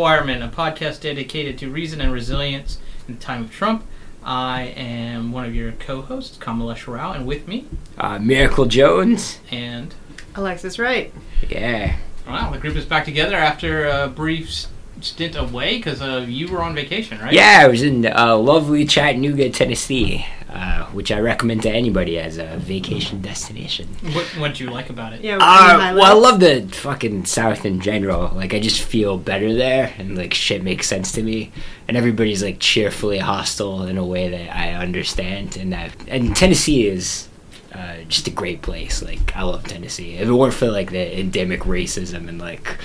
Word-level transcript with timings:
Requirement, 0.00 0.42
a 0.42 0.48
podcast 0.48 1.00
dedicated 1.00 1.56
to 1.56 1.70
reason 1.70 2.02
and 2.02 2.12
resilience 2.12 2.76
in 3.08 3.14
the 3.14 3.20
time 3.20 3.44
of 3.44 3.50
Trump. 3.50 3.82
I 4.22 4.64
am 4.76 5.32
one 5.32 5.46
of 5.46 5.54
your 5.54 5.72
co-hosts, 5.72 6.36
Kamalesh 6.36 6.86
Rao, 6.86 7.12
and 7.12 7.26
with 7.26 7.48
me, 7.48 7.64
Uh, 7.96 8.18
Miracle 8.18 8.66
Jones. 8.66 9.38
and 9.50 9.94
Alexis 10.34 10.78
Wright. 10.78 11.14
Yeah. 11.48 11.96
wow, 12.28 12.50
the 12.52 12.58
group 12.58 12.76
is 12.76 12.84
back 12.84 13.06
together 13.06 13.36
after 13.36 13.86
a 13.88 14.06
brief 14.06 14.48
s- 14.48 14.68
stint 15.00 15.34
away 15.34 15.78
because 15.78 16.02
uh, 16.02 16.26
you 16.28 16.48
were 16.48 16.62
on 16.62 16.74
vacation, 16.74 17.18
right? 17.18 17.32
Yeah, 17.32 17.60
I 17.62 17.66
was 17.66 17.82
in 17.82 18.04
uh, 18.04 18.36
lovely 18.36 18.84
Chattanooga, 18.84 19.48
Tennessee, 19.48 20.26
uh, 20.56 20.86
which 20.86 21.12
I 21.12 21.20
recommend 21.20 21.62
to 21.64 21.70
anybody 21.70 22.18
as 22.18 22.38
a 22.38 22.56
vacation 22.56 23.20
destination. 23.20 23.88
What 24.12 24.24
what 24.38 24.48
did 24.48 24.60
you 24.60 24.70
like 24.70 24.88
about 24.88 25.12
it? 25.12 25.20
Yeah. 25.20 25.36
Uh, 25.36 25.92
well, 25.94 26.04
I 26.04 26.14
love 26.14 26.40
the 26.40 26.66
fucking 26.72 27.26
South 27.26 27.66
in 27.66 27.78
general. 27.80 28.34
Like, 28.34 28.54
I 28.54 28.60
just 28.60 28.80
feel 28.80 29.18
better 29.18 29.52
there, 29.52 29.92
and 29.98 30.16
like 30.16 30.32
shit 30.32 30.62
makes 30.62 30.86
sense 30.86 31.12
to 31.12 31.22
me. 31.22 31.52
And 31.86 31.96
everybody's 31.96 32.42
like 32.42 32.58
cheerfully 32.58 33.18
hostile 33.18 33.82
in 33.82 33.98
a 33.98 34.04
way 34.04 34.30
that 34.30 34.56
I 34.56 34.72
understand. 34.72 35.58
And 35.58 35.74
that, 35.74 35.92
and 36.08 36.34
Tennessee 36.34 36.88
is 36.88 37.28
uh, 37.74 37.96
just 38.08 38.26
a 38.26 38.30
great 38.30 38.62
place. 38.62 39.02
Like, 39.02 39.36
I 39.36 39.42
love 39.42 39.64
Tennessee. 39.64 40.14
If 40.14 40.26
it 40.26 40.32
weren't 40.32 40.54
for 40.54 40.70
like 40.70 40.90
the 40.90 41.20
endemic 41.20 41.60
racism 41.60 42.28
and 42.28 42.38
like, 42.38 42.78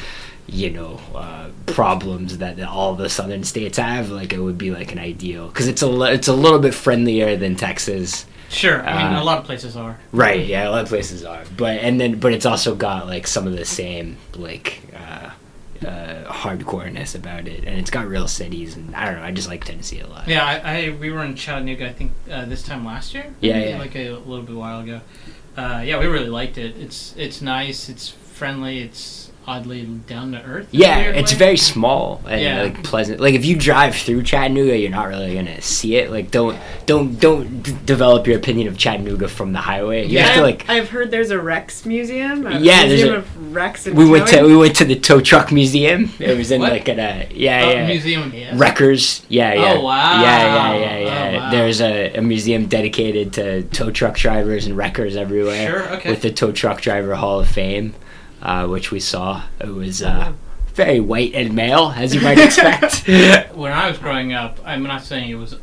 you 0.51 0.69
know, 0.69 0.99
uh, 1.15 1.49
problems 1.65 2.39
that 2.39 2.61
all 2.61 2.93
the 2.93 3.09
southern 3.09 3.43
states 3.43 3.77
have, 3.77 4.09
like 4.09 4.33
it 4.33 4.39
would 4.39 4.57
be 4.57 4.71
like 4.71 4.91
an 4.91 4.99
ideal 4.99 5.47
because 5.47 5.67
it's 5.67 5.81
a 5.81 6.01
it's 6.03 6.27
a 6.27 6.33
little 6.33 6.59
bit 6.59 6.73
friendlier 6.73 7.37
than 7.37 7.55
Texas. 7.55 8.25
Sure. 8.49 8.85
I 8.85 9.03
mean, 9.03 9.13
Uh, 9.15 9.21
a 9.21 9.23
lot 9.23 9.37
of 9.37 9.45
places 9.45 9.77
are. 9.77 9.97
Right. 10.11 10.45
Yeah, 10.45 10.67
a 10.67 10.71
lot 10.71 10.83
of 10.83 10.89
places 10.89 11.23
are, 11.23 11.43
but 11.55 11.79
and 11.79 12.01
then 12.01 12.19
but 12.19 12.33
it's 12.33 12.45
also 12.45 12.75
got 12.75 13.07
like 13.07 13.27
some 13.27 13.47
of 13.47 13.55
the 13.55 13.63
same 13.63 14.17
like 14.35 14.81
uh, 14.93 15.29
uh, 15.87 16.23
hardcoreness 16.25 17.15
about 17.15 17.47
it, 17.47 17.63
and 17.63 17.79
it's 17.79 17.89
got 17.89 18.07
real 18.07 18.27
cities, 18.27 18.75
and 18.75 18.93
I 18.93 19.05
don't 19.05 19.15
know. 19.21 19.23
I 19.23 19.31
just 19.31 19.47
like 19.47 19.63
Tennessee 19.63 20.01
a 20.01 20.07
lot. 20.07 20.27
Yeah, 20.27 20.45
I, 20.45 20.87
I 20.87 20.89
we 20.89 21.11
were 21.11 21.23
in 21.23 21.35
Chattanooga. 21.35 21.87
I 21.87 21.93
think 21.93 22.11
uh, 22.29 22.43
this 22.43 22.61
time 22.61 22.85
last 22.85 23.13
year. 23.13 23.33
Yeah, 23.39 23.63
yeah. 23.63 23.79
Like 23.79 23.95
a, 23.95 24.09
little 24.11 24.43
bit 24.43 24.55
while 24.55 24.81
ago. 24.81 24.99
Uh, 25.55 25.81
yeah, 25.85 25.97
we 25.97 26.07
really 26.07 26.29
liked 26.29 26.57
it. 26.57 26.75
It's 26.77 27.15
it's 27.17 27.41
nice. 27.41 27.87
It's 27.87 28.09
friendly. 28.09 28.79
It's 28.79 29.30
oddly 29.47 29.83
down 30.07 30.31
to 30.33 30.41
earth. 30.43 30.67
Yeah, 30.71 30.99
it's 30.99 31.31
way. 31.33 31.37
very 31.39 31.57
small 31.57 32.21
and 32.27 32.41
Yeah. 32.41 32.61
like 32.63 32.83
pleasant. 32.83 33.19
Like 33.19 33.33
if 33.33 33.43
you 33.43 33.55
drive 33.57 33.95
through 33.95 34.23
Chattanooga, 34.23 34.77
you're 34.77 34.91
not 34.91 35.07
really 35.07 35.33
gonna 35.33 35.61
see 35.61 35.95
it. 35.95 36.11
Like 36.11 36.29
don't 36.31 36.57
don't 36.85 37.19
don't 37.19 37.63
d- 37.63 37.75
develop 37.85 38.27
your 38.27 38.37
opinion 38.37 38.67
of 38.67 38.77
Chattanooga 38.77 39.27
from 39.27 39.53
the 39.53 39.59
highway. 39.59 40.05
You 40.05 40.15
Yeah. 40.19 40.27
have 40.27 40.35
to 40.35 40.41
like. 40.43 40.69
I've 40.69 40.89
heard 40.89 41.09
there's 41.11 41.31
a 41.31 41.39
Rex 41.39 41.85
museum. 41.85 42.45
A 42.45 42.59
Yeah, 42.59 42.81
there's 42.87 43.01
museum 43.01 43.13
a- 43.15 43.17
of 43.17 43.53
Rex. 43.55 43.87
And 43.87 43.97
We 43.97 44.07
went 44.09 44.27
to 44.27 44.43
we 44.43 44.55
went 44.55 44.75
to 44.77 44.85
the 44.85 44.95
tow 44.95 45.19
truck 45.21 45.51
museum. 45.51 46.11
It 46.19 46.37
was 46.37 46.51
in 46.51 46.61
What? 46.61 46.71
like 46.71 46.87
at 46.89 46.99
a 46.99 47.27
yeah 47.33 47.63
Oh, 47.65 47.71
yeah 47.71 47.87
museum. 47.87 48.31
Yeah. 48.35 48.51
Wreckers, 48.55 49.23
yeah, 49.27 49.53
yeah. 49.53 49.73
Oh, 49.77 49.81
wow. 49.81 50.21
Yeah, 50.21 50.75
yeah, 50.75 50.97
yeah, 50.99 51.31
Oh, 51.33 51.37
wow. 51.39 51.51
There's 51.51 51.81
a, 51.81 52.13
a 52.13 52.21
museum 52.21 52.65
dedicated 52.67 53.33
to 53.33 53.63
tow 53.63 53.89
truck 53.91 54.17
drivers 54.17 54.65
and 54.67 54.77
wreckers 54.77 55.15
everywhere. 55.15 55.67
Sure, 55.69 55.93
okay. 55.95 56.09
With 56.09 56.21
the 56.21 56.31
Tow 56.31 56.51
Truck 56.51 56.81
Driver 56.81 57.15
Hall 57.15 57.39
of 57.39 57.47
Fame, 57.47 57.93
uh, 58.41 58.67
which 58.67 58.91
we 58.91 58.99
saw. 58.99 59.43
It 59.59 59.69
was 59.69 60.01
uh, 60.01 60.31
wow. 60.31 60.33
very 60.73 60.99
white 60.99 61.33
and 61.33 61.53
male, 61.53 61.93
as 61.95 62.13
you 62.15 62.21
might 62.21 62.39
expect. 62.39 63.07
When 63.55 63.71
I 63.71 63.89
was 63.89 63.97
growing 63.97 64.33
up, 64.33 64.59
I'm 64.65 64.83
not 64.83 65.03
saying 65.03 65.29
it 65.29 65.35
was 65.35 65.55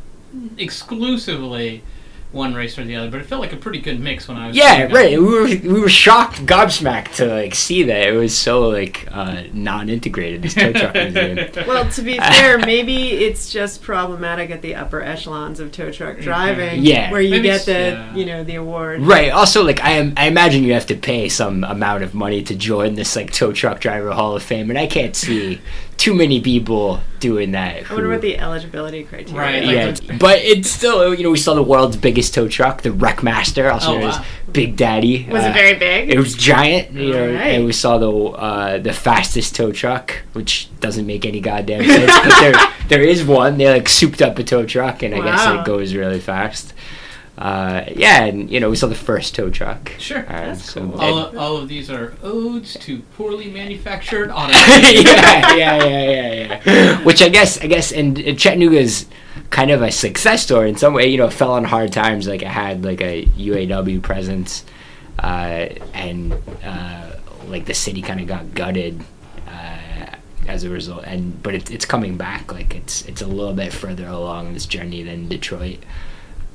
exclusively 0.57 1.83
one 2.31 2.53
race 2.53 2.77
or 2.77 2.83
the 2.83 2.95
other, 2.95 3.09
but 3.09 3.19
it 3.19 3.25
felt 3.25 3.41
like 3.41 3.53
a 3.53 3.57
pretty 3.57 3.79
good 3.79 3.99
mix 3.99 4.27
when 4.27 4.37
I 4.37 4.47
was. 4.49 4.55
yeah, 4.55 4.87
growing 4.87 4.91
up. 4.91 4.95
right. 4.95 5.19
We 5.19 5.25
were 5.65 5.73
we 5.73 5.81
were 5.81 5.89
shocked, 5.89 6.45
gobsmacked 6.45 7.15
to 7.15 7.25
like 7.25 7.55
see 7.55 7.81
that 7.83 8.07
it 8.07 8.11
was 8.11 8.37
so 8.37 8.67
like 8.69 9.07
uh, 9.11 9.43
non-integrated. 9.51 10.43
This 10.43 10.53
tow 10.53 10.71
truck 10.71 10.93
museum. 10.93 11.39
Well, 11.67 11.89
to 11.89 12.01
be 12.03 12.17
fair, 12.19 12.59
maybe 12.59 13.09
it's 13.25 13.49
just 13.51 13.81
problematic 13.81 14.51
at 14.51 14.61
the 14.61 14.75
upper 14.75 15.01
echelons 15.01 15.59
of 15.59 15.71
tow 15.71 15.91
truck 15.91 16.19
driving, 16.19 16.83
Yeah. 16.83 17.11
where 17.11 17.21
you 17.21 17.31
Maybe 17.31 17.43
get 17.43 17.65
the 17.65 17.71
yeah. 17.71 18.15
you 18.15 18.25
know 18.25 18.43
the 18.43 18.55
award. 18.55 19.01
Right. 19.01 19.31
Also, 19.31 19.63
like 19.63 19.81
I 19.83 19.91
am, 19.93 20.13
I 20.15 20.27
imagine 20.27 20.63
you 20.63 20.73
have 20.73 20.85
to 20.87 20.95
pay 20.95 21.29
some 21.29 21.63
amount 21.63 22.03
of 22.03 22.13
money 22.13 22.43
to 22.43 22.55
join 22.55 22.93
this 22.93 23.15
like 23.15 23.31
tow 23.31 23.51
truck 23.51 23.79
driver 23.81 24.11
Hall 24.11 24.35
of 24.35 24.43
Fame, 24.43 24.69
and 24.69 24.77
I 24.77 24.85
can't 24.87 25.15
see 25.15 25.59
too 25.99 26.13
many 26.13 26.39
people 26.39 27.01
doing 27.19 27.51
that. 27.51 27.91
I 27.91 27.93
wonder 27.93 28.07
what 28.09 28.21
the 28.21 28.37
eligibility 28.39 29.03
criteria. 29.03 29.35
Right, 29.37 29.55
is. 29.63 29.67
like 29.67 29.75
yeah, 29.75 30.13
the- 30.13 30.17
but 30.17 30.39
it's 30.39 30.69
still 30.71 31.13
you 31.13 31.23
know 31.23 31.29
we 31.31 31.37
saw 31.37 31.53
the 31.53 31.61
world's 31.63 31.97
biggest 31.97 32.33
tow 32.33 32.47
truck, 32.47 32.81
the 32.83 32.89
Wreckmaster, 32.89 33.71
also 33.71 33.89
Oh, 33.89 33.93
known 33.95 34.03
wow. 34.03 34.09
as 34.21 34.25
Big 34.53 34.77
Daddy. 34.77 35.27
was 35.29 35.43
Uh, 35.43 35.47
it 35.49 35.53
very 35.53 35.73
big? 35.75 36.09
It 36.09 36.17
was 36.17 36.33
giant, 36.33 36.91
you 36.93 37.11
know, 37.11 37.27
Alright. 37.27 37.53
and 37.55 37.65
we 37.65 37.73
saw 37.73 37.97
the 37.97 38.09
uh, 38.11 38.77
the 38.77 38.93
fastest 38.93 39.55
tow 39.55 39.71
truck, 39.73 40.23
which 40.33 40.69
doesn't 40.79 41.05
make 41.05 41.25
any 41.25 41.41
goddamn 41.41 41.83
sense, 41.85 42.11
but 42.23 42.39
there 42.39 42.53
there 42.87 43.03
is 43.03 43.23
one. 43.23 43.57
They 43.57 43.69
like 43.69 43.89
souped 43.89 44.21
up 44.21 44.39
a 44.39 44.43
tow 44.43 44.65
truck, 44.65 45.03
and 45.03 45.13
I 45.13 45.19
guess 45.21 45.45
it 45.59 45.65
goes 45.65 45.93
really 45.93 46.19
fast. 46.21 46.73
Uh, 47.39 47.85
yeah, 47.95 48.25
and 48.25 48.51
you 48.51 48.59
know 48.59 48.69
we 48.69 48.75
saw 48.75 48.85
the 48.85 48.93
first 48.93 49.33
tow 49.33 49.49
truck. 49.49 49.93
Sure. 49.97 50.19
Uh, 50.27 50.47
That's 50.47 50.71
so- 50.73 50.81
cool. 50.81 50.99
All, 50.99 51.17
of, 51.19 51.37
all 51.37 51.55
of 51.57 51.69
these 51.69 51.89
are 51.89 52.13
odes 52.21 52.73
to 52.81 52.99
poorly 53.15 53.49
manufactured 53.49 54.29
auto. 54.35 54.51
yeah, 54.51 55.55
yeah, 55.55 55.55
yeah, 55.55 56.03
yeah, 56.33 56.61
yeah. 56.65 57.01
Which 57.03 57.21
I 57.21 57.29
guess, 57.29 57.57
I 57.61 57.67
guess, 57.67 57.93
and, 57.93 58.19
and 58.19 58.37
Chattanooga 58.37 58.77
is 58.77 59.05
kind 59.51 59.71
of 59.71 59.81
a 59.81 59.89
success 59.89 60.43
story 60.43 60.67
in 60.67 60.75
some 60.75 60.93
way. 60.93 61.07
You 61.07 61.17
know, 61.17 61.27
it 61.27 61.33
fell 61.33 61.53
on 61.53 61.63
hard 61.63 61.93
times. 61.93 62.27
Like 62.27 62.41
it 62.41 62.49
had 62.49 62.83
like 62.83 62.99
a 62.99 63.23
UAW 63.25 64.01
presence, 64.03 64.65
uh, 65.19 65.69
and 65.93 66.33
uh, 66.61 67.11
like 67.47 67.63
the 67.63 67.73
city 67.73 68.01
kind 68.01 68.19
of 68.19 68.27
got 68.27 68.53
gutted 68.53 69.01
uh, 69.47 70.15
as 70.45 70.65
a 70.65 70.69
result. 70.69 71.05
And 71.05 71.41
but 71.41 71.55
it, 71.55 71.71
it's 71.71 71.85
coming 71.85 72.17
back. 72.17 72.51
Like 72.51 72.75
it's 72.75 73.03
it's 73.03 73.21
a 73.21 73.27
little 73.27 73.53
bit 73.53 73.71
further 73.71 74.07
along 74.07 74.55
this 74.55 74.65
journey 74.65 75.03
than 75.03 75.29
Detroit. 75.29 75.79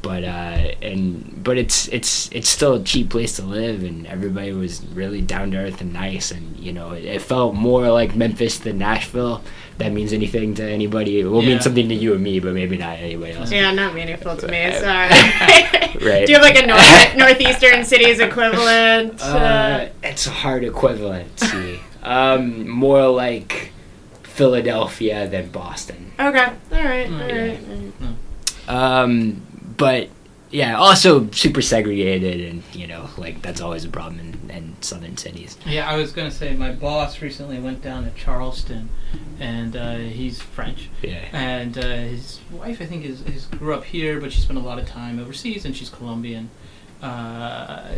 But 0.04 0.22
uh, 0.22 0.74
and 0.82 1.40
but 1.42 1.56
it's 1.56 1.88
it's 1.88 2.28
it's 2.30 2.48
still 2.50 2.74
a 2.74 2.82
cheap 2.84 3.08
place 3.08 3.36
to 3.36 3.42
live, 3.42 3.82
and 3.82 4.06
everybody 4.06 4.52
was 4.52 4.84
really 4.92 5.22
down 5.22 5.50
to 5.52 5.56
earth 5.56 5.80
and 5.80 5.94
nice, 5.94 6.30
and 6.30 6.44
you 6.58 6.72
know 6.74 6.92
it, 6.92 7.04
it 7.06 7.22
felt 7.22 7.54
more 7.54 7.88
like 7.90 8.14
Memphis 8.14 8.58
than 8.58 8.76
Nashville. 8.78 9.40
If 9.72 9.78
That 9.78 9.92
means 9.92 10.12
anything 10.12 10.54
to 10.56 10.62
anybody? 10.62 11.20
It 11.20 11.24
will 11.24 11.42
Yeah. 11.42 11.48
mean 11.54 11.60
something 11.62 11.88
to 11.88 11.94
you 11.94 12.12
and 12.14 12.22
me, 12.22 12.38
but 12.38 12.52
maybe 12.52 12.76
not 12.76 12.98
anybody 12.98 13.32
else. 13.32 13.50
Yeah, 13.50 13.72
not 13.72 13.94
meaningful 13.94 14.36
to 14.36 14.46
me. 14.46 14.62
Uh, 14.66 14.72
Sorry. 14.78 15.08
right. 16.10 16.26
Do 16.26 16.32
you 16.32 16.38
have 16.38 16.42
like 16.50 16.62
a 16.62 16.66
north, 16.74 17.16
northeastern 17.16 17.82
cities 17.84 18.20
equivalent? 18.20 19.20
Uh, 19.22 19.88
it's 20.02 20.26
a 20.26 20.30
hard 20.30 20.64
equivalent. 20.64 21.40
See, 21.40 21.80
um, 22.02 22.68
more 22.68 23.08
like 23.08 23.72
Philadelphia 24.22 25.26
than 25.28 25.48
Boston. 25.48 26.12
okay. 26.20 26.44
All 26.72 26.84
right. 26.84 27.06
All 27.06 27.18
Mm, 27.18 27.92
right. 28.68 28.68
Um, 28.68 29.42
but 29.76 30.08
yeah, 30.50 30.76
also 30.76 31.28
super 31.30 31.60
segregated, 31.62 32.40
and 32.48 32.62
you 32.72 32.86
know, 32.86 33.08
like 33.16 33.42
that's 33.42 33.60
always 33.60 33.84
a 33.84 33.88
problem 33.88 34.20
in, 34.20 34.50
in 34.50 34.76
southern 34.82 35.16
cities. 35.16 35.56
Yeah, 35.66 35.88
I 35.90 35.96
was 35.96 36.12
gonna 36.12 36.30
say 36.30 36.54
my 36.54 36.70
boss 36.72 37.20
recently 37.22 37.58
went 37.58 37.82
down 37.82 38.04
to 38.04 38.10
Charleston, 38.12 38.88
and 39.40 39.74
uh, 39.76 39.96
he's 39.96 40.40
French, 40.40 40.88
Yeah. 41.02 41.24
and 41.32 41.76
uh, 41.76 41.82
his 41.82 42.40
wife 42.52 42.80
I 42.80 42.86
think 42.86 43.04
is, 43.04 43.22
is 43.22 43.46
grew 43.46 43.74
up 43.74 43.84
here, 43.84 44.20
but 44.20 44.32
she 44.32 44.40
spent 44.40 44.58
a 44.58 44.62
lot 44.62 44.78
of 44.78 44.86
time 44.86 45.18
overseas, 45.18 45.64
and 45.64 45.76
she's 45.76 45.90
Colombian. 45.90 46.50
Uh, 47.02 47.96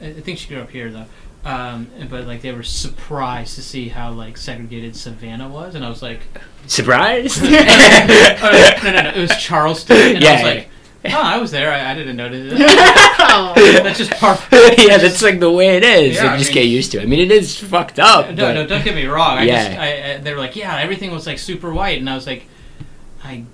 I 0.00 0.12
think 0.20 0.38
she 0.38 0.48
grew 0.48 0.60
up 0.60 0.70
here 0.70 0.90
though. 0.90 1.06
Um, 1.42 1.88
but 2.10 2.26
like 2.26 2.42
they 2.42 2.52
were 2.52 2.62
surprised 2.62 3.54
to 3.56 3.62
see 3.62 3.88
how 3.88 4.12
like 4.12 4.36
segregated 4.36 4.94
Savannah 4.94 5.48
was, 5.48 5.74
and 5.74 5.84
I 5.84 5.88
was 5.88 6.02
like, 6.02 6.20
Surprise! 6.66 7.38
oh, 7.42 7.48
no, 8.84 8.90
no, 8.92 9.02
no, 9.02 9.08
it 9.10 9.20
was 9.20 9.36
Charleston, 9.38 9.96
and 9.96 10.24
I 10.24 10.32
was 10.32 10.40
Yeah. 10.42 10.46
like, 10.46 10.68
oh, 11.06 11.22
I 11.22 11.38
was 11.38 11.50
there, 11.50 11.72
I, 11.72 11.90
I 11.90 11.94
didn't 11.94 12.16
notice 12.16 12.52
it. 12.52 12.60
Oh. 13.32 13.52
That's 13.82 13.98
just 13.98 14.10
part. 14.12 14.40
yeah, 14.52 14.96
that's 14.98 15.22
like 15.22 15.38
the 15.40 15.50
way 15.50 15.76
it 15.76 15.84
is. 15.84 16.16
Yeah, 16.16 16.24
you 16.24 16.30
I 16.30 16.36
just 16.38 16.50
mean- 16.50 16.54
get 16.54 16.62
used 16.66 16.90
to 16.92 16.98
it. 16.98 17.02
I 17.02 17.06
mean, 17.06 17.20
it 17.20 17.30
is 17.30 17.56
fucked 17.56 17.98
up. 17.98 18.28
No, 18.30 18.34
but- 18.34 18.52
no, 18.54 18.66
don't 18.66 18.84
get 18.84 18.94
me 18.94 19.06
wrong. 19.06 19.38
I 19.38 19.42
Yeah. 19.44 19.64
just, 19.68 19.78
I, 19.78 20.12
I, 20.14 20.16
they 20.18 20.32
were 20.34 20.40
like, 20.40 20.56
yeah, 20.56 20.76
everything 20.78 21.10
was 21.10 21.26
like 21.26 21.38
super 21.38 21.72
white, 21.72 21.98
and 21.98 22.08
I 22.10 22.14
was 22.14 22.26
like, 22.26 22.46
I. 23.22 23.44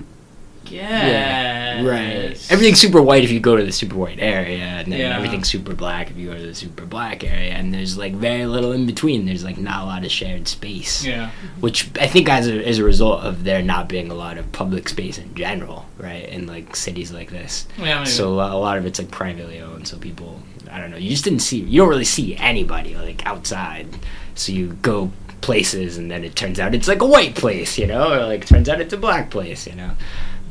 Yeah, 0.76 1.84
right. 1.87 2.46
Everything's 2.50 2.81
super 2.81 3.00
white 3.02 3.25
if 3.25 3.31
you 3.31 3.40
go 3.40 3.56
to 3.56 3.64
the 3.64 3.73
super 3.73 3.96
white 3.96 4.19
area, 4.20 4.58
and 4.64 4.93
then 4.93 5.00
Yeah. 5.00 5.17
everything's 5.17 5.49
super 5.49 5.75
black 5.75 6.11
if 6.11 6.17
you 6.17 6.28
go 6.31 6.37
to 6.37 6.46
the 6.46 6.55
super 6.55 6.84
black 6.84 7.25
area, 7.25 7.52
and 7.52 7.73
there's 7.73 7.96
like 7.96 8.14
very 8.14 8.46
little 8.46 8.73
in 8.73 8.87
between. 8.87 9.26
There's 9.26 9.44
like 9.44 9.58
not 9.58 9.82
a 9.82 9.87
lot 9.87 10.05
of 10.05 10.11
shared 10.11 10.49
space, 10.49 11.05
Yeah. 11.05 11.31
which 11.61 11.88
I 12.00 12.06
think 12.06 12.28
as 12.28 12.49
a, 12.49 12.67
as 12.67 12.78
a 12.78 12.84
result 12.84 13.23
of 13.23 13.44
there 13.44 13.62
not 13.62 13.88
being 13.88 14.11
a 14.11 14.14
lot 14.14 14.38
of 14.38 14.50
public 14.52 14.88
space 14.88 15.19
in 15.19 15.34
general, 15.34 15.87
right, 15.99 16.28
in 16.28 16.46
like 16.46 16.76
cities 16.76 17.12
like 17.12 17.31
this. 17.31 17.67
Yeah. 17.78 17.99
Maybe. 17.99 18.11
So 18.11 18.34
a 18.34 18.58
lot 18.58 18.78
of 18.78 18.87
it's 18.87 18.99
like 18.99 19.11
privately 19.11 19.61
owned, 19.61 19.87
so 19.88 19.96
people, 19.99 20.40
I 20.70 20.81
don't 20.81 20.90
know, 20.90 20.96
you 20.99 21.11
just 21.11 21.25
didn't 21.25 21.40
see, 21.40 21.58
you 21.61 21.81
don't 21.81 21.88
really 21.88 22.05
see 22.05 22.37
anybody 22.37 22.94
like 22.96 23.25
outside. 23.26 23.87
So 24.34 24.52
you 24.52 24.76
go 24.82 25.11
places, 25.47 25.97
and 25.97 26.11
then 26.11 26.25
it 26.25 26.35
turns 26.35 26.59
out 26.61 26.75
it's 26.75 26.89
like 26.89 27.01
a 27.03 27.07
white 27.07 27.35
place, 27.37 27.79
you 27.79 27.87
know, 27.87 28.13
or 28.13 28.27
like 28.27 28.45
turns 28.47 28.69
out 28.69 28.81
it's 28.81 28.93
a 28.93 28.97
black 28.97 29.31
place, 29.31 29.67
you 29.67 29.75
know. 29.77 29.93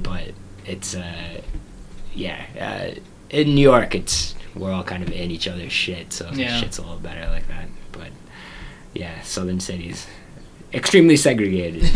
But 0.01 0.31
it's, 0.65 0.95
uh, 0.95 1.41
yeah, 2.13 2.41
uh, 2.59 2.99
in 3.29 3.53
New 3.55 3.61
York, 3.61 3.93
it's 3.93 4.33
we're 4.55 4.71
all 4.71 4.83
kind 4.83 5.03
of 5.03 5.11
in 5.11 5.29
each 5.31 5.47
other's 5.49 5.73
shit, 5.73 6.13
so 6.13 6.29
Yeah. 6.33 6.59
shit's 6.59 6.77
a 6.77 6.81
little 6.81 6.97
better 7.09 7.27
like 7.29 7.47
that. 7.49 7.67
But 7.91 8.09
yeah, 8.93 9.21
southern 9.21 9.59
cities, 9.59 10.07
extremely 10.75 11.17
segregated. 11.17 11.83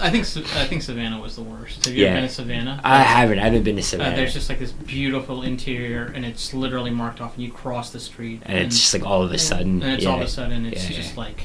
I 0.00 0.10
think 0.10 0.24
I 0.56 0.66
think 0.66 0.82
Savannah 0.82 1.20
was 1.20 1.36
the 1.36 1.42
worst. 1.42 1.84
Have 1.84 1.94
you 1.94 2.04
Yeah. 2.04 2.10
ever 2.10 2.16
been 2.20 2.28
to 2.28 2.34
Savannah? 2.34 2.80
I 2.82 3.02
haven't. 3.02 3.38
I 3.38 3.44
haven't 3.44 3.62
been 3.62 3.76
to 3.76 3.82
Uh, 3.82 3.84
Savannah. 3.84 4.16
there's 4.16 4.32
just 4.34 4.48
like 4.48 4.58
this 4.58 4.72
beautiful 4.72 5.42
interior, 5.42 6.06
and 6.14 6.24
it's 6.24 6.52
literally 6.52 6.90
marked 6.90 7.20
off, 7.20 7.34
and 7.36 7.44
you 7.44 7.52
cross 7.52 7.90
the 7.90 8.00
street, 8.00 8.42
and 8.44 8.58
it's 8.58 8.78
just 8.78 8.94
like 8.94 9.04
all 9.06 9.22
of 9.22 9.30
a 9.32 9.38
sudden. 9.38 9.82
and 9.82 9.92
it's 9.92 10.04
yeah. 10.04 10.10
all 10.10 10.16
of 10.16 10.22
a 10.26 10.28
sudden 10.28 10.66
it's 10.66 10.88
Yeah, 10.90 10.96
just 10.96 11.16
like 11.16 11.42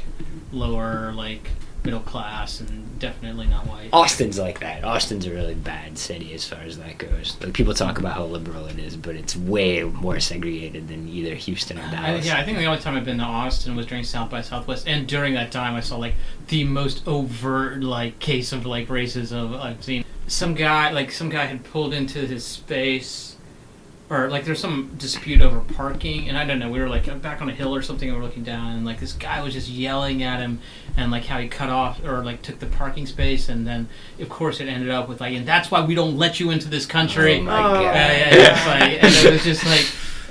lower, 0.52 1.12
like 1.14 1.50
middle 1.88 2.02
class, 2.02 2.60
and 2.60 3.00
definitely 3.00 3.48
not 3.48 3.66
white. 3.66 3.90
Austin's 3.94 4.38
like 4.38 4.60
that. 4.60 4.84
Austin's 4.84 5.26
a 5.26 5.32
really 5.32 5.56
bad 5.56 5.98
city 5.98 6.34
as 6.34 6.46
far 6.46 6.60
as 6.60 6.78
that 6.80 6.98
goes. 6.98 7.38
Like 7.42 7.54
people 7.54 7.74
talk 7.74 7.98
about 7.98 8.14
how 8.14 8.26
liberal 8.26 8.66
it 8.66 8.78
is, 8.78 8.98
but 8.98 9.16
it's 9.16 9.38
way 9.38 9.84
more 9.84 10.20
segregated 10.20 10.90
than 10.90 11.08
either 11.08 11.34
Houston 11.34 11.80
or 11.80 11.84
I, 11.84 11.92
Dallas. 11.92 12.26
yeah, 12.26 12.38
I 12.38 12.44
think 12.44 12.58
the 12.58 12.66
only 12.66 12.82
time 12.82 12.98
I've 12.98 13.06
been 13.06 13.20
to 13.20 13.24
Austin 13.24 13.78
was 13.78 13.86
during 13.86 14.04
South 14.04 14.30
by 14.30 14.42
Southwest, 14.42 14.86
and 14.86 15.08
during 15.08 15.34
that 15.36 15.50
time 15.54 15.76
I 15.76 15.80
saw 15.80 15.98
like 15.98 16.16
the 16.50 16.66
most 16.66 17.08
overt 17.08 17.82
like 17.82 18.20
case 18.20 18.52
of 18.52 18.66
like 18.66 18.90
racism 18.90 19.58
I've 19.58 19.82
seen. 19.82 20.04
Some 20.28 20.56
guy, 20.56 20.92
like 20.92 21.14
some 21.14 21.30
guy, 21.30 21.46
had 21.46 21.64
pulled 21.64 21.94
into 21.94 22.20
his 22.20 22.44
space, 22.44 23.37
or 24.10 24.30
like 24.30 24.46
there's 24.46 24.60
some 24.60 24.94
dispute 24.98 25.42
over 25.42 25.60
parking, 25.60 26.30
and 26.30 26.38
I 26.38 26.46
don't 26.46 26.60
know. 26.60 26.70
We 26.70 26.80
were 26.80 26.88
like 26.88 27.22
back 27.22 27.42
on 27.42 27.50
a 27.50 27.54
hill 27.54 27.76
or 27.76 27.82
something, 27.82 28.08
and 28.10 28.18
we're 28.18 28.24
looking 28.24 28.44
down, 28.44 28.72
and 28.76 28.86
like 28.86 29.00
this 29.00 29.14
guy 29.14 29.42
was 29.42 29.54
just 29.54 29.68
yelling 29.68 30.24
at 30.24 30.40
him, 30.40 30.60
and 30.96 31.12
like 31.12 31.26
how 31.26 31.40
he 31.40 31.48
cut 31.50 31.70
off 31.70 32.04
or 32.04 32.24
like 32.24 32.42
took 32.42 32.60
the 32.60 32.68
parking 32.68 33.06
space, 33.06 33.50
and 33.50 33.68
then 33.68 33.90
of 34.20 34.30
course 34.30 34.60
it 34.62 34.68
ended 34.68 34.90
up 34.90 35.10
with 35.10 35.20
like, 35.20 35.34
and 35.36 35.46
that's 35.48 35.70
why 35.72 35.82
we 35.84 35.94
don't 35.96 36.18
let 36.18 36.40
you 36.40 36.52
into 36.52 36.70
this 36.70 36.86
country. 36.86 37.40
Oh 37.40 37.44
my 37.44 37.60
Oh. 37.60 37.74
god. 37.74 37.82
Yeah, 37.84 38.12
yeah, 38.12 38.36
yeah. 38.36 38.66
Like, 38.80 39.04
and 39.04 39.14
it 39.26 39.34
was 39.34 39.44
just 39.44 39.66
like, 39.66 39.86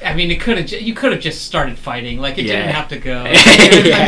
I 0.04 0.14
mean, 0.14 0.30
it 0.30 0.40
could 0.40 0.56
have, 0.58 0.70
you 0.80 0.94
could 0.94 1.12
have 1.12 1.20
just 1.20 1.44
started 1.44 1.78
fighting. 1.78 2.18
Like 2.18 2.38
it 2.38 2.46
Yeah. 2.46 2.56
didn't 2.62 2.74
have 2.74 2.88
to 2.88 2.98
go. 2.98 3.18
I 3.26 3.32
mean, 3.32 3.36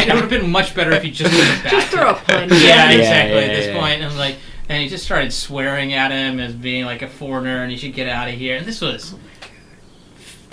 it 0.08 0.14
would 0.14 0.20
have 0.22 0.30
been 0.30 0.50
much 0.50 0.74
better 0.74 0.92
if 0.92 1.04
you 1.04 1.10
just 1.10 1.32
went 1.34 1.62
back. 1.64 1.72
Just 1.72 1.88
throw 1.88 2.10
a 2.10 2.14
punch. 2.14 2.52
Yeah, 2.52 2.90
Yeah, 2.90 2.90
exactly. 2.92 3.34
yeah, 3.36 3.42
at 3.42 3.54
this 3.56 3.66
yeah. 3.66 3.78
point, 3.80 4.02
and 4.02 4.16
like, 4.16 4.36
and 4.70 4.82
he 4.82 4.88
just 4.88 5.04
started 5.04 5.32
swearing 5.32 5.92
at 5.94 6.10
him 6.10 6.38
as 6.40 6.54
being 6.54 6.84
like 6.86 7.02
a 7.02 7.08
foreigner, 7.08 7.62
and 7.62 7.70
he 7.70 7.76
should 7.76 7.92
get 7.94 8.08
out 8.08 8.28
of 8.28 8.34
here. 8.34 8.56
And 8.56 8.64
this 8.66 8.80
was. 8.80 9.14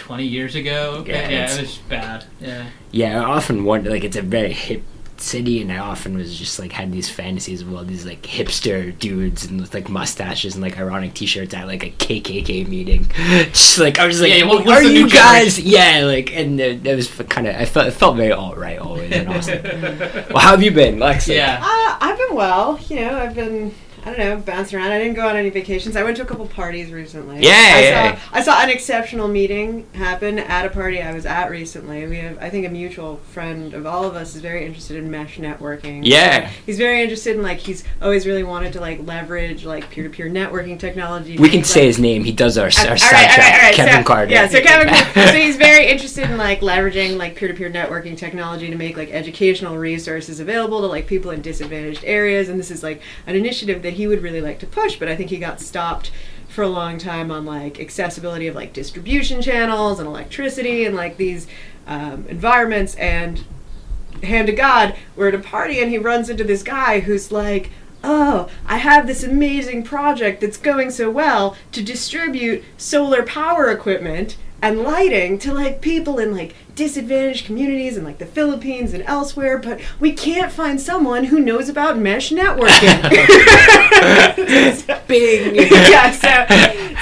20 0.06 0.24
years 0.24 0.54
ago. 0.56 1.04
Yeah, 1.08 1.30
Yeah, 1.30 1.52
it 1.56 1.62
was 1.62 1.78
bad. 1.90 2.26
Yeah. 2.40 2.68
Yeah, 2.92 3.22
I 3.22 3.26
often 3.26 3.64
wonder 3.64 3.90
like 3.90 4.04
it's 4.04 4.16
a 4.16 4.22
very 4.22 4.54
hip 4.54 4.84
city, 5.18 5.62
and 5.62 5.72
I 5.72 5.80
often 5.80 6.16
was 6.16 6.38
just 6.38 6.60
like 6.60 6.72
had 6.74 6.92
these 6.92 7.10
fantasies 7.10 7.62
of 7.62 7.74
all 7.74 7.84
these 7.84 8.06
like 8.06 8.22
hipster 8.22 8.98
dudes 9.00 9.46
and 9.46 9.60
with 9.62 9.74
like 9.74 9.90
mustaches 9.90 10.54
and 10.54 10.62
like 10.62 10.78
ironic 10.78 11.16
T-shirts 11.16 11.56
at 11.56 11.66
like 11.66 11.84
a 11.84 11.90
KKK 11.90 12.68
meeting. 12.68 13.08
just 13.52 13.80
like 13.80 13.98
I 13.98 14.06
was 14.06 14.22
like, 14.22 14.30
Yeah, 14.30 14.36
yeah, 14.38 14.46
what- 14.46 14.68
are 14.68 14.84
you 14.84 15.06
new 15.06 15.10
guys? 15.10 15.58
Yeah, 15.60 16.04
like 16.06 16.32
and 16.36 16.62
uh, 16.62 16.76
that 16.84 16.96
was 16.96 17.08
kind 17.30 17.48
of 17.48 17.56
I 17.56 17.66
felt 17.66 17.88
it 17.88 17.92
felt 17.92 18.16
very 18.16 18.32
alt 18.32 18.58
right 18.58 18.78
always 18.78 19.12
in 19.12 19.28
Austin. 19.28 19.64
well, 20.30 20.38
how 20.38 20.52
have 20.52 20.62
you 20.62 20.70
been, 20.72 21.00
Lex? 21.00 21.28
Like, 21.28 21.38
Yeah. 21.38 21.60
Uh, 21.64 21.98
I've 22.00 22.18
been 22.20 22.36
well. 22.36 22.78
You 22.90 22.98
know, 22.98 23.18
I've 23.18 23.34
been. 23.34 23.74
I 24.06 24.14
don't 24.14 24.20
know, 24.20 24.38
bouncing 24.38 24.78
around. 24.78 24.92
I 24.92 25.00
didn't 25.00 25.16
go 25.16 25.28
on 25.28 25.36
any 25.36 25.50
vacations. 25.50 25.96
I 25.96 26.04
went 26.04 26.16
to 26.18 26.24
a 26.24 26.26
couple 26.28 26.46
parties 26.46 26.92
recently. 26.92 27.40
Yeah, 27.42 27.50
I 27.52 27.82
yeah. 27.82 28.16
saw 28.16 28.38
I 28.38 28.42
saw 28.44 28.62
an 28.62 28.70
exceptional 28.70 29.28
meeting 29.28 29.88
happen 29.94 30.38
at 30.38 30.64
a 30.64 30.70
party 30.70 31.02
I 31.02 31.12
was 31.12 31.26
at 31.26 31.50
recently. 31.50 32.06
We 32.06 32.18
have, 32.18 32.38
I 32.40 32.52
think, 32.52 32.68
a 32.68 32.70
mutual 32.70 33.18
friend 33.32 33.74
of 33.74 33.88
all 33.88 34.04
of 34.04 34.16
us 34.16 34.36
is 34.36 34.42
very 34.42 34.64
interested 34.64 34.98
in 34.98 35.10
mesh 35.10 35.38
networking. 35.40 36.02
Yeah. 36.04 36.52
he's 36.68 36.78
very 36.78 37.02
interested 37.02 37.36
in 37.36 37.42
like 37.42 37.58
he's 37.58 37.84
always 38.00 38.28
really 38.28 38.44
wanted 38.44 38.74
to 38.74 38.80
like 38.80 39.00
leverage 39.08 39.66
like 39.66 39.90
peer 39.90 40.04
to 40.04 40.10
peer 40.12 40.30
networking 40.30 40.80
technology. 40.80 41.38
We 41.40 41.50
can 41.50 41.60
Like- 41.60 41.66
say 41.66 41.88
his 41.88 41.98
name. 41.98 42.24
He 42.24 42.32
does 42.32 42.60
our, 42.60 42.66
our 42.66 42.70
all 42.70 42.86
right, 42.86 42.92
all 42.92 42.98
side 42.98 43.12
right, 43.12 43.40
all 43.40 43.62
right. 43.64 43.74
Kevin 43.74 43.94
so, 43.96 44.04
Carter. 44.04 44.32
Yeah, 44.32 44.48
so 44.48 44.62
Kevin 44.62 44.94
so 45.14 45.34
he's 45.36 45.58
very 45.58 45.88
interested 45.88 46.30
in 46.30 46.38
like 46.38 46.62
leveraging 46.62 47.18
like 47.18 47.36
peer-to-peer 47.36 47.72
networking 47.72 48.16
technology 48.16 48.70
to 48.70 48.76
make 48.76 48.98
like 48.98 49.10
educational 49.10 49.78
resources 49.78 50.40
available 50.40 50.82
to 50.82 50.88
like 50.88 51.08
people 51.08 51.32
in 51.32 51.42
disadvantaged 51.42 52.04
areas, 52.06 52.50
and 52.50 52.60
this 52.60 52.70
is 52.70 52.84
like 52.84 53.02
an 53.26 53.36
initiative 53.36 53.82
that 53.82 53.95
he 53.96 54.08
would 54.08 54.22
really 54.22 54.42
like 54.42 54.60
to 54.60 54.68
push. 54.68 54.98
But 54.98 55.08
I 55.08 55.16
think 55.16 55.30
he 55.30 55.38
got 55.38 55.60
stopped 55.60 56.12
for 56.48 56.64
a 56.64 56.68
long 56.70 56.98
time 56.98 57.32
on 57.32 57.46
like 57.46 57.80
accessibility 57.80 58.48
of 58.48 58.56
like 58.56 58.72
distribution 58.72 59.42
channels 59.42 60.00
and 60.00 60.08
electricity 60.08 60.86
and 60.86 60.96
like 60.96 61.18
these 61.18 61.48
um, 61.88 62.26
environments 62.30 62.96
and 62.96 63.44
hand 64.24 64.48
to 64.48 64.54
God, 64.54 64.96
we're 65.16 65.28
at 65.28 65.36
a 65.36 65.40
party 65.40 65.82
and 65.82 65.92
he 65.92 65.98
runs 65.98 66.30
into 66.30 66.44
this 66.44 66.64
guy 66.64 67.02
who's 67.02 67.32
like, 67.32 67.72
Oh, 68.04 68.50
I 68.68 68.78
have 68.78 69.08
this 69.08 69.24
amazing 69.24 69.84
project 69.84 70.40
that's 70.40 70.58
going 70.58 70.92
so 70.92 71.10
well 71.10 71.58
to 71.72 71.84
distribute 71.84 72.64
solar 72.78 73.24
power 73.24 73.70
equipment 73.72 74.38
and 74.66 74.82
lighting 74.82 75.38
to 75.38 75.54
like 75.54 75.80
people 75.80 76.18
in 76.18 76.34
like 76.36 76.56
disadvantaged 76.74 77.46
communities 77.46 77.98
in 77.98 78.04
like 78.04 78.18
the 78.18 78.26
Philippines 78.26 78.96
and 78.96 79.04
elsewhere, 79.04 79.60
but 79.60 79.80
we 80.00 80.12
can't 80.12 80.52
find 80.52 80.82
someone 80.82 81.26
who 81.26 81.40
knows 81.40 81.70
about 81.70 82.00
mesh 82.00 82.32
networking. 82.32 83.04
Bing. 85.08 85.56
yeah, 85.72 86.10
so 86.10 86.48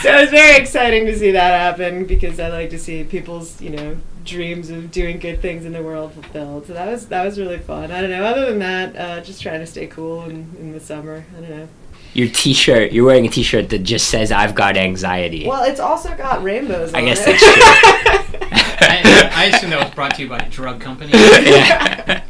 so 0.02 0.18
it 0.18 0.22
was 0.22 0.30
very 0.30 0.58
exciting 0.58 1.06
to 1.06 1.18
see 1.18 1.32
that 1.32 1.58
happen 1.58 2.04
because 2.06 2.38
I 2.38 2.50
like 2.50 2.70
to 2.72 2.80
see 2.80 3.06
people's, 3.06 3.62
you 3.62 3.70
know, 3.70 3.96
dreams 4.26 4.70
of 4.70 4.92
doing 4.92 5.20
good 5.20 5.42
things 5.42 5.64
in 5.64 5.72
the 5.72 5.82
world 5.82 6.12
fulfilled. 6.12 6.68
So 6.68 6.74
that 6.74 6.92
was 6.92 7.08
that 7.08 7.24
was 7.24 7.40
really 7.40 7.60
fun. 7.60 7.94
I 7.94 8.02
don't 8.02 8.10
know. 8.10 8.26
Other 8.26 8.48
than 8.48 8.60
that, 8.60 8.98
uh, 8.98 9.22
just 9.22 9.42
trying 9.42 9.62
to 9.62 9.68
stay 9.68 9.88
cool 9.88 10.26
in, 10.26 10.54
in 10.60 10.74
the 10.74 10.82
summer. 10.82 11.24
I 11.38 11.40
don't 11.40 11.50
know. 11.50 11.68
Your 12.14 12.28
T-shirt. 12.28 12.92
You're 12.92 13.06
wearing 13.06 13.26
a 13.26 13.30
T-shirt 13.30 13.70
that 13.70 13.80
just 13.80 14.10
says 14.10 14.32
"I've 14.32 14.56
got 14.56 14.78
anxiety." 14.78 15.48
Well, 15.48 15.64
it's 15.64 15.80
also 15.80 16.16
got 16.16 16.44
rainbows. 16.44 16.94
I 16.94 17.00
on 17.00 17.06
guess 17.06 17.22
it. 17.22 17.26
that's 17.26 17.44
true. 17.44 18.40
I, 18.82 19.32
I 19.36 19.44
assume 19.46 19.72
that 19.72 19.84
was 19.84 19.94
brought 19.94 20.16
to 20.16 20.22
you 20.24 20.30
by 20.30 20.38
a 20.40 20.50
drug 20.50 20.80
company. 20.80 21.12
yeah. 21.14 22.24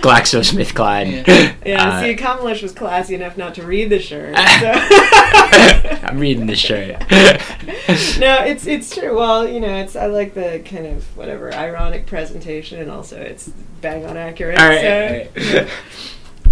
GlaxoSmithKline. 0.00 1.26
Yeah. 1.26 1.54
yeah. 1.64 1.88
Uh, 1.88 2.02
see, 2.02 2.16
Kamalesh 2.16 2.62
was 2.62 2.72
classy 2.72 3.14
enough 3.14 3.36
not 3.36 3.54
to 3.54 3.62
read 3.62 3.90
the 3.90 3.98
shirt. 3.98 4.36
So. 4.62 4.68
I'm 6.02 6.18
reading 6.18 6.46
the 6.46 6.56
shirt. 6.56 7.00
no, 8.20 8.44
it's 8.44 8.66
it's 8.66 8.94
true. 8.94 9.16
Well, 9.16 9.48
you 9.48 9.60
know, 9.60 9.76
it's 9.76 9.96
I 9.96 10.06
like 10.06 10.34
the 10.34 10.62
kind 10.64 10.86
of 10.86 11.16
whatever 11.16 11.52
ironic 11.52 12.06
presentation, 12.06 12.80
and 12.80 12.90
also 12.90 13.18
it's 13.20 13.48
bang 13.80 14.04
on 14.04 14.16
accurate. 14.16 14.58
All 14.58 14.68
right. 14.68 15.30
so, 15.34 15.42
all 15.42 15.62
right. 15.62 15.68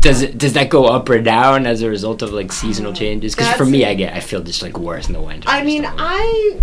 Does 0.00 0.22
it 0.22 0.38
does 0.38 0.54
that 0.54 0.70
go 0.70 0.86
up 0.86 1.08
or 1.08 1.20
down 1.20 1.66
as 1.66 1.82
a 1.82 1.88
result 1.90 2.22
of 2.22 2.32
like 2.32 2.52
seasonal 2.52 2.92
changes? 2.92 3.34
Because 3.34 3.52
for 3.54 3.66
me, 3.66 3.84
I 3.84 3.94
get 3.94 4.14
I 4.14 4.20
feel 4.20 4.42
just 4.42 4.62
like 4.62 4.78
worse 4.78 5.06
in 5.08 5.12
the 5.12 5.20
winter. 5.20 5.48
I 5.48 5.62
mean. 5.64 5.84
I 5.86 6.60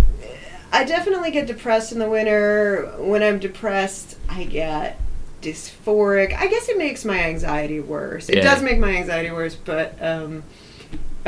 I 0.72 0.84
definitely 0.84 1.30
get 1.30 1.46
depressed 1.46 1.92
in 1.92 1.98
the 1.98 2.08
winter. 2.08 2.92
When 2.98 3.22
I'm 3.22 3.38
depressed, 3.38 4.16
I 4.28 4.44
get 4.44 5.00
dysphoric. 5.40 6.36
I 6.36 6.46
guess 6.48 6.68
it 6.68 6.76
makes 6.76 7.04
my 7.04 7.18
anxiety 7.18 7.80
worse. 7.80 8.28
It 8.28 8.36
Yeah. 8.38 8.42
does 8.42 8.62
make 8.62 8.78
my 8.78 8.90
anxiety 8.96 9.30
worse, 9.30 9.54
but 9.54 9.94
um, 10.02 10.42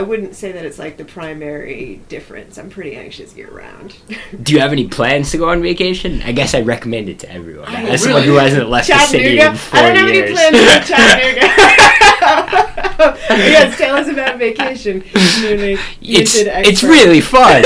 I 0.00 0.02
wouldn't 0.02 0.34
say 0.34 0.50
that 0.52 0.64
it's 0.64 0.78
like 0.78 0.96
the 0.96 1.04
primary 1.04 2.00
difference. 2.08 2.56
I'm 2.56 2.70
pretty 2.70 2.96
anxious 2.96 3.36
year 3.36 3.50
round. 3.50 3.94
Do 4.42 4.54
you 4.54 4.60
have 4.60 4.72
any 4.72 4.88
plans 4.88 5.30
to 5.32 5.36
go 5.36 5.50
on 5.50 5.60
vacation? 5.60 6.22
I 6.22 6.32
guess 6.32 6.54
I 6.54 6.62
recommend 6.62 7.10
it 7.10 7.18
to 7.18 7.30
everyone. 7.30 7.68
I- 7.68 7.82
As 7.90 8.02
someone 8.02 8.22
who 8.22 8.36
hasn't 8.36 8.70
left 8.70 8.88
the 8.88 8.98
city 9.00 9.38
in 9.38 9.54
four 9.56 9.78
I 9.78 9.82
don't 9.92 9.96
have 9.96 10.08
years. 10.14 10.38
any 10.38 10.56
plans 10.56 10.86
for 10.86 10.94
Chattanooga. 10.94 11.46
yes, 13.30 13.76
tell 13.76 13.94
us 13.96 14.08
about 14.08 14.38
vacation. 14.38 15.00
Newly 15.42 15.76
it's 16.00 16.34
minted 16.34 16.46
it's 16.46 16.68
expert. 16.82 16.88
really 16.88 17.20
fun. 17.20 17.62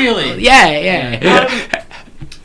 really? 0.00 0.42
yeah, 0.42 0.68
yeah. 1.18 1.46
Um, 1.80 1.83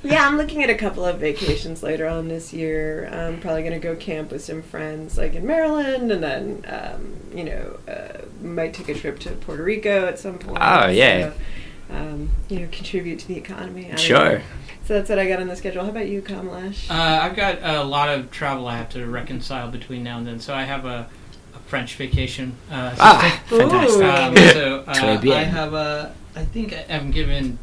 Yeah, 0.10 0.26
I'm 0.26 0.38
looking 0.38 0.64
at 0.64 0.72
a 0.72 0.76
couple 0.76 1.06
of 1.06 1.20
vacations 1.20 1.84
later 1.84 2.08
on 2.08 2.30
this 2.30 2.52
year. 2.52 3.08
I'm 3.14 3.40
probably 3.40 3.62
going 3.62 3.74
to 3.74 3.80
go 3.80 3.96
camp 3.96 4.32
with 4.32 4.44
some 4.44 4.64
friends, 4.64 5.20
like 5.20 5.36
in 5.36 5.46
Maryland, 5.46 6.12
and 6.12 6.24
then, 6.24 6.66
um, 6.68 7.16
you 7.38 7.44
know, 7.44 7.78
uh, 7.88 8.26
might 8.42 8.74
take 8.74 8.90
a 8.90 8.96
trip 8.96 9.20
to 9.20 9.32
Puerto 9.32 9.62
Rico 9.64 10.08
at 10.08 10.18
some 10.18 10.40
point. 10.40 10.58
Oh, 10.60 10.88
yeah. 10.88 11.32
So, 11.32 11.96
um, 11.96 12.30
you 12.50 12.62
know, 12.62 12.68
contribute 12.72 13.20
to 13.20 13.28
the 13.28 13.38
economy. 13.38 13.92
I 13.92 13.96
sure. 13.98 14.40
know. 14.40 14.42
So 14.86 14.96
that's 14.96 15.10
what 15.10 15.20
I 15.20 15.28
got 15.28 15.40
on 15.40 15.48
the 15.48 15.56
schedule. 15.56 15.84
How 15.84 15.92
about 15.92 16.08
you, 16.08 16.24
Kamalesh? 16.24 16.90
Uh, 16.90 16.94
I've 17.22 17.36
got 17.36 17.60
a 17.62 17.84
lot 17.84 18.10
of 18.10 18.32
travel 18.32 18.68
I 18.68 18.78
have 18.78 18.90
to 18.90 19.06
reconcile 19.06 19.70
between 19.70 20.04
now 20.04 20.18
and 20.18 20.26
then. 20.26 20.40
So 20.40 20.56
I 20.56 20.64
have 20.64 20.86
a, 20.86 21.08
a 21.54 21.60
French 21.68 21.96
vacation. 21.96 22.56
Uh, 22.72 22.96
Ah, 23.00 23.44
fantastic. 23.46 24.04
Um, 24.04 24.36
so 24.36 24.84
uh, 24.88 25.36
I 25.36 25.44
have 25.44 25.76
a. 25.76 26.16
I 26.36 26.46
think 26.46 26.76
I'm 26.90 27.12
given 27.12 27.60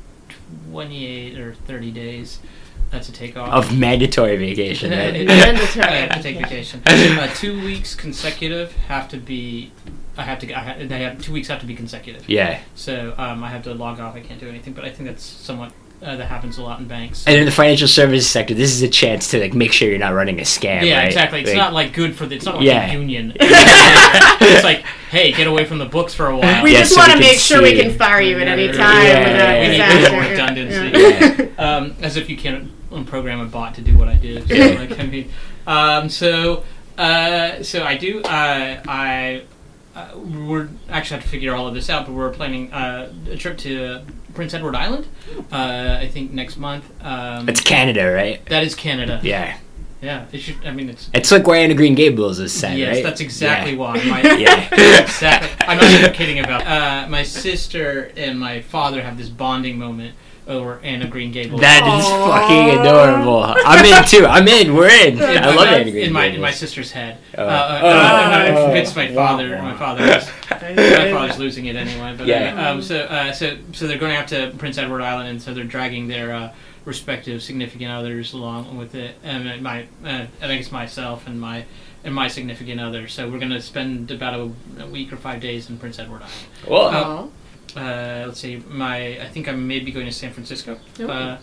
28 0.70 1.38
or 1.38 1.54
30 1.54 1.90
days 1.90 2.38
uh, 2.92 3.00
to 3.00 3.12
take 3.12 3.36
off. 3.36 3.52
Of 3.52 3.76
mandatory 3.76 4.36
vacation. 4.36 4.92
Uh, 4.92 4.96
right? 5.04 5.16
it- 5.16 5.26
Mandatory. 5.28 5.84
I 5.86 5.90
have 5.96 6.16
to 6.16 6.22
take 6.22 6.38
vacation. 6.38 6.82
Uh, 6.86 7.28
two 7.34 7.60
weeks 7.64 7.94
consecutive 7.94 8.72
have 8.88 9.08
to 9.08 9.16
be. 9.16 9.72
I 10.16 10.22
have 10.22 10.38
to. 10.40 10.52
I 10.54 10.60
ha- 10.60 10.76
they 10.78 11.02
have 11.02 11.20
two 11.22 11.32
weeks 11.32 11.48
have 11.48 11.60
to 11.60 11.66
be 11.66 11.74
consecutive. 11.74 12.28
yeah. 12.28 12.60
So 12.74 13.14
um, 13.18 13.42
I 13.44 13.48
have 13.50 13.62
to 13.64 13.74
log 13.74 14.00
off. 14.00 14.14
I 14.14 14.20
can't 14.20 14.40
do 14.40 14.48
anything. 14.48 14.72
But 14.74 14.84
I 14.84 14.90
think 14.90 15.08
that's 15.08 15.22
somewhat. 15.24 15.72
Uh, 16.02 16.14
that 16.16 16.26
happens 16.28 16.58
a 16.58 16.62
lot 16.62 16.78
in 16.78 16.86
banks. 16.86 17.26
And 17.26 17.36
in 17.36 17.46
the 17.46 17.50
financial 17.50 17.88
services 17.88 18.30
sector, 18.30 18.52
this 18.52 18.70
is 18.70 18.82
a 18.82 18.88
chance 18.88 19.30
to 19.30 19.40
like 19.40 19.54
make 19.54 19.72
sure 19.72 19.88
you're 19.88 19.98
not 19.98 20.12
running 20.12 20.38
a 20.38 20.42
scam. 20.42 20.82
yeah, 20.84 20.98
right? 20.98 21.06
exactly. 21.06 21.40
It's 21.40 21.48
Like, 21.48 21.56
not 21.56 21.72
like 21.72 21.94
good 21.94 22.14
for 22.14 22.26
the. 22.26 22.36
It's 22.36 22.44
not 22.44 22.56
like 22.56 22.64
Yeah. 22.66 22.86
a 22.90 22.92
union. 22.92 23.32
it's 23.40 24.62
like, 24.64 24.80
hey, 25.10 25.32
get 25.32 25.46
away 25.46 25.64
from 25.64 25.78
the 25.78 25.86
books 25.86 26.12
for 26.12 26.26
a 26.26 26.36
while. 26.36 26.62
we 26.62 26.72
Yeah, 26.72 26.80
just 26.80 26.92
so 26.94 27.00
want 27.00 27.12
to 27.12 27.18
make 27.18 27.38
sure 27.38 27.62
we 27.62 27.80
can 27.80 27.96
fire 27.96 28.20
you 28.20 28.38
at 28.38 28.46
any 28.46 28.68
time 28.68 29.04
yeah, 29.06 29.18
without 29.20 29.54
yeah, 29.54 29.62
yeah. 29.62 29.92
disaster. 29.98 30.12
More 30.12 30.30
redundancy. 30.30 31.48
Yeah. 31.56 31.76
um, 31.76 31.96
as 32.02 32.16
if 32.18 32.28
you 32.28 32.36
can't 32.36 32.70
program 33.06 33.40
a 33.40 33.46
bot 33.46 33.74
to 33.76 33.80
do 33.80 33.96
what 33.96 34.08
I 34.08 34.14
did. 34.14 34.46
So, 34.48 34.54
like, 34.54 34.98
I 34.98 35.02
mean, 35.06 35.30
Um, 35.66 36.08
so, 36.08 36.62
uh, 36.98 37.62
so 37.62 37.84
I 37.84 37.96
do. 37.96 38.20
Uh, 38.22 38.82
I 38.86 39.42
uh, 39.94 40.08
we're 40.18 40.68
actually 40.90 41.16
have 41.16 41.24
to 41.24 41.30
figure 41.30 41.54
all 41.54 41.66
of 41.66 41.74
this 41.74 41.88
out, 41.88 42.04
but 42.06 42.12
we're 42.14 42.30
planning 42.30 42.70
uh, 42.72 43.10
a 43.30 43.36
trip 43.36 43.56
to 43.58 44.02
Prince 44.36 44.54
Edward 44.54 44.76
Island. 44.76 45.06
Uh, 45.50 45.98
I 46.00 46.08
think 46.12 46.32
next 46.32 46.56
month. 46.58 46.84
Um, 47.02 47.48
It's 47.48 47.60
Canada, 47.60 48.12
right? 48.12 48.44
that 48.46 48.62
is 48.62 48.74
Canada. 48.74 49.18
Yeah. 49.22 49.56
Yeah, 50.02 50.26
it 50.30 50.38
should. 50.38 50.56
I 50.64 50.72
mean, 50.72 50.90
it's. 50.90 51.08
It's 51.14 51.32
like 51.32 51.46
where 51.46 51.58
Anne 51.58 51.70
of 51.70 51.78
Green 51.78 51.94
Gables 51.94 52.38
is 52.38 52.52
set, 52.52 52.76
yes, 52.76 52.96
right? 52.96 53.02
that's 53.02 53.22
exactly 53.22 53.72
Yeah. 53.72 53.78
why. 53.78 53.94
My, 54.04 54.20
Yeah. 54.38 55.00
exactly. 55.02 55.66
I'm 55.66 55.78
not 55.78 55.90
even 55.90 56.12
kidding 56.12 56.38
about. 56.38 56.66
Uh, 56.66 57.08
my 57.08 57.22
sister 57.22 58.12
and 58.16 58.38
my 58.38 58.60
father 58.60 59.02
have 59.02 59.16
this 59.16 59.30
bonding 59.30 59.78
moment 59.78 60.14
over 60.46 60.78
Anne 60.84 61.02
of 61.02 61.10
Green 61.10 61.32
Gables. 61.32 61.60
That 61.60 61.82
is 61.98 62.04
Aw. 62.06 62.40
fucking 62.40 62.80
adorable. 62.80 63.42
I'm 63.44 63.84
in 63.84 64.04
too. 64.04 64.26
I'm 64.26 64.46
in. 64.46 64.74
We're 64.74 64.88
in. 64.88 65.14
in 65.18 65.22
I 65.22 65.40
my- 65.40 65.54
love 65.54 65.66
Anna 65.68 65.90
Green 65.90 66.04
in 66.06 66.12
my 66.12 66.26
in 66.26 66.40
my 66.40 66.50
sister's 66.52 66.92
head. 66.92 67.18
Oh. 67.36 67.42
Uh, 67.44 67.46
uh, 67.46 67.80
Oh. 67.82 67.88
I'm 67.88 68.54
not 68.54 68.64
convinced 68.64 68.96
my 68.96 69.10
Wow. 69.10 69.26
father. 69.28 69.58
My 69.62 69.74
father 69.76 70.04
is. 70.04 70.26
My 70.50 71.10
father's 71.10 71.38
losing 71.38 71.66
it 71.66 71.76
anyway. 71.76 72.14
But 72.16 72.26
Yeah. 72.26 72.68
uh, 72.68 72.72
um, 72.74 72.82
so 72.82 73.00
uh, 73.00 73.32
so 73.32 73.56
so 73.72 73.86
they're 73.86 73.98
going 73.98 74.14
out 74.16 74.28
to 74.28 74.52
Prince 74.58 74.78
Edward 74.78 75.02
Island, 75.02 75.28
and 75.28 75.42
so 75.42 75.52
they're 75.52 75.64
dragging 75.64 76.06
their 76.08 76.32
uh, 76.32 76.52
respective 76.84 77.42
significant 77.42 77.90
others 77.90 78.32
along 78.32 78.76
with 78.76 78.94
it, 78.94 79.16
and 79.24 79.48
uh, 79.48 79.56
my 79.60 79.82
uh, 80.04 80.26
I 80.40 80.46
think 80.46 80.60
it's 80.60 80.70
myself 80.72 81.26
and 81.26 81.40
my 81.40 81.64
and 82.04 82.14
my 82.14 82.28
significant 82.28 82.80
other. 82.80 83.08
So 83.08 83.28
we're 83.28 83.40
going 83.40 83.50
to 83.50 83.60
spend 83.60 84.12
about 84.12 84.34
a, 84.34 84.82
a 84.84 84.86
week 84.86 85.12
or 85.12 85.16
five 85.16 85.40
days 85.40 85.68
in 85.68 85.76
Prince 85.78 85.98
Edward 85.98 86.22
Island. 86.22 86.68
Well, 86.68 86.82
Aw. 86.94 87.26
Uh, 87.76 88.24
let's 88.26 88.40
see, 88.40 88.62
my 88.68 89.20
I 89.20 89.28
think 89.28 89.48
I 89.48 89.52
may 89.52 89.80
be 89.80 89.92
going 89.92 90.06
to 90.06 90.12
San 90.12 90.32
Francisco, 90.32 90.78
Okay. 90.98 91.12
uh, 91.12 91.36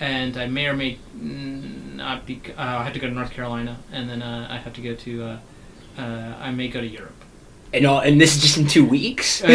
and 0.00 0.36
I 0.36 0.46
may 0.46 0.66
or 0.66 0.74
may 0.74 0.98
not 1.14 2.26
be. 2.26 2.40
Uh, 2.56 2.60
I 2.60 2.82
have 2.84 2.92
to 2.94 2.98
go 2.98 3.06
to 3.06 3.12
North 3.14 3.30
Carolina, 3.30 3.78
and 3.92 4.08
then 4.10 4.20
uh, 4.22 4.48
I 4.50 4.56
have 4.56 4.72
to 4.74 4.80
go 4.80 4.94
to. 4.94 5.22
Uh, 5.24 5.38
uh, 5.98 6.34
I 6.40 6.50
may 6.50 6.68
go 6.68 6.80
to 6.80 6.86
Europe. 6.86 7.14
and 7.72 7.86
all, 7.86 8.00
and 8.00 8.20
this 8.20 8.36
is 8.36 8.42
just 8.42 8.58
in 8.58 8.66
two 8.66 8.84
weeks. 8.84 9.40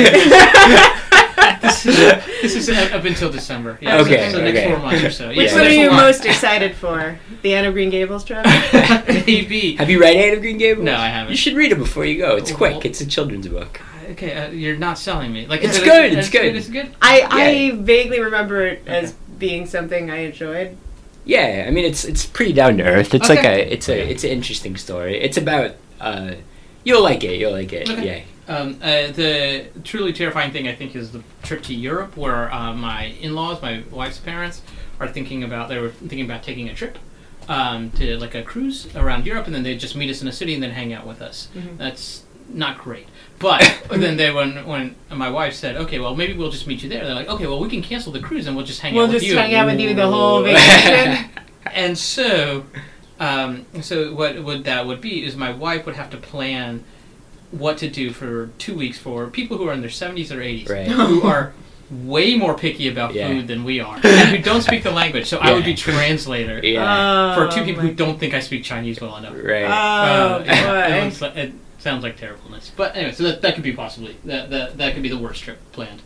this 1.62 1.86
is 1.86 1.96
this 2.42 2.56
is 2.56 2.70
up 2.70 2.94
up 2.94 3.06
until 3.06 3.30
December. 3.32 3.78
Yeah, 3.82 3.98
so- 3.98 4.04
Okay, 4.06 4.32
so, 4.32 4.38
the 4.38 4.44
next 4.44 4.60
okay. 4.60 4.70
four 4.72 4.80
months 4.80 5.04
or 5.04 5.12
so. 5.12 5.28
Which 5.30 5.52
yeah, 5.52 5.56
one 5.56 5.68
are 5.68 5.70
you 5.70 5.92
most 5.92 6.26
excited 6.26 6.76
for? 6.76 7.20
The 7.42 7.54
Anne 7.56 7.66
of 7.66 7.74
Green 7.74 7.90
Gables 7.90 8.24
trip? 8.24 8.46
Maybe. 9.08 9.76
Have 9.76 9.90
you 9.90 10.00
read 10.00 10.16
Anne 10.16 10.36
of 10.36 10.42
Green 10.42 10.58
Gables? 10.58 10.86
No, 10.86 10.96
I 10.96 11.08
haven't. 11.10 11.32
You 11.32 11.38
should 11.38 11.56
read 11.56 11.72
it 11.72 11.78
before 11.78 12.06
you 12.06 12.18
go. 12.18 12.36
It's 12.38 12.52
Well- 12.52 12.58
quick. 12.58 12.86
It's 12.86 13.02
a 13.02 13.06
children's 13.06 13.48
book. 13.48 13.82
Okay, 14.12 14.34
uh, 14.36 14.50
you're 14.52 14.78
not 14.78 14.98
selling 14.98 15.32
me. 15.34 15.46
Like 15.48 15.64
It's 15.64 15.78
is 15.78 15.82
it- 15.82 15.86
good, 15.86 16.14
it's 16.14 16.30
good. 16.30 16.56
It's 16.56 16.70
good. 16.70 16.94
I, 17.02 17.28
I 17.30 17.72
vaguely 17.78 18.20
remember 18.20 18.66
it 18.66 18.84
as 18.88 19.14
being 19.38 19.66
something 19.66 20.10
I 20.12 20.18
enjoyed. 20.18 20.78
Yeah, 21.26 21.66
I 21.68 21.72
mean 21.72 21.86
it's 21.86 22.04
it's 22.04 22.26
pretty 22.26 22.52
down 22.54 22.78
to 22.78 22.84
earth. 22.84 23.14
It's 23.14 23.30
like 23.30 23.44
a 23.44 23.72
it's 23.74 23.88
a 23.90 24.02
Okay. 24.02 24.12
it's 24.12 24.24
an 24.24 24.32
interesting 24.32 24.76
story. 24.76 25.22
It's 25.22 25.38
about 25.38 25.76
uh, 26.00 26.34
you'll 26.84 27.04
like 27.04 27.24
it. 27.24 27.40
You'll 27.40 27.52
like 27.52 27.72
it. 27.74 27.90
Okay. 27.90 28.26
Um, 28.48 28.80
uh, 28.82 29.12
the 29.12 29.68
truly 29.84 30.12
terrifying 30.14 30.52
thing 30.52 30.68
I 30.68 30.74
think 30.76 30.96
is 30.96 31.12
the 31.12 31.22
trip 31.44 31.62
to 31.64 31.74
Europe, 31.76 32.18
where 32.18 32.52
uh, 32.54 32.74
my 32.74 33.06
in-laws, 33.22 33.62
my 33.62 33.84
wife's 33.92 34.18
parents, 34.18 34.62
are 35.00 35.08
thinking 35.08 35.44
about. 35.44 35.70
They 35.70 35.78
were 35.80 35.90
thinking 35.92 36.26
about 36.26 36.42
taking 36.44 36.68
a 36.68 36.74
trip 36.74 36.98
um, 37.48 37.92
to 37.92 38.18
like 38.18 38.34
a 38.36 38.42
cruise 38.42 38.88
around 38.96 39.26
Europe, 39.28 39.46
and 39.46 39.54
then 39.56 39.62
they 39.64 39.72
would 39.72 39.80
just 39.80 39.96
meet 39.96 40.10
us 40.10 40.22
in 40.24 40.28
a 40.28 40.32
city 40.34 40.54
and 40.56 40.62
then 40.64 40.72
hang 40.72 40.92
out 40.92 41.06
with 41.08 41.22
us. 41.22 41.50
Mhm. 41.56 41.78
That's 41.78 42.24
not 42.50 42.80
great. 42.80 43.08
But 43.42 43.62
then 43.90 44.18
they 44.18 44.32
when 44.32 44.66
when 44.68 44.96
my 45.10 45.30
wife 45.30 45.54
said, 45.54 45.76
"Okay, 45.78 46.00
well 46.00 46.16
maybe 46.16 46.34
we'll 46.34 46.52
just 46.52 46.68
meet 46.68 46.84
you 46.84 46.90
there," 46.90 47.04
they're 47.06 47.16
like, 47.16 47.28
"Okay, 47.30 47.48
well 47.48 47.60
we 47.60 47.70
can 47.70 47.82
cancel 47.82 48.12
the 48.12 48.20
cruise 48.20 48.48
and 48.48 48.56
we'll 48.56 48.66
just 48.66 48.82
hang 48.82 48.94
We'll 48.94 49.06
out 49.08 49.14
with 49.14 49.24
you. 49.24 49.34
We'll 49.36 49.44
just 49.44 49.52
hang 49.52 49.56
out 49.60 49.66
with 49.68 49.80
you 49.80 49.94
the 49.94 50.08
whole 50.10 50.44
vacation. 50.44 51.30
And 51.74 51.98
so, 51.98 52.66
um, 53.20 53.66
so 53.82 54.14
what 54.16 54.44
would 54.44 54.64
that 54.66 54.86
would 54.88 55.00
be 55.00 55.24
is 55.24 55.36
my 55.38 55.52
wife 55.52 55.86
would 55.86 55.96
have 55.96 56.10
to 56.10 56.18
plan 56.18 56.84
what 57.52 57.78
to 57.78 57.88
do 57.90 58.12
for 58.12 58.48
two 58.58 58.76
weeks 58.76 58.98
for 58.98 59.28
people 59.28 59.58
who 59.58 59.68
are 59.70 59.74
in 59.74 59.82
their 59.82 59.90
seventies 59.90 60.32
or 60.32 60.42
eighties, 60.42 60.68
Right. 60.70 60.88
who 60.88 61.22
are 61.28 61.54
way 61.92 62.36
more 62.36 62.56
picky 62.58 62.88
about 62.90 63.14
Yeah. 63.14 63.28
food 63.28 63.48
than 63.48 63.64
we 63.64 63.80
are, 63.80 63.96
and 64.04 64.30
who 64.36 64.38
don't 64.40 64.62
speak 64.64 64.84
the 64.84 64.92
language. 64.92 65.28
So 65.28 65.38
I 65.38 65.54
would 65.54 65.64
be 65.66 65.76
translator 65.76 66.60
Yeah. 66.64 67.36
for 67.36 67.48
two 67.48 67.64
people 67.64 67.84
Oh 67.84 67.88
who 67.88 67.94
don't 67.94 68.20
think 68.20 68.34
I 68.34 68.40
speak 68.40 68.64
Chinese 68.64 69.00
well 69.00 69.16
enough. 69.18 69.34
right. 69.36 69.66
Oh, 69.66 69.70
Uh, 69.70 70.44
it, 70.48 70.66
boy. 70.90 71.04
looks 71.06 71.22
like- 71.22 71.36
it 71.38 71.54
sounds 71.82 72.04
like 72.04 72.18
terribleness, 72.18 72.72
but 72.76 72.96
anyway, 72.96 73.12
so 73.12 73.24
that, 73.24 73.42
that 73.42 73.56
could 73.56 73.64
be 73.64 73.74
possibly 73.74 74.16
that, 74.26 74.50
that 74.50 74.78
that 74.78 74.94
could 74.94 75.04
be 75.04 75.10
the 75.10 75.18
worst 75.18 75.44
trip 75.44 75.60
planned. 75.72 76.02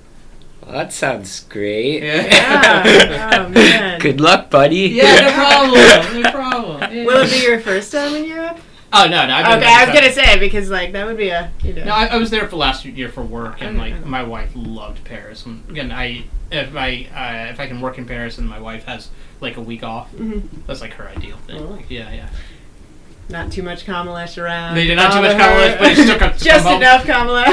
well, 0.62 0.72
that 0.72 0.94
sounds 0.94 1.42
great. 1.46 2.02
Yeah. 2.04 3.46
Oh, 3.46 3.50
man. 3.54 4.00
Good 4.00 4.20
luck, 4.22 4.50
buddy. 4.50 4.78
Yeah, 4.90 5.22
no 5.22 5.32
problem, 5.34 6.22
no 6.24 6.32
problem. 6.32 6.94
Yeah. 6.94 7.06
Will 7.06 7.18
it 7.26 7.32
be 7.32 7.40
your 7.46 7.60
first 7.60 7.92
time 7.92 8.16
in 8.16 8.26
Europe? 8.26 8.58
Oh 8.94 9.08
no, 9.08 9.26
no. 9.28 9.34
I've 9.34 9.46
been 9.60 9.68
Okay, 9.68 9.74
I 9.74 9.86
was 9.86 9.94
gonna 9.94 10.14
say 10.14 10.40
because 10.40 10.70
like 10.70 10.94
that 10.94 11.06
would 11.06 11.18
be 11.18 11.30
a 11.30 11.52
you 11.64 11.74
know. 11.74 11.84
No, 11.86 11.92
I, 11.92 12.06
I 12.06 12.18
was 12.18 12.30
there 12.30 12.48
for 12.48 12.56
last 12.56 12.86
year 12.86 13.10
for 13.10 13.24
work, 13.24 13.62
and 13.62 13.78
like 13.78 13.94
Okay. 13.94 14.06
my 14.06 14.24
wife 14.24 14.52
loved 14.56 15.04
Paris. 15.04 15.46
And 15.46 15.70
again, 15.70 15.92
I 15.92 16.26
if 16.52 16.74
I 16.76 17.08
uh, 17.14 17.52
if 17.52 17.60
I 17.60 17.68
can 17.68 17.82
work 17.82 17.98
in 17.98 18.06
Paris 18.06 18.38
and 18.38 18.48
my 18.48 18.60
wife 18.60 18.86
has 18.86 19.10
like 19.42 19.58
a 19.58 19.62
week 19.62 19.84
off, 19.84 20.14
Mhm. 20.14 20.44
that's 20.66 20.80
like 20.80 20.94
her 20.94 21.10
ideal 21.10 21.36
thing. 21.46 21.60
Oh. 21.62 21.72
Like, 21.72 21.90
yeah, 21.92 22.10
yeah. 22.14 22.30
Not 23.28 23.52
too 23.52 23.64
much 23.64 23.86
Kamalesh 23.86 24.42
around. 24.42 24.76
They 24.76 24.86
did 24.86 24.96
not 24.98 25.14
too 25.14 25.22
much 25.22 25.38
Bother 25.38 25.44
her. 25.44 25.78
Kamalesh, 25.78 25.80
but 25.80 25.92
it's 25.98 26.10
took 26.12 26.22
up 26.22 26.38
just 26.38 26.64
come 26.64 26.74
home 26.74 26.82
enough 26.82 27.06
Kamala. 27.06 27.46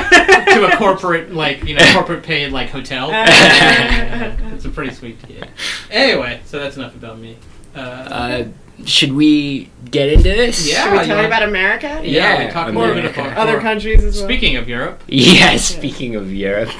to 0.55 0.67
a 0.73 0.77
corporate 0.77 1.33
like 1.33 1.65
you 1.65 1.75
know 1.75 1.93
corporate 1.95 2.23
paid 2.23 2.53
like 2.53 2.69
hotel. 2.69 3.09
Yeah, 3.11 4.37
it's 4.55 4.65
a 4.67 4.69
pretty 4.69 4.93
sweet 4.95 5.27
deal. 5.27 5.45
Anyway, 5.91 6.41
so 6.45 6.59
that's 6.59 6.77
enough 6.77 6.95
about 6.95 7.19
me. 7.19 7.37
Uh, 7.75 7.79
Uh, 7.79 8.45
should 8.85 9.13
we 9.13 9.71
get 9.91 10.09
into 10.11 10.25
this? 10.25 10.69
Yeah. 10.69 10.85
Should 10.85 10.93
we 10.93 10.99
you 10.99 11.05
talk 11.07 11.15
want- 11.17 11.27
about 11.27 11.43
America? 11.45 11.89
yeah, 12.03 12.41
yeah, 12.41 12.47
we 12.47 12.53
talked 12.53 12.69
America. 12.71 13.19
more 13.21 13.29
about 13.31 13.39
Other 13.49 13.61
countries 13.61 14.05
as 14.05 14.17
well. 14.19 14.25
Speaking 14.27 14.57
of 14.57 14.69
Europe, 14.69 15.03
Yeah. 15.09 15.57
Speaking 15.57 16.17
of 16.17 16.33
Europe. 16.35 16.71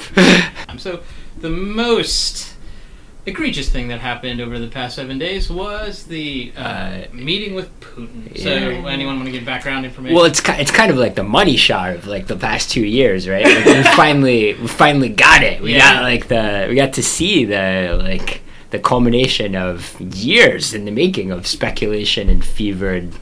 Um, 0.69 0.79
so 0.79 1.01
the 1.41 1.49
most 1.51 2.52
egregious 3.25 3.69
thing 3.69 3.89
that 3.89 4.01
happened 4.01 4.41
over 4.41 4.59
the 4.59 4.67
past 4.69 4.97
seven 4.97 5.19
days 5.19 5.49
was 5.51 6.05
the 6.05 6.53
uh, 6.57 7.03
meeting 7.13 7.55
with 7.55 7.69
Putin. 7.81 8.37
So 8.39 8.51
anyone 8.51 9.17
want 9.17 9.27
to 9.27 9.33
give 9.33 9.45
background 9.45 9.85
information? 9.85 10.17
Well, 10.17 10.25
it's 10.25 10.41
ki- 10.41 10.53
it's 10.59 10.71
kind 10.73 10.91
of 10.91 10.97
like 10.97 11.15
the 11.15 11.23
money 11.23 11.57
shot 11.57 11.95
of 11.95 12.07
like 12.07 12.27
the 12.27 12.37
past 12.37 12.71
two 12.71 12.85
years, 12.85 13.29
right? 13.29 13.45
Like, 13.45 13.65
we 13.67 13.83
finally 13.97 14.55
we 14.55 14.67
finally 14.67 15.09
got 15.09 15.43
it. 15.43 15.61
We 15.63 15.75
Yeah. 15.75 15.95
got 15.95 16.03
like 16.03 16.29
the 16.29 16.67
we 16.69 16.75
got 16.75 16.95
to 16.95 17.03
see 17.03 17.45
the 17.45 17.99
like 18.03 18.41
the 18.71 18.79
culmination 18.79 19.55
of 19.55 20.01
years 20.01 20.73
in 20.75 20.85
the 20.87 20.91
making 20.91 21.31
of 21.31 21.47
speculation 21.47 22.29
and 22.29 22.45
fevered. 22.45 23.13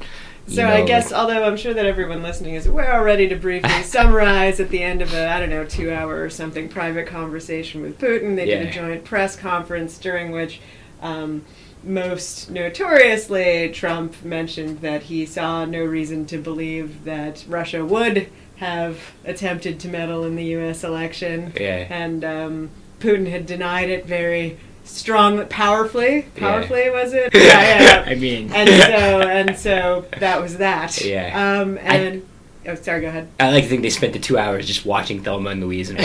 You 0.50 0.56
So 0.56 0.62
know, 0.62 0.72
I 0.74 0.82
guess, 0.84 1.10
like- 1.10 1.20
although 1.20 1.44
I'm 1.44 1.56
sure 1.56 1.72
that 1.74 1.86
everyone 1.86 2.22
listening 2.22 2.54
is 2.54 2.66
aware 2.66 2.92
already, 2.92 3.28
to 3.28 3.36
briefly 3.36 3.82
summarize 3.82 4.60
at 4.60 4.68
the 4.70 4.82
end 4.82 5.02
of 5.02 5.12
a 5.14 5.28
I 5.28 5.40
don't 5.40 5.50
know 5.50 5.64
two 5.64 5.92
hour 5.92 6.22
or 6.22 6.30
something 6.30 6.68
private 6.68 7.06
conversation 7.06 7.82
with 7.82 7.98
Putin, 7.98 8.36
they 8.36 8.46
did 8.46 8.66
a 8.66 8.70
joint 8.70 9.04
press 9.04 9.36
conference 9.36 9.98
during 9.98 10.32
which. 10.32 10.60
Um, 11.00 11.44
most 11.82 12.50
notoriously, 12.50 13.70
Trump 13.72 14.22
mentioned 14.22 14.80
that 14.82 15.04
he 15.04 15.24
saw 15.24 15.64
no 15.64 15.82
reason 15.82 16.26
to 16.26 16.36
believe 16.36 17.04
that 17.04 17.42
Russia 17.48 17.84
would 17.84 18.28
have 18.56 19.00
attempted 19.24 19.80
to 19.80 19.88
meddle 19.88 20.24
in 20.24 20.36
the 20.36 20.44
U.S. 20.44 20.84
election, 20.84 21.54
yeah. 21.58 21.86
and 21.88 22.22
um, 22.22 22.70
Putin 22.98 23.30
had 23.30 23.46
denied 23.46 23.88
it 23.88 24.04
very 24.04 24.58
strongly, 24.90 25.44
powerfully. 25.46 26.26
Yeah. 26.34 26.40
Powerfully 26.40 26.90
was 26.90 27.12
it? 27.12 27.32
Yeah, 27.40 27.40
yeah. 27.42 27.82
yeah 27.82 28.04
I 28.06 28.14
mean, 28.14 28.52
and 28.52 28.68
so 28.68 29.20
and 29.20 29.58
so 29.58 30.04
that 30.18 30.40
was 30.40 30.58
that. 30.58 31.00
Yeah. 31.04 31.60
Um, 31.60 31.78
and 31.78 32.26
oh, 32.66 32.74
sorry. 32.74 33.00
Go 33.02 33.08
ahead. 33.08 33.28
I 33.38 33.50
like 33.50 33.64
to 33.64 33.70
think 33.70 33.82
they 33.82 33.90
spent 33.90 34.12
the 34.12 34.18
two 34.18 34.38
hours 34.38 34.66
just 34.66 34.84
watching 34.84 35.22
Thelma 35.22 35.50
and 35.50 35.60
Louise. 35.60 35.90
And 35.90 35.98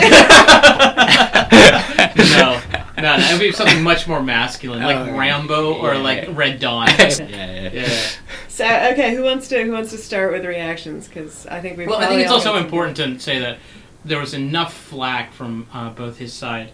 no, 2.96 3.16
no, 3.16 3.16
it 3.18 3.32
would 3.32 3.40
be 3.40 3.52
something 3.52 3.82
much 3.82 4.06
more 4.08 4.22
masculine, 4.22 4.82
like 4.82 4.96
Oh, 4.96 5.16
Rambo 5.16 5.74
or 5.74 5.96
like 5.98 6.28
Red 6.36 6.60
Dawn. 6.60 6.88
yeah, 6.88 7.18
yeah. 7.18 7.70
yeah. 7.72 8.08
So 8.48 8.64
okay, 8.64 9.14
who 9.14 9.22
wants 9.22 9.48
to 9.48 9.62
who 9.62 9.72
wants 9.72 9.90
to 9.90 9.98
start 9.98 10.32
with 10.32 10.44
reactions? 10.44 11.08
Because 11.08 11.46
I 11.46 11.60
think 11.60 11.76
we. 11.76 11.86
Well, 11.86 11.98
I 11.98 12.06
think 12.06 12.22
it's 12.22 12.30
also 12.32 12.56
important 12.56 12.96
to 12.96 13.18
say 13.20 13.38
that 13.40 13.58
there 14.04 14.18
was 14.18 14.32
enough 14.34 14.72
flack 14.72 15.32
from 15.32 15.66
uh, 15.72 15.90
both 15.90 16.18
his 16.18 16.32
side. 16.32 16.70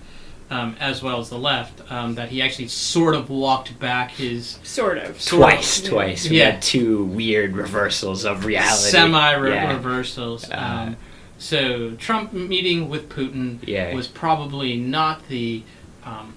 Um, 0.52 0.76
as 0.80 1.02
well 1.02 1.18
as 1.18 1.30
the 1.30 1.38
left, 1.38 1.80
um, 1.90 2.14
that 2.16 2.28
he 2.28 2.42
actually 2.42 2.68
sort 2.68 3.14
of 3.14 3.30
walked 3.30 3.78
back 3.78 4.10
his 4.10 4.58
Sort 4.62 4.98
of. 4.98 5.18
sort 5.18 5.40
of- 5.42 5.48
Twice, 5.48 5.80
twice. 5.80 6.28
We 6.28 6.40
Yeah. 6.40 6.50
had 6.50 6.60
two 6.62 7.04
weird 7.04 7.56
reversals 7.56 8.26
of 8.26 8.44
reality. 8.44 8.90
semi 8.90 9.30
Yeah. 9.48 9.72
reversals. 9.72 10.50
Uh, 10.50 10.54
um, 10.56 10.96
so 11.38 11.92
Trump 11.92 12.34
meeting 12.34 12.90
with 12.90 13.08
Putin 13.08 13.60
Yeah. 13.66 13.94
was 13.94 14.06
probably 14.06 14.76
not 14.76 15.26
the 15.28 15.62
um, 16.04 16.34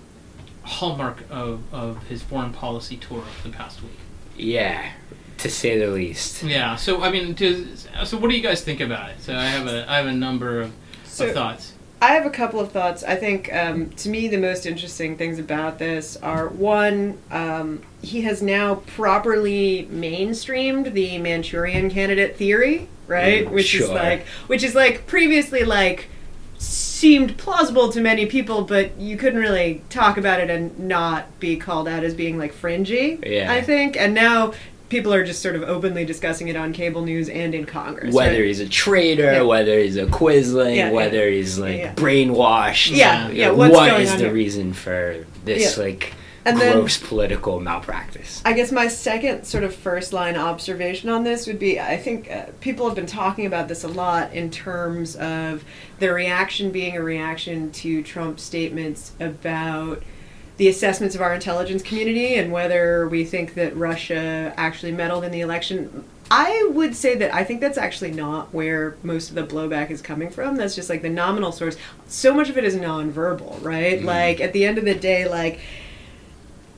hallmark 0.63 1.25
of, 1.29 1.59
of 1.73 1.97
his 2.07 2.21
foreign 2.21 2.53
policy 2.53 2.95
tour 2.95 3.19
of 3.19 3.43
the 3.43 3.49
past 3.49 3.81
week. 3.83 3.97
Yeah, 4.37 4.91
to 5.39 5.49
say 5.49 5.77
the 5.77 5.87
least. 5.87 6.41
Yeah. 6.41 6.77
So 6.77 7.01
I 7.03 7.11
mean, 7.11 7.35
to, 7.35 7.67
so 8.05 8.15
what 8.17 8.29
do 8.29 8.35
you 8.37 8.41
guys 8.43 8.61
think 8.61 8.79
about 8.79 9.09
it? 9.09 9.17
So 9.21 9.35
I 9.35 9.45
have 9.45 9.67
a 9.67 9.85
I 9.91 9.97
have 9.97 10.05
a 10.07 10.13
number 10.13 10.61
of, 10.61 10.71
So 11.05 11.27
of 11.27 11.33
thoughts. 11.33 11.73
I 12.05 12.09
have 12.09 12.27
a 12.27 12.29
couple 12.29 12.59
of 12.59 12.71
thoughts. 12.71 13.03
I 13.03 13.15
think 13.15 13.51
um, 13.51 13.89
to 13.89 14.09
me 14.09 14.27
the 14.27 14.37
most 14.37 14.67
interesting 14.67 15.17
things 15.17 15.39
about 15.39 15.79
this 15.79 16.15
are 16.17 16.49
one, 16.49 17.17
um, 17.31 17.81
he 18.03 18.21
has 18.21 18.43
now 18.43 18.75
properly 18.75 19.89
mainstreamed 19.91 20.93
the 20.93 21.17
Manchurian 21.17 21.89
candidate 21.89 22.37
theory, 22.37 22.87
right? 23.07 23.47
Mm, 23.47 23.51
which 23.51 23.73
is 23.73 23.89
like, 23.89 24.27
which 24.45 24.63
is 24.63 24.75
like 24.75 25.07
previously 25.07 25.63
like 25.63 26.09
seemed 26.59 27.39
plausible 27.39 27.91
to 27.91 28.01
many 28.01 28.27
people, 28.27 28.61
but 28.61 28.95
you 28.99 29.17
couldn't 29.17 29.39
really 29.39 29.81
talk 29.89 30.17
about 30.17 30.39
it 30.39 30.51
and 30.51 30.77
not 30.77 31.39
be 31.39 31.57
called 31.57 31.87
out 31.87 32.03
as 32.03 32.13
being 32.13 32.37
like 32.37 32.53
fringy. 32.53 33.19
Yeah. 33.25 33.51
I 33.51 33.61
think, 33.61 33.97
and 33.97 34.13
now 34.13 34.53
people 34.89 35.13
are 35.13 35.23
just 35.25 35.41
sort 35.41 35.55
of 35.55 35.63
openly 35.63 36.05
discussing 36.05 36.47
it 36.47 36.55
on 36.55 36.71
cable 36.73 37.01
news 37.03 37.27
and 37.29 37.55
in 37.55 37.65
Congress. 37.65 38.13
whether 38.13 38.31
right? 38.37 38.45
he's 38.45 38.59
a 38.59 38.69
traitor, 38.69 39.23
Yeah. 39.33 39.41
whether 39.41 39.79
he's 39.79 39.97
a 39.97 40.05
quisling, 40.05 40.75
Yeah, 40.75 40.87
yeah. 40.87 40.91
whether 40.91 41.27
he's 41.29 41.57
like 41.57 41.77
Yeah. 41.79 41.93
brainwashed. 41.95 42.95
Yeah, 42.95 43.29
you 43.29 43.35
yeah, 43.35 43.47
know, 43.47 43.55
what's 43.55 43.73
what 43.73 43.89
going 43.89 44.01
is 44.03 44.11
on 44.11 44.17
the 44.19 44.23
here? 44.25 44.33
reason 44.33 44.73
for 44.73 45.25
this 45.43 45.77
Yeah. 45.77 45.83
like 45.83 46.13
And 46.47 46.61
then- 46.61 46.73
gross 46.73 46.97
political 46.97 47.59
malpractice? 47.59 48.41
I 48.45 48.53
guess 48.53 48.71
my 48.71 48.87
second 48.87 49.45
sort 49.45 49.63
of 49.63 49.73
first 49.73 50.13
line 50.13 50.35
observation 50.37 51.09
on 51.09 51.23
this 51.23 51.47
would 51.47 51.57
be 51.57 51.79
I 51.79 51.97
think 51.97 52.29
uh, 52.31 52.43
people 52.61 52.85
have 52.85 52.95
been 52.95 53.07
talking 53.07 53.47
about 53.47 53.67
this 53.67 53.83
a 53.83 53.87
lot 53.87 54.31
in 54.33 54.51
terms 54.51 55.15
of 55.15 55.63
the 55.97 56.13
reaction 56.13 56.69
being 56.69 56.95
a 56.95 57.01
reaction 57.01 57.71
to 57.71 58.03
Trump's 58.03 58.43
statements 58.43 59.13
about 59.19 60.03
the 60.57 60.67
assessments 60.67 61.15
of 61.15 61.21
our 61.21 61.33
intelligence 61.33 61.83
community 61.83 62.35
and 62.35 62.51
whether 62.51 63.07
we 63.07 63.25
think 63.25 63.55
that 63.55 63.75
Russia 63.75 64.53
actually 64.55 64.91
meddled 64.91 65.23
in 65.23 65.31
the 65.31 65.41
election. 65.41 66.05
I 66.31 66.69
would 66.73 66.95
say 66.95 67.15
that 67.17 67.33
I 67.33 67.43
think 67.43 67.61
that's 67.61 67.77
actually 67.77 68.11
not 68.11 68.53
where 68.53 68.95
most 69.03 69.29
of 69.29 69.35
the 69.35 69.43
blowback 69.43 69.91
is 69.91 70.01
coming 70.01 70.29
from. 70.29 70.55
That's 70.55 70.73
just 70.73 70.89
like 70.89 71.01
the 71.01 71.09
nominal 71.09 71.51
source. 71.51 71.77
So 72.07 72.33
much 72.33 72.49
of 72.49 72.57
it 72.57 72.63
is 72.63 72.75
nonverbal, 72.75 73.63
right? 73.63 73.99
Mhm. 73.99 74.05
Like 74.05 74.41
at 74.41 74.53
the 74.53 74.65
end 74.65 74.77
of 74.77 74.85
the 74.85 74.95
day, 74.95 75.27
like 75.27 75.59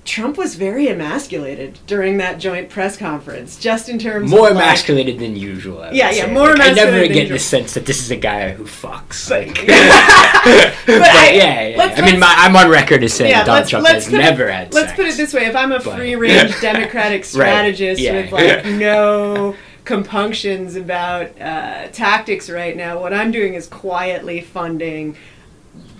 Trump 0.07 0.37
was 0.37 0.55
very 0.55 0.87
emasculated 0.87 1.77
during 1.85 2.17
that 2.17 2.39
joint 2.39 2.69
press 2.69 2.95
conference, 2.95 3.59
just 3.59 3.89
in 3.89 3.99
terms 3.99 4.31
More 4.31 4.49
of 4.49 4.55
like, 4.55 4.63
emasculated 4.63 5.19
than 5.19 5.35
usual. 5.35 5.81
I 5.81 5.91
Yeah, 5.91 6.09
yeah, 6.11 6.31
more 6.31 6.55
Like, 6.55 6.69
I 6.69 6.71
never 6.71 7.07
get 7.07 7.27
the 7.27 7.37
sense 7.37 7.73
that 7.73 7.85
this 7.85 7.99
is 8.01 8.09
a 8.09 8.15
guy 8.15 8.51
who 8.51 8.63
fucks. 8.63 9.27
But- 9.27 9.47
like, 9.47 9.57
But 10.87 10.99
but, 10.99 11.01
I- 11.11 11.31
yeah, 11.33 11.67
yeah. 11.67 11.77
let's- 11.77 11.99
I 11.99 12.05
mean, 12.05 12.19
my, 12.21 12.33
I'm 12.37 12.55
on 12.55 12.69
record 12.69 13.03
as 13.03 13.13
saying 13.13 13.31
Yeah, 13.31 13.43
Donald 13.43 13.59
let's- 13.63 13.69
Trump 13.69 13.83
let's 13.83 14.05
has 14.05 14.13
put 14.13 14.13
it- 14.19 14.23
never 14.23 14.49
had 14.49 14.73
Let's 14.73 14.87
sex. 14.87 14.95
put 14.97 15.07
it 15.07 15.17
this 15.17 15.33
way: 15.33 15.45
if 15.45 15.55
I'm 15.57 15.73
a 15.73 15.79
free-range 15.81 16.57
Democratic 16.61 17.25
strategist 17.25 18.01
yeah. 18.01 18.13
with 18.21 18.31
like 18.31 18.65
no 18.65 19.55
compunctions 19.83 20.77
about 20.77 21.39
uh, 21.41 21.87
tactics 21.89 22.49
right 22.49 22.77
now, 22.77 22.99
what 23.01 23.13
I'm 23.13 23.31
doing 23.31 23.55
is 23.55 23.67
quietly 23.67 24.39
funding 24.39 25.17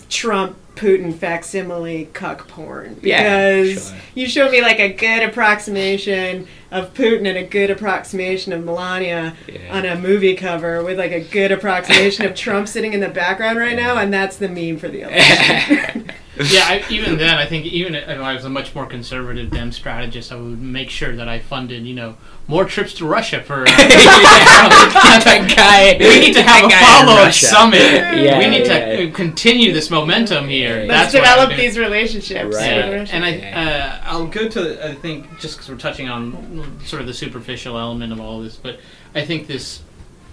Trump 0.10 0.58
Putin 0.78 1.14
facsimile 1.14 2.06
cuck 2.14 2.48
porn 2.48 3.00
Yeah, 3.02 3.62
because 3.64 3.90
sure. 3.90 3.98
you 4.16 4.28
show 4.28 4.50
me 4.50 4.62
like 4.62 4.80
a 4.80 4.94
good 4.94 5.24
approximation 5.24 6.48
of 6.72 6.94
Putin 6.94 7.28
and 7.28 7.38
a 7.38 7.44
good 7.44 7.70
approximation 7.72 8.54
of 8.54 8.64
Melania 8.64 9.36
Yeah. 9.48 9.76
on 9.78 9.86
a 9.86 9.96
movie 9.96 10.36
cover 10.36 10.84
with 10.84 10.98
like 11.00 11.12
a 11.12 11.22
good 11.22 11.52
approximation 11.52 12.26
of 12.26 12.36
Trump 12.36 12.68
sitting 12.68 12.94
in 12.94 13.00
the 13.00 13.10
background 13.10 13.58
right 13.58 13.76
now, 13.76 13.98
and 13.98 14.14
that's 14.14 14.38
the 14.38 14.48
meme 14.48 14.78
for 14.78 14.88
the 14.88 15.02
election. 15.10 16.12
yeah, 16.52 16.66
I, 16.68 16.86
even 16.90 17.18
then, 17.18 17.38
I 17.38 17.46
think 17.46 17.66
even 17.66 17.96
if 17.96 18.08
I 18.08 18.34
was 18.34 18.46
a 18.46 18.50
much 18.50 18.76
more 18.76 18.86
conservative 18.86 19.50
Dem 19.50 19.72
strategist, 19.72 20.32
I 20.32 20.36
would 20.36 20.62
make 20.62 20.90
sure 20.90 21.16
that 21.16 21.28
I 21.28 21.40
funded, 21.40 21.86
you 21.86 21.96
know, 21.96 22.16
more 22.48 22.66
trips 22.66 22.94
to 22.96 23.06
Russia 23.06 23.42
for. 23.42 23.62
Uh, 23.62 23.66
that 23.66 25.54
guy. 25.56 25.98
we 25.98 26.20
need 26.20 26.34
to 26.34 26.44
have 26.44 26.66
a 26.66 26.68
that 26.68 26.72
guy 26.72 27.00
in 27.00 27.08
follow-up 27.08 27.34
summit. 27.34 27.80
Yeah, 28.22 28.38
we 28.40 28.50
need 28.50 28.68
yeah. 28.68 28.98
to 28.98 29.10
uh, 29.10 29.14
continue 29.14 29.74
this 29.74 29.90
momentum 29.90 30.48
here. 30.48 30.86
Let's 30.86 31.12
That's 31.12 31.16
what 31.16 31.24
I 31.24 31.44
would 31.44 31.50
develop 31.50 31.60
these 31.60 31.78
relationships. 31.78 32.56
Right. 32.56 32.78
Yeah, 32.78 33.06
and 33.10 33.26
I, 33.26 33.40
uh, 33.52 34.02
I'll 34.04 34.28
go 34.28 34.48
to 34.48 34.88
I 34.88 34.94
think 34.94 35.40
just 35.40 35.58
because 35.58 35.70
we're 35.70 35.78
touching 35.78 36.08
on 36.10 36.80
sort 36.86 37.02
of 37.02 37.08
the 37.08 37.14
superficial 37.14 37.78
element 37.78 38.14
of 38.14 38.20
all 38.20 38.42
this, 38.42 38.58
but 38.58 38.80
I 39.16 39.26
think 39.26 39.48
this 39.48 39.82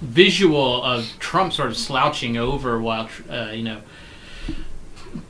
visual 0.01 0.83
of 0.83 1.11
Trump 1.19 1.53
sort 1.53 1.69
of 1.69 1.77
slouching 1.77 2.37
over 2.37 2.79
while 2.81 3.09
uh, 3.31 3.51
you 3.53 3.63
know 3.63 3.81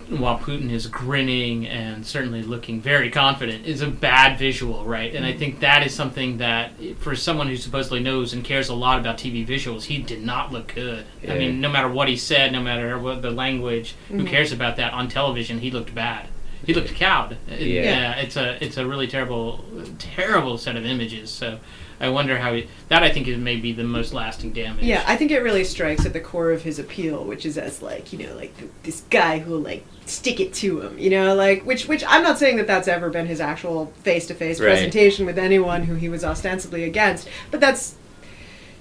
while 0.09 0.39
Putin 0.39 0.71
is 0.71 0.87
grinning 0.87 1.67
and 1.67 2.07
certainly 2.07 2.43
looking 2.43 2.81
very 2.81 3.11
confident 3.11 3.67
is 3.67 3.81
a 3.83 3.87
bad 3.89 4.39
visual, 4.39 4.85
right? 4.85 5.15
And 5.15 5.25
I 5.25 5.33
think 5.33 5.61
that 5.61 5.85
is 5.87 5.95
something 5.95 6.39
that 6.39 6.73
for 7.01 7.15
someone 7.17 7.49
who 7.49 7.57
supposedly 7.57 8.01
knows 8.01 8.33
and 8.33 8.45
cares 8.45 8.69
a 8.69 8.75
lot 8.75 8.99
about 8.99 9.19
TV 9.19 9.47
visuals, 9.47 9.85
he 9.85 9.99
did 9.99 10.23
not 10.23 10.53
look 10.53 10.75
good. 10.75 11.05
I 11.29 11.35
mean, 11.39 11.61
no 11.61 11.69
matter 11.71 11.89
what 11.89 12.09
he 12.09 12.17
said, 12.17 12.53
no 12.53 12.61
matter 12.63 12.99
what 12.99 13.23
the 13.23 13.31
language, 13.31 13.95
who 14.09 14.19
Mhm. 14.25 14.27
cares 14.29 14.53
about 14.53 14.77
that 14.77 14.93
on 14.93 15.09
television? 15.09 15.59
He 15.61 15.71
looked 15.71 15.95
bad. 15.95 16.29
He 16.67 16.73
looked 16.73 16.95
cowed. 16.95 17.37
Yeah. 17.49 17.57
yeah, 17.59 18.15
it's 18.17 18.37
a 18.37 18.57
it's 18.65 18.79
a 18.79 18.87
really 18.87 19.07
terrible, 19.07 19.65
terrible 19.99 20.57
set 20.57 20.77
of 20.77 20.87
images. 20.87 21.31
So 21.31 21.59
I 22.05 22.11
wonder 22.11 22.39
how 22.39 22.53
he, 22.53 22.69
that 22.89 23.03
I 23.03 23.11
think 23.11 23.27
is 23.29 23.39
maybe 23.39 23.73
the 23.73 23.85
most 23.85 24.13
lasting 24.13 24.53
damage. 24.53 24.85
Yeah, 24.85 25.03
I 25.07 25.17
think 25.17 25.31
it 25.31 25.41
really 25.41 25.65
strikes 25.65 26.05
at 26.05 26.13
the 26.13 26.21
core 26.21 26.51
of 26.51 26.63
his 26.63 26.79
appeal, 26.79 27.25
which 27.25 27.47
is 27.47 27.57
as 27.57 27.81
like 27.81 28.13
you 28.13 28.27
know, 28.27 28.35
like 28.35 28.57
th- 28.59 28.71
this 28.83 29.03
guy 29.11 29.39
who 29.39 29.57
like 29.57 29.85
stick 30.07 30.39
it 30.39 30.53
to 30.55 30.83
him, 30.83 30.99
you 30.99 31.11
know, 31.11 31.35
like 31.35 31.65
which 31.65 31.89
which 31.89 32.05
I'm 32.07 32.23
not 32.23 32.39
saying 32.39 32.59
that 32.59 32.67
that's 32.67 32.89
ever 32.89 33.11
been 33.11 33.27
his 33.27 33.41
actual 33.41 33.87
face 34.03 34.27
to 34.27 34.35
face 34.35 34.59
presentation 34.59 35.25
with 35.27 35.39
anyone 35.39 35.85
who 35.85 35.95
he 35.95 36.09
was 36.09 36.25
ostensibly 36.25 36.85
against, 36.85 37.29
but 37.51 37.61
that's 37.61 37.97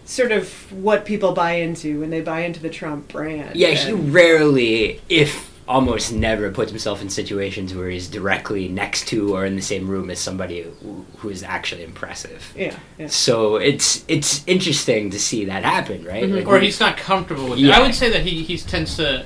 sort 0.06 0.32
of 0.32 0.72
what 0.74 1.06
people 1.06 1.32
buy 1.32 1.54
into 1.54 2.02
when 2.02 2.10
they 2.10 2.22
buy 2.22 2.42
into 2.42 2.60
the 2.60 2.70
Trump 2.70 3.08
brand. 3.08 3.56
Yeah, 3.56 3.70
he 3.70 3.94
rarely, 3.94 5.02
if 5.08 5.53
almost 5.68 6.12
never, 6.12 6.52
puts 6.52 6.72
himself 6.72 7.02
in 7.02 7.10
situations 7.10 7.74
where 7.74 7.90
he's 7.90 8.08
directly 8.08 8.68
next 8.68 9.08
to 9.08 9.36
or 9.36 9.46
in 9.46 9.56
the 9.56 9.62
same 9.62 9.88
room 9.88 10.10
as 10.10 10.20
somebody 10.20 10.62
who, 10.62 11.06
who 11.18 11.30
is 11.30 11.44
actually 11.44 11.84
impressive. 11.84 12.54
yeah, 12.56 12.78
yeah. 12.98 13.08
So 13.08 13.56
it's 13.58 14.04
it's 14.08 14.44
interesting 14.48 15.10
to 15.12 15.20
see 15.20 15.46
that 15.46 15.64
happen, 15.64 16.04
right? 16.06 16.24
Mhm. 16.24 16.36
Like, 16.38 16.48
or 16.48 16.60
he's 16.60 16.80
not 16.80 16.98
comfortable 16.98 17.50
with 17.50 17.60
it. 17.60 17.72
I 17.72 17.82
would 17.82 17.96
say 17.96 18.10
that 18.10 18.22
he, 18.24 18.44
he 18.44 18.58
tends 18.58 18.98
to. 18.98 19.26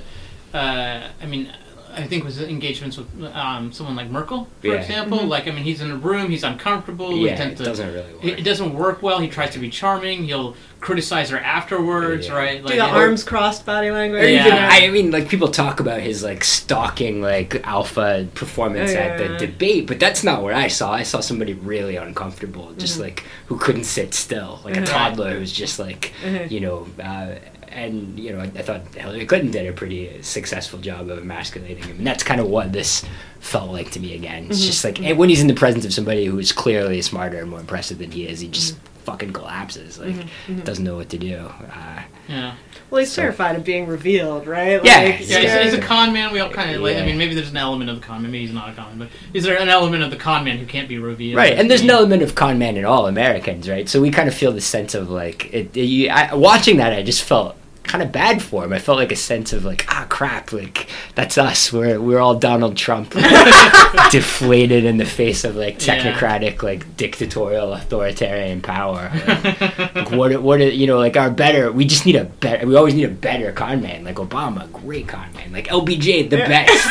Uh, 0.54 1.10
I 1.22 1.26
mean, 1.26 1.52
I 1.98 2.08
think 2.08 2.24
with 2.24 2.42
engagements 2.42 2.98
with 2.98 3.08
um, 3.36 3.72
someone 3.72 3.96
like 3.96 4.10
Merkel, 4.10 4.48
for 4.62 4.68
Yeah. 4.68 4.74
example. 4.76 5.20
Mhm. 5.20 5.28
Like, 5.30 5.48
I 5.48 5.52
mean, 5.52 5.64
he's 5.64 5.82
in 5.82 5.90
a 5.92 5.96
room, 5.96 6.30
he's 6.30 6.44
uncomfortable. 6.44 7.12
he 7.12 7.26
yeah, 7.26 7.36
tends 7.36 7.60
it 7.60 7.64
to, 7.64 7.70
doesn't 7.70 7.94
really 7.94 8.14
work. 8.14 8.24
It, 8.24 8.40
it 8.40 8.44
doesn't 8.44 8.74
work 8.74 9.02
well. 9.02 9.20
He 9.20 9.28
tries 9.28 9.52
to 9.52 9.60
be 9.60 9.70
charming. 9.70 10.26
He'll 10.26 10.56
criticize 10.80 11.32
her 11.32 11.40
afterwards, 11.40 12.28
Yeah. 12.28 12.34
right? 12.36 12.62
Do 12.62 12.68
the 12.68 12.76
it- 12.76 12.80
arms 12.82 13.24
crossed 13.24 13.66
body 13.66 13.90
language. 13.90 14.24
Or 14.24 14.28
Yeah. 14.30 14.70
I 14.72 14.90
mean, 14.90 15.10
like 15.12 15.28
people 15.28 15.48
talk 15.48 15.80
about 15.80 16.02
his 16.02 16.24
like 16.24 16.44
stalking, 16.44 17.22
like 17.22 17.62
alpha 17.68 18.28
performance 18.36 18.92
at 18.94 19.18
the 19.18 19.38
debate, 19.48 19.88
but 19.88 20.00
that's 20.00 20.24
not 20.24 20.44
what 20.44 20.54
I 20.54 20.68
saw. 20.68 20.92
I 20.94 21.04
saw 21.04 21.20
somebody 21.20 21.54
really 21.54 21.96
uncomfortable, 21.96 22.74
just 22.78 22.98
Mhm. 23.00 23.02
like 23.02 23.24
who 23.48 23.58
couldn't 23.58 23.86
sit 23.86 24.14
still, 24.14 24.60
like 24.64 24.78
a 24.78 24.82
Mhm. 24.82 24.86
toddler 24.86 25.32
who's 25.40 25.52
just 25.52 25.80
like, 25.80 26.14
Mhm. 26.24 26.52
you 26.52 26.60
know, 26.60 26.88
uh, 27.04 27.36
and 27.78 28.20
you 28.20 28.34
know, 28.34 28.40
I, 28.40 28.44
I 28.44 28.62
thought 28.64 28.82
Hillary 28.96 29.26
Clinton 29.26 29.52
did 29.52 29.68
a 29.68 29.74
pretty 29.74 30.22
successful 30.24 30.80
job 30.80 31.10
of 31.10 31.20
emasculating 31.20 31.84
him, 31.84 31.98
and 32.00 32.08
that's 32.08 32.24
kind 32.24 32.42
of 32.42 32.48
what 32.48 32.74
this 32.74 33.06
felt 33.40 33.72
like 33.72 33.92
to 33.92 34.00
me 34.00 34.16
again. 34.16 34.48
It's 34.50 34.60
Mhm. 34.62 34.66
just 34.66 34.84
like 34.84 35.00
and 35.02 35.18
when 35.18 35.30
he's 35.30 35.42
in 35.42 35.48
the 35.48 35.54
presence 35.54 35.86
of 35.86 35.94
somebody 35.94 36.26
who 36.26 36.40
is 36.40 36.52
clearly 36.52 37.02
smarter 37.02 37.38
and 37.40 37.50
more 37.50 37.60
impressive 37.60 38.00
than 38.00 38.12
he 38.12 38.28
is, 38.28 38.40
he 38.40 38.48
just 38.48 38.76
fucking 39.06 39.32
collapses, 39.32 40.00
like 40.00 40.10
Mhm, 40.16 40.28
mhm. 40.50 40.64
doesn't 40.66 40.84
know 40.84 40.96
what 40.98 41.10
to 41.10 41.18
do. 41.18 41.36
Uh, 41.72 42.02
Yeah. 42.28 42.56
Well, 42.90 43.00
he's 43.00 43.12
So- 43.12 43.22
terrified 43.22 43.56
of 43.56 43.64
being 43.64 43.88
revealed, 43.88 44.48
right? 44.48 44.84
Yeah, 44.84 44.98
Like, 44.98 45.20
Yeah, 45.30 45.40
Yeah. 45.40 45.64
he's, 45.64 45.72
he's 45.76 45.80
a 45.80 45.82
con 45.82 46.12
man. 46.12 46.34
We 46.34 46.40
all 46.42 46.50
kind 46.50 46.76
of 46.76 46.82
like. 46.82 46.98
I 46.98 47.06
mean, 47.06 47.18
maybe 47.18 47.34
there's 47.36 47.52
an 47.52 47.56
element 47.58 47.90
of 47.90 48.02
the 48.02 48.06
con 48.06 48.22
man. 48.22 48.32
Maybe 48.32 48.46
he's 48.46 48.54
not 48.54 48.70
a 48.70 48.74
con 48.74 48.86
man, 48.98 48.98
but 49.00 49.08
is 49.34 49.46
there 49.46 49.56
an 49.58 49.70
element 49.70 50.04
of 50.04 50.10
the 50.10 50.18
con 50.18 50.44
man 50.44 50.58
who 50.58 50.66
can't 50.66 50.90
be 50.90 50.98
revealed? 50.98 51.38
Right, 51.38 51.54
and 51.54 51.70
there's 51.72 51.82
an 51.84 51.90
element 51.90 52.22
of 52.24 52.36
con 52.36 52.58
man 52.60 52.76
in 52.76 52.84
all 52.84 53.08
Americans, 53.08 53.70
right? 53.70 53.88
So 53.88 54.02
we 54.02 54.10
kind 54.12 54.28
of 54.28 54.34
feel 54.36 54.52
the 54.52 54.60
sense 54.62 54.94
of 54.94 55.10
like 55.10 55.54
it. 55.54 55.70
it 55.78 55.84
you, 55.86 56.10
I, 56.10 56.34
watching 56.34 56.78
that, 56.78 56.92
I 56.92 57.02
just 57.04 57.24
felt 57.24 57.56
kind 57.88 58.04
of 58.04 58.12
bad 58.12 58.42
for 58.42 58.64
him. 58.64 58.74
I 58.74 58.80
felt 58.80 58.98
like 58.98 59.12
a 59.12 59.16
sense 59.16 59.54
of 59.54 59.66
like, 59.66 59.86
ah, 59.90 60.06
crap, 60.10 60.52
like 60.54 60.88
that's 61.16 61.38
us. 61.38 61.72
We're 61.74 62.00
we're 62.00 62.20
all 62.20 62.36
Donald 62.36 62.78
Trump, 62.78 63.14
deflated 64.12 64.86
in 64.86 64.98
the 64.98 65.06
face 65.06 65.44
of 65.44 65.56
like 65.56 65.86
Yeah. 65.86 65.98
technocratic, 66.14 66.64
like 66.64 66.96
dictatorial, 66.98 67.74
authoritarian 67.74 68.62
power. 68.62 69.12
Like, 69.28 69.96
like, 69.96 70.12
what 70.12 70.42
what 70.42 70.60
are- 70.62 70.70
you 70.70 70.88
know 70.88 70.98
like 71.00 71.18
our 71.18 71.30
better? 71.32 71.72
We 71.72 71.86
just 71.86 72.06
need 72.06 72.16
a 72.16 72.26
better. 72.26 72.68
We 72.68 72.76
always 72.76 72.94
need 72.94 73.06
a 73.06 73.10
better 73.10 73.52
con 73.52 73.82
man. 73.82 74.04
Like 74.04 74.16
Obama, 74.18 74.72
great 74.72 75.08
con 75.08 75.32
man. 75.34 75.52
Like 75.52 75.68
LBJ, 75.68 76.30
the 76.30 76.38
best. 76.38 76.88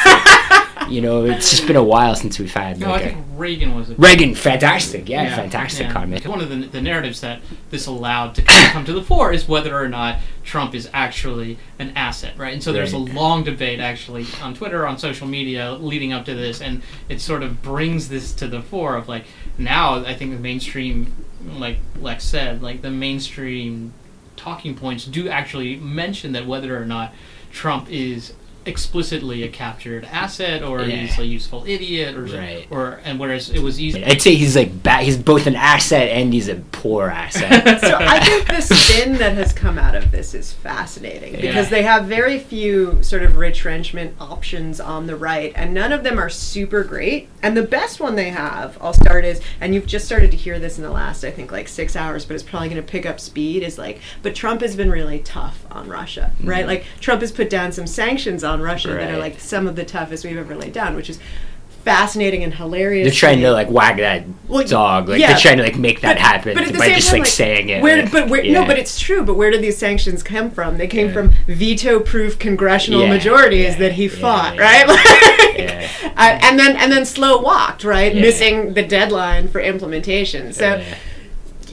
you 0.89 1.01
know, 1.01 1.25
it's 1.25 1.51
just 1.51 1.67
been 1.67 1.77
a 1.77 1.83
while 1.83 2.15
since 2.15 2.39
we've 2.39 2.53
had. 2.53 2.79
No, 2.79 2.89
I 2.89 2.91
Like, 2.91 3.03
a, 3.03 3.09
think 3.11 3.25
Reagan 3.37 3.75
was 3.75 3.91
a 3.91 3.95
Reagan, 3.95 4.35
fantastic. 4.35 5.09
Yeah, 5.09 5.35
fantastic 5.35 5.89
yeah. 5.89 6.29
One 6.29 6.41
of 6.41 6.49
the, 6.49 6.57
the 6.57 6.81
narratives 6.81 7.21
that 7.21 7.41
this 7.71 7.87
allowed 7.87 8.35
to 8.37 8.43
come 8.43 8.85
to 8.85 8.93
the 8.93 9.03
fore 9.03 9.33
is 9.33 9.49
whether 9.49 9.79
or 9.79 9.89
not 9.89 10.19
Trump 10.45 10.75
is 10.75 10.89
actually 10.93 11.59
an 11.79 11.93
asset, 11.97 12.37
right? 12.39 12.53
And 12.53 12.63
so 12.63 12.73
there's 12.73 12.93
a 12.93 12.99
long 12.99 13.45
debate 13.45 13.81
actually 13.81 14.27
on 14.43 14.55
Twitter, 14.55 14.87
on 14.87 14.99
social 14.99 15.27
media, 15.27 15.73
leading 15.73 16.13
up 16.13 16.25
to 16.27 16.35
this, 16.35 16.61
and 16.61 16.83
it 17.09 17.21
sort 17.21 17.43
of 17.43 17.63
brings 17.63 18.09
this 18.09 18.33
to 18.35 18.49
the 18.49 18.63
fore 18.63 18.97
of 18.97 19.09
like 19.09 19.25
now 19.59 20.05
I 20.05 20.15
think 20.15 20.33
the 20.33 20.39
mainstream, 20.39 21.13
like 21.45 21.79
Lex 22.01 22.25
said, 22.25 22.63
like 22.63 22.83
the 22.83 22.91
mainstream 22.91 23.93
talking 24.37 24.75
points 24.75 25.05
do 25.05 25.29
actually 25.29 25.77
mention 25.77 26.33
that 26.33 26.47
whether 26.47 26.81
or 26.81 26.85
not 26.85 27.13
Trump 27.51 27.91
is 27.91 28.35
explicitly 28.67 29.43
a 29.43 29.49
captured 29.49 30.05
asset 30.11 30.63
or 30.63 30.83
Yeah. 30.83 30.97
he's 30.97 31.19
a 31.19 31.25
useful 31.25 31.65
idiot 31.67 32.15
or 32.17 32.25
Right. 32.25 32.67
or 32.71 33.01
and 33.05 33.19
whereas 33.19 33.49
it 33.51 33.61
was 33.63 33.81
easy. 33.81 34.05
I'd 34.05 34.21
say 34.21 34.35
he's 34.35 34.57
like 34.57 34.83
ba- 34.83 34.99
he's 34.99 35.17
both 35.17 35.47
an 35.47 35.57
asset 35.57 36.09
and 36.09 36.33
he's 36.35 36.49
a 36.49 36.57
poor 36.73 37.09
asset. 37.09 37.81
so 37.81 37.97
I 38.01 38.21
think 38.21 38.49
the 38.49 38.61
spin 38.61 39.15
that 39.19 39.35
has 39.35 39.53
come 39.53 39.79
out 39.79 39.95
of 39.95 40.11
this 40.11 40.35
is 40.35 40.53
fascinating 40.53 41.35
Yeah. 41.35 41.41
because 41.43 41.69
they 41.71 41.83
have 41.83 42.07
very 42.07 42.39
few 42.39 42.99
sort 43.03 43.23
of 43.23 43.37
retrenchment 43.37 44.15
options 44.21 44.81
on 44.81 45.07
the 45.07 45.17
right, 45.17 45.53
and 45.57 45.73
none 45.73 45.93
of 45.93 46.03
them 46.03 46.19
are 46.19 46.29
super 46.29 46.83
great. 46.85 47.29
And 47.43 47.57
the 47.57 47.63
best 47.63 48.01
one 48.01 48.17
they 48.17 48.31
have, 48.31 48.77
I'll 48.81 48.93
start 48.93 49.25
is, 49.25 49.41
and 49.61 49.75
you've 49.75 49.87
just 49.87 50.05
started 50.05 50.31
to 50.33 50.37
hear 50.37 50.59
this 50.59 50.77
in 50.79 50.83
the 50.85 50.91
last, 50.91 51.25
I 51.25 51.31
think, 51.31 51.53
like 51.53 51.69
six 51.69 51.95
hours, 51.97 52.25
but 52.25 52.35
it's 52.35 52.43
probably 52.43 52.69
going 52.69 52.83
to 52.83 52.87
pick 52.91 53.07
up 53.07 53.21
speed. 53.21 53.63
Is 53.63 53.79
like, 53.79 54.01
but 54.23 54.35
Trump 54.35 54.61
has 54.63 54.75
been 54.77 54.91
really 54.91 55.21
tough 55.21 55.65
on 55.71 55.89
Russia, 55.89 56.33
right? 56.43 56.61
Mm-hmm. 56.61 56.69
Like 56.69 56.85
Trump 57.01 57.21
has 57.21 57.31
put 57.33 57.49
down 57.49 57.71
some 57.73 57.87
sanctions 57.87 58.43
on 58.43 58.56
Russia 58.61 58.89
that 58.89 59.11
are 59.15 59.19
like 59.19 59.41
some 59.41 59.67
of 59.67 59.77
the 59.77 59.85
toughest 59.85 60.25
we've 60.25 60.37
ever 60.37 60.55
laid 60.55 60.73
down, 60.73 60.95
which 60.97 61.11
is 61.11 61.19
fascinating 61.85 62.43
and 62.43 62.53
hilarious. 62.55 63.05
they're 63.07 63.15
trying 63.17 63.41
to 63.41 63.53
like 63.53 63.71
wag 63.71 63.99
that 63.99 64.25
Well, 64.49 64.67
dog. 64.67 65.09
Like 65.09 65.21
yeah. 65.21 65.29
they're 65.29 65.39
trying 65.39 65.59
to 65.59 65.63
like 65.63 65.77
make 65.79 66.01
that 66.01 66.15
But- 66.17 66.21
happen 66.21 66.55
but 66.55 66.65
at 66.65 66.73
the 66.73 66.79
by 66.81 66.87
same 66.87 66.95
just 66.97 67.09
time, 67.11 67.19
like, 67.19 67.27
like, 67.27 67.33
saying 67.33 67.69
it. 67.69 67.81
Where, 67.81 68.03
like, 68.03 68.11
but 68.11 68.29
where, 68.29 68.43
yeah. 68.45 68.61
no, 68.61 68.67
but 68.67 68.77
it's 68.77 68.99
true. 68.99 69.23
But 69.25 69.35
where 69.37 69.53
did 69.53 69.63
these 69.63 69.77
sanctions 69.79 70.25
come 70.25 70.51
from? 70.51 70.79
They 70.79 70.89
came 70.89 71.09
Yeah. 71.09 71.13
from 71.13 71.31
veto-proof 71.47 72.41
congressional 72.41 73.07
majorities 73.07 73.77
that 73.77 73.93
he 73.93 74.09
fought, 74.09 74.59
right? 74.59 74.85
Like, 75.57 75.89
uh, 76.19 76.39
and 76.43 76.59
then 76.59 76.77
and 76.77 76.91
then 76.93 77.05
slow 77.07 77.41
walked, 77.41 77.85
right, 77.85 78.15
missing 78.15 78.75
the 78.75 78.83
deadline 78.83 79.49
for 79.49 79.61
implementation. 79.61 80.53
So. 80.53 80.83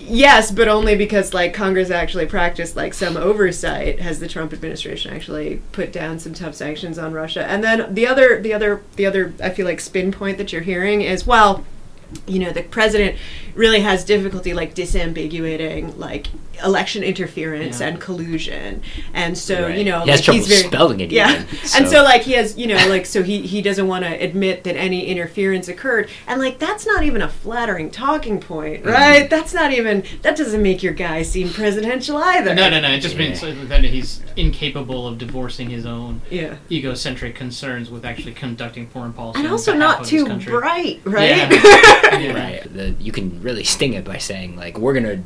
Yes, 0.07 0.51
but 0.51 0.67
only 0.67 0.95
because 0.95 1.33
like 1.33 1.53
Congress 1.53 1.89
actually 1.89 2.25
practiced 2.25 2.75
like 2.75 2.93
some 2.93 3.17
oversight 3.17 3.99
has 3.99 4.19
the 4.19 4.27
Trump 4.27 4.53
administration 4.53 5.13
actually 5.13 5.61
put 5.71 5.91
down 5.91 6.19
some 6.19 6.33
tough 6.33 6.55
sanctions 6.55 6.97
on 6.97 7.13
Russia. 7.13 7.45
And 7.45 7.63
then 7.63 7.93
the 7.93 8.07
other 8.07 8.41
the 8.41 8.53
other 8.53 8.83
the 8.95 9.05
other 9.05 9.33
I 9.41 9.49
feel 9.49 9.65
like 9.65 9.79
spin 9.79 10.11
point 10.11 10.37
that 10.37 10.51
you're 10.51 10.61
hearing 10.61 11.01
is 11.01 11.25
well, 11.25 11.65
you 12.27 12.39
know, 12.39 12.51
the 12.51 12.63
president 12.63 13.17
really 13.55 13.81
has 13.81 14.03
difficulty 14.03 14.53
like 14.53 14.73
disambiguating 14.75 15.97
like 15.97 16.27
election 16.63 17.03
interference 17.03 17.79
Yeah. 17.81 17.87
and 17.87 17.99
collusion. 18.01 18.81
And 19.13 19.37
so, 19.37 19.63
Right. 19.63 19.77
you 19.77 19.83
know, 19.85 20.01
he 20.01 20.11
has 20.11 20.19
like 20.19 20.25
trouble 20.25 20.39
he's 20.39 20.47
very 20.47 20.63
spelling 20.67 20.99
it. 20.99 21.11
yeah. 21.11 21.31
even, 21.33 21.47
And 21.75 21.87
so 21.87 22.03
like 22.03 22.21
he 22.21 22.33
has, 22.33 22.57
you 22.57 22.67
know, 22.67 22.75
like 22.87 23.05
so 23.05 23.23
he 23.23 23.41
he 23.41 23.61
doesn't 23.61 23.87
want 23.87 24.05
to 24.05 24.11
admit 24.11 24.63
that 24.63 24.75
any 24.77 25.07
interference 25.07 25.67
occurred. 25.67 26.09
And 26.27 26.39
like 26.39 26.59
that's 26.59 26.85
not 26.85 27.03
even 27.03 27.21
a 27.21 27.29
flattering 27.29 27.89
talking 27.91 28.23
Mm-hmm. 28.39 28.47
point, 28.53 28.85
right? 28.85 29.29
That's 29.29 29.53
not 29.53 29.73
even 29.73 30.03
that 30.21 30.35
doesn't 30.37 30.61
make 30.61 30.81
your 30.83 30.93
guy 30.93 31.23
seem 31.23 31.49
presidential 31.49 32.17
either. 32.17 32.53
No, 32.55 32.69
no, 32.69 32.79
no. 32.79 32.89
It 32.91 32.99
just 32.99 33.15
Yeah. 33.15 33.27
means 33.29 33.41
that 33.69 33.83
he's 33.83 34.21
incapable 34.35 35.07
of 35.07 35.17
divorcing 35.17 35.69
his 35.69 35.85
own 35.85 36.21
Yeah. 36.29 36.55
egocentric 36.71 37.35
concerns 37.35 37.89
with 37.89 38.05
actually 38.05 38.33
conducting 38.33 38.87
foreign 38.87 39.13
policy. 39.13 39.39
And 39.39 39.47
also 39.49 39.73
not 39.73 40.05
too 40.05 40.25
bright, 40.39 41.01
right? 41.03 41.29
Yeah. 41.37 41.49
Yeah. 42.23 42.33
right, 42.33 42.73
the, 42.73 42.93
you 42.99 43.11
can 43.11 43.41
really 43.43 43.63
sting 43.63 43.93
it 43.93 44.03
by 44.05 44.17
saying 44.17 44.55
like 44.55 44.77
we're 44.77 44.93
gonna 44.93 45.21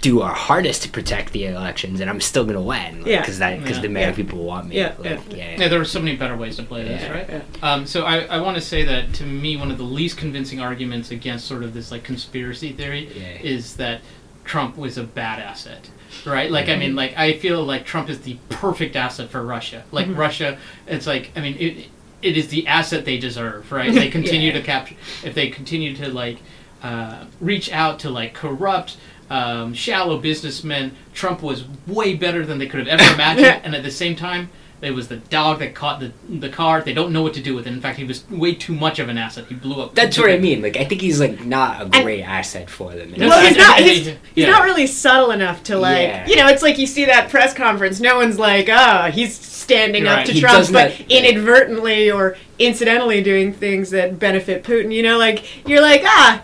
do 0.00 0.20
our 0.20 0.34
hardest 0.34 0.82
to 0.82 0.88
protect 0.88 1.32
the 1.32 1.46
elections, 1.46 2.00
and 2.00 2.10
I'm 2.10 2.20
still 2.20 2.44
gonna 2.44 2.60
win. 2.60 2.98
Like, 3.02 3.06
Yeah. 3.06 3.20
because 3.20 3.38
that 3.38 3.60
because 3.60 3.76
Yeah. 3.76 3.82
the 3.82 3.86
American 3.88 4.24
Yeah. 4.26 4.30
people 4.32 4.44
want 4.44 4.68
me. 4.68 4.76
Yeah, 4.76 4.92
like, 4.98 5.20
yeah. 5.30 5.36
yeah. 5.36 5.60
Yeah, 5.60 5.68
there 5.68 5.80
are 5.80 5.84
so 5.84 6.00
many 6.00 6.16
better 6.16 6.36
ways 6.36 6.56
to 6.56 6.64
play 6.64 6.82
this, 6.82 7.02
Yeah. 7.02 7.12
right? 7.12 7.26
Yeah. 7.30 7.40
Um, 7.72 7.86
so 7.86 8.04
I, 8.04 8.20
I 8.24 8.40
want 8.40 8.56
to 8.56 8.60
say 8.60 8.82
that 8.84 9.12
to 9.14 9.24
me, 9.24 9.56
one 9.56 9.70
of 9.70 9.78
the 9.78 9.84
least 9.84 10.16
convincing 10.16 10.60
arguments 10.60 11.10
against 11.12 11.46
sort 11.46 11.62
of 11.62 11.72
this 11.72 11.92
like 11.92 12.02
conspiracy 12.02 12.72
theory 12.72 13.08
Yeah. 13.14 13.48
is 13.48 13.74
that 13.76 14.00
Trump 14.44 14.76
was 14.76 14.98
a 14.98 15.04
bad 15.04 15.38
asset, 15.38 15.88
right? 16.24 16.50
Like 16.50 16.64
I 16.68 16.72
Mm-hmm. 16.72 16.80
mean, 16.80 16.96
like 16.96 17.16
I 17.16 17.34
feel 17.34 17.62
like 17.62 17.86
Trump 17.86 18.10
is 18.10 18.18
the 18.22 18.38
perfect 18.48 18.96
asset 18.96 19.30
for 19.30 19.40
Russia. 19.44 19.84
Like 19.92 20.08
Mhm. 20.08 20.16
Russia, 20.18 20.58
it's 20.88 21.06
like 21.06 21.30
I 21.36 21.40
mean 21.40 21.56
it. 21.60 21.86
It 22.22 22.36
is 22.36 22.48
the 22.48 22.66
asset 22.68 23.04
they 23.04 23.18
deserve, 23.18 23.70
right? 23.72 23.92
They 24.02 24.08
continue 24.08 24.48
Yeah. 24.52 24.58
to 24.58 24.62
capture. 24.62 24.94
If 25.24 25.34
they 25.34 25.48
continue 25.48 25.94
to 25.96 26.08
like 26.08 26.38
uh, 26.82 27.24
reach 27.40 27.70
out 27.72 27.98
to 28.00 28.10
like 28.10 28.34
corrupt, 28.34 28.96
um, 29.30 29.72
shallow 29.74 30.18
businessmen, 30.18 30.94
Trump 31.14 31.42
was 31.42 31.64
way 31.86 32.14
better 32.14 32.44
than 32.44 32.58
they 32.58 32.66
could 32.66 32.86
have 32.86 33.00
ever 33.00 33.14
imagined. 33.14 33.60
and 33.64 33.74
at 33.74 33.82
the 33.82 33.90
same 33.90 34.16
time, 34.16 34.50
it 34.82 34.90
was 34.96 35.06
the 35.06 35.18
dog 35.18 35.60
that 35.60 35.76
caught 35.76 36.00
the 36.00 36.10
the 36.28 36.48
car. 36.48 36.82
They 36.82 36.92
don't 36.92 37.12
know 37.12 37.22
what 37.22 37.34
to 37.34 37.40
do 37.40 37.54
with 37.54 37.68
it. 37.68 37.72
In 37.72 37.80
fact, 37.80 37.98
he 37.98 38.04
was 38.04 38.28
way 38.28 38.52
too 38.56 38.74
much 38.74 38.98
of 38.98 39.08
an 39.08 39.16
asset. 39.16 39.44
He 39.46 39.54
blew 39.54 39.80
up. 39.80 39.94
That's 39.94 40.18
what 40.18 40.28
I 40.28 40.38
mean. 40.38 40.60
Like 40.60 40.76
I 40.76 40.84
think 40.84 41.00
he's 41.00 41.20
like 41.20 41.44
not 41.44 41.80
a 41.80 41.84
And- 41.84 41.92
great 42.04 42.22
asset 42.22 42.68
for 42.68 42.92
them. 42.92 43.12
No, 43.16 43.28
Well, 43.28 43.46
he's 43.46 43.56
I- 43.56 43.60
not. 43.60 43.78
He's, 43.78 44.06
he's 44.08 44.16
yeah. 44.34 44.50
not 44.50 44.64
really 44.64 44.88
subtle 44.88 45.30
enough 45.30 45.62
to 45.64 45.78
like. 45.78 46.08
Yeah. 46.08 46.26
You 46.26 46.34
know, 46.34 46.48
it's 46.48 46.64
like 46.64 46.78
you 46.78 46.88
see 46.88 47.04
that 47.04 47.30
press 47.30 47.54
conference. 47.54 48.00
No 48.00 48.16
one's 48.16 48.40
like, 48.40 48.68
"Oh, 48.68 49.08
he's 49.12 49.38
standing 49.38 50.02
You're 50.02 50.10
up 50.14 50.16
right. 50.16 50.26
to 50.26 50.32
He 50.32 50.40
Trump," 50.40 50.66
but 50.72 50.98
not- 50.98 51.10
inadvertently 51.12 52.10
or 52.10 52.36
incidentally 52.58 53.22
doing 53.22 53.52
things 53.52 53.90
that 53.90 54.18
benefit 54.18 54.64
Putin. 54.64 54.92
You 54.92 55.04
know, 55.04 55.16
like 55.16 55.68
you're 55.68 55.80
like, 55.80 56.02
ah, 56.04 56.42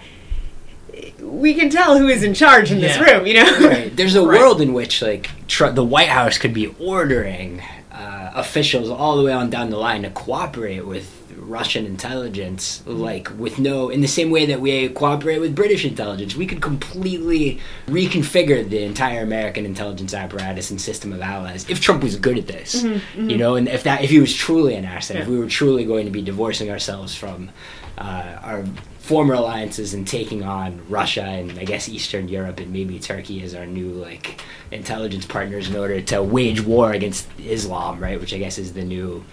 we 1.29 1.55
can 1.55 1.71
tell 1.71 1.99
who 1.99 2.09
is 2.09 2.23
in 2.23 2.35
charge 2.35 2.71
in 2.73 2.81
this 2.81 2.99
room. 2.99 3.27
You 3.27 3.35
know. 3.35 3.59
Right. 3.69 3.95
There's 3.97 4.14
a 4.14 4.23
Right. 4.27 4.41
world 4.41 4.61
in 4.61 4.73
which 4.73 5.03
like 5.03 5.31
tr- 5.47 5.69
the 5.69 5.85
White 5.85 6.09
House 6.09 6.38
could 6.38 6.55
be 6.55 6.67
ordering 6.81 7.62
uh, 7.93 8.33
officials 8.35 8.91
all 8.91 9.17
the 9.17 9.25
way 9.25 9.33
on 9.33 9.51
down 9.51 9.71
the 9.71 9.77
line 9.79 10.03
to 10.03 10.11
cooperate 10.11 10.87
with 10.87 11.14
Russian 11.37 11.87
intelligence, 11.87 12.83
like 12.87 13.31
with 13.38 13.59
no, 13.59 13.88
in 13.88 14.01
the 14.03 14.09
same 14.09 14.31
way 14.31 14.45
that 14.47 14.61
we 14.61 14.88
cooperate 14.91 15.38
with 15.38 15.55
British 15.55 15.85
intelligence, 15.85 16.37
we 16.37 16.45
could 16.47 16.61
completely 16.61 17.59
reconfigure 17.87 18.69
the 18.69 18.83
entire 18.83 19.23
American 19.23 19.64
intelligence 19.64 20.12
apparatus 20.14 20.71
and 20.71 20.81
system 20.81 21.12
of 21.12 21.21
allies 21.23 21.64
if 21.71 21.81
Trump 21.81 22.03
was 22.03 22.17
good 22.17 22.37
at 22.38 22.47
this, 22.49 22.85
you 23.17 23.37
know, 23.38 23.55
and 23.55 23.67
if 23.69 23.83
that, 23.85 24.03
if 24.05 24.11
he 24.11 24.21
was 24.21 24.35
truly 24.35 24.75
an 24.75 24.85
asset, 24.85 25.17
if 25.17 25.23
Mm-hmm, 25.23 25.33
we 25.33 25.38
were 25.38 25.47
truly 25.47 25.85
going 25.85 26.05
to 26.05 26.11
be 26.12 26.23
divorcing 26.23 26.71
ourselves 26.71 27.14
from 27.14 27.51
uh, 27.97 28.37
our 28.43 28.64
former 29.09 29.33
alliances 29.33 29.94
and 29.94 30.07
taking 30.07 30.42
on 30.42 30.79
Russia 30.90 31.23
and 31.25 31.59
I 31.59 31.64
guess 31.64 31.88
Eastern 31.88 32.29
Europe 32.29 32.61
and 32.61 32.71
maybe 32.71 32.99
Turkey 32.99 33.42
as 33.42 33.55
our 33.55 33.64
new 33.64 33.88
like 33.92 34.42
intelligence 34.71 35.25
partners 35.25 35.71
in 35.71 35.77
order 35.77 35.99
to 36.03 36.23
wage 36.23 36.61
war 36.61 36.92
against 36.92 37.27
Islam, 37.38 38.01
right? 38.01 38.21
Which 38.21 38.35
I 38.35 38.38
guess 38.38 38.59
is 38.59 38.75
the 38.75 38.85
new 38.85 39.25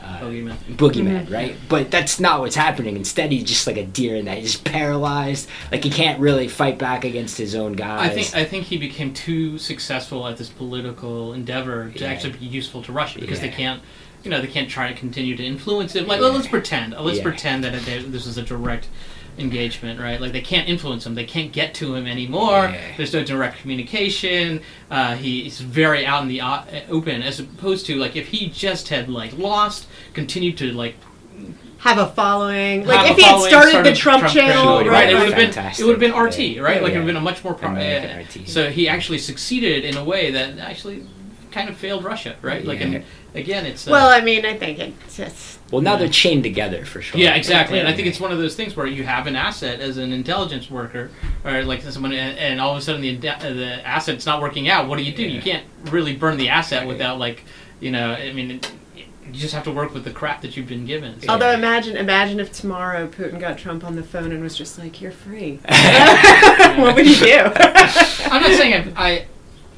uh, 0.00 0.20
Boogeyman. 0.20 0.56
boogeyman, 0.76 1.22
Mm-hmm. 1.24 1.34
right? 1.34 1.56
But 1.68 1.90
that's 1.90 2.20
not 2.20 2.40
what's 2.40 2.54
happening. 2.54 2.94
Instead, 2.96 3.32
he's 3.32 3.42
just 3.42 3.66
like 3.66 3.76
a 3.76 3.84
deer 3.84 4.14
in 4.14 4.26
that 4.26 4.38
he's 4.38 4.56
paralyzed. 4.56 5.48
Like 5.72 5.82
he 5.82 5.90
can't 5.90 6.20
really 6.20 6.46
fight 6.46 6.78
back 6.78 7.04
against 7.04 7.36
his 7.36 7.56
own 7.56 7.72
guys. 7.72 8.08
I 8.10 8.14
think 8.14 8.36
I 8.36 8.44
think 8.44 8.64
he 8.66 8.76
became 8.78 9.12
too 9.12 9.58
successful 9.58 10.28
at 10.28 10.36
this 10.36 10.48
political 10.48 11.32
endeavor 11.32 11.90
to 11.90 11.98
Yeah. 12.04 12.10
actually 12.12 12.34
be 12.34 12.46
useful 12.46 12.82
to 12.84 12.92
Russia 12.92 13.18
because 13.18 13.40
they 13.40 13.48
can't, 13.48 13.82
you 14.22 14.30
know, 14.30 14.40
they 14.40 14.46
can't 14.46 14.68
try 14.70 14.92
to 14.92 14.94
continue 14.94 15.36
to 15.36 15.44
influence 15.44 15.96
it. 15.96 16.06
Like, 16.06 16.20
well, 16.20 16.32
let's 16.32 16.46
pretend, 16.46 16.94
let's 17.00 17.16
Yeah. 17.18 17.24
pretend 17.24 17.64
that 17.64 17.74
it, 17.74 18.12
this 18.12 18.26
is 18.26 18.38
a 18.38 18.42
direct 18.42 18.86
engagement, 19.38 20.00
right? 20.00 20.20
Like 20.20 20.32
they 20.32 20.40
can't 20.40 20.68
influence 20.68 21.06
him, 21.06 21.14
they 21.14 21.24
can't 21.24 21.52
get 21.52 21.74
to 21.74 21.94
him 21.94 22.06
anymore. 22.06 22.66
Yeah. 22.68 22.96
There's 22.96 23.12
no 23.12 23.24
direct 23.24 23.58
communication. 23.58 24.60
Uh, 24.90 25.14
he's 25.16 25.60
very 25.60 26.06
out 26.06 26.22
in 26.22 26.28
the 26.28 26.40
open, 26.88 27.22
as 27.22 27.40
opposed 27.40 27.86
to 27.86 27.96
like 27.96 28.16
if 28.16 28.28
he 28.28 28.48
just 28.48 28.88
had 28.88 29.08
like 29.08 29.36
lost, 29.36 29.86
continued 30.12 30.56
to 30.58 30.72
like 30.72 30.94
Have 31.78 31.98
a 31.98 32.06
following. 32.12 32.86
Like 32.86 33.08
a 33.08 33.10
if 33.12 33.16
he 33.16 33.22
had 33.22 33.32
following, 33.32 33.50
started, 33.50 33.84
the 33.86 33.94
Trump, 33.94 34.26
channel, 34.28 34.78
He 34.80 34.88
right? 34.88 35.04
right? 35.06 35.10
It 35.10 35.14
would 35.14 35.32
have 35.32 35.54
been 35.54 35.64
it 35.78 35.84
would 35.84 36.00
have 36.00 36.00
been 36.00 36.14
RT, 36.18 36.38
Yeah. 36.38 36.62
right? 36.62 36.82
Like 36.82 36.92
it 36.92 36.98
would 36.98 37.04
have 37.04 37.06
been 37.06 37.16
a 37.16 37.20
much 37.20 37.42
more. 37.44 37.54
Pro- 37.54 37.70
American 37.70 38.18
uh, 38.18 38.22
RT. 38.22 38.48
So 38.48 38.70
he 38.70 38.88
actually 38.88 39.18
succeeded 39.18 39.84
in 39.84 39.96
a 39.96 40.04
way 40.04 40.30
that 40.30 40.58
actually 40.58 41.06
kind 41.50 41.68
of 41.68 41.76
failed 41.76 42.02
Russia, 42.04 42.36
right? 42.42 42.64
Like, 42.64 42.80
Yeah. 42.80 42.86
and 42.86 43.04
again, 43.34 43.66
it's 43.66 43.86
uh, 43.86 43.90
Well, 43.92 44.08
I 44.08 44.20
mean, 44.22 44.44
I 44.46 44.56
think 44.56 44.78
it's 44.78 45.16
just. 45.16 45.58
Well, 45.74 45.82
now 45.82 45.92
Yeah. 45.92 45.98
they're 45.98 46.08
chained 46.08 46.42
together 46.42 46.84
for 46.84 47.02
sure. 47.02 47.20
yeah, 47.20 47.34
exactly. 47.34 47.78
And 47.78 47.86
I 47.88 47.92
think 47.92 48.08
it's 48.08 48.20
one 48.20 48.32
of 48.32 48.38
those 48.38 48.54
things 48.56 48.74
where 48.76 48.86
you 48.86 49.04
have 49.04 49.26
an 49.26 49.36
asset 49.36 49.80
as 49.80 49.96
an 49.98 50.12
intelligence 50.12 50.70
worker, 50.70 51.10
or 51.44 51.62
like 51.64 51.82
someone, 51.82 52.12
and, 52.12 52.38
and 52.38 52.60
all 52.60 52.72
of 52.72 52.78
a 52.78 52.80
sudden 52.80 53.00
the 53.02 53.28
uh, 53.28 53.38
the 53.40 53.86
asset's 53.86 54.24
not 54.26 54.40
working 54.40 54.68
out. 54.68 54.88
What 54.88 54.96
do 54.98 55.04
you 55.04 55.14
do? 55.14 55.22
You 55.24 55.42
can't 55.42 55.64
really 55.90 56.14
burn 56.16 56.36
the 56.38 56.48
asset 56.48 56.80
Right. 56.80 56.88
without 56.88 57.18
like, 57.18 57.44
you 57.80 57.90
know, 57.90 58.12
I 58.12 58.32
mean. 58.32 58.50
It, 58.52 58.72
you 59.26 59.40
just 59.40 59.54
have 59.54 59.64
to 59.64 59.72
work 59.72 59.94
with 59.94 60.04
the 60.04 60.10
crap 60.10 60.42
that 60.42 60.54
you've 60.54 60.68
been 60.68 60.84
given. 60.84 61.18
So- 61.22 61.30
Although 61.32 61.52
imagine, 61.52 61.96
imagine 61.96 62.38
if 62.40 62.52
tomorrow 62.52 63.08
Putin 63.08 63.40
got 63.40 63.56
Trump 63.56 63.82
on 63.82 63.96
the 63.96 64.02
phone 64.02 64.32
and 64.32 64.42
was 64.42 64.54
just 64.54 64.78
like, 64.78 65.00
"You're 65.00 65.12
free." 65.12 65.60
what 66.76 66.94
would 66.94 67.06
you 67.06 67.16
do? 67.16 67.38
I'm 67.56 68.42
not 68.42 68.52
saying 68.52 68.92
I, 68.94 69.06
I 69.08 69.26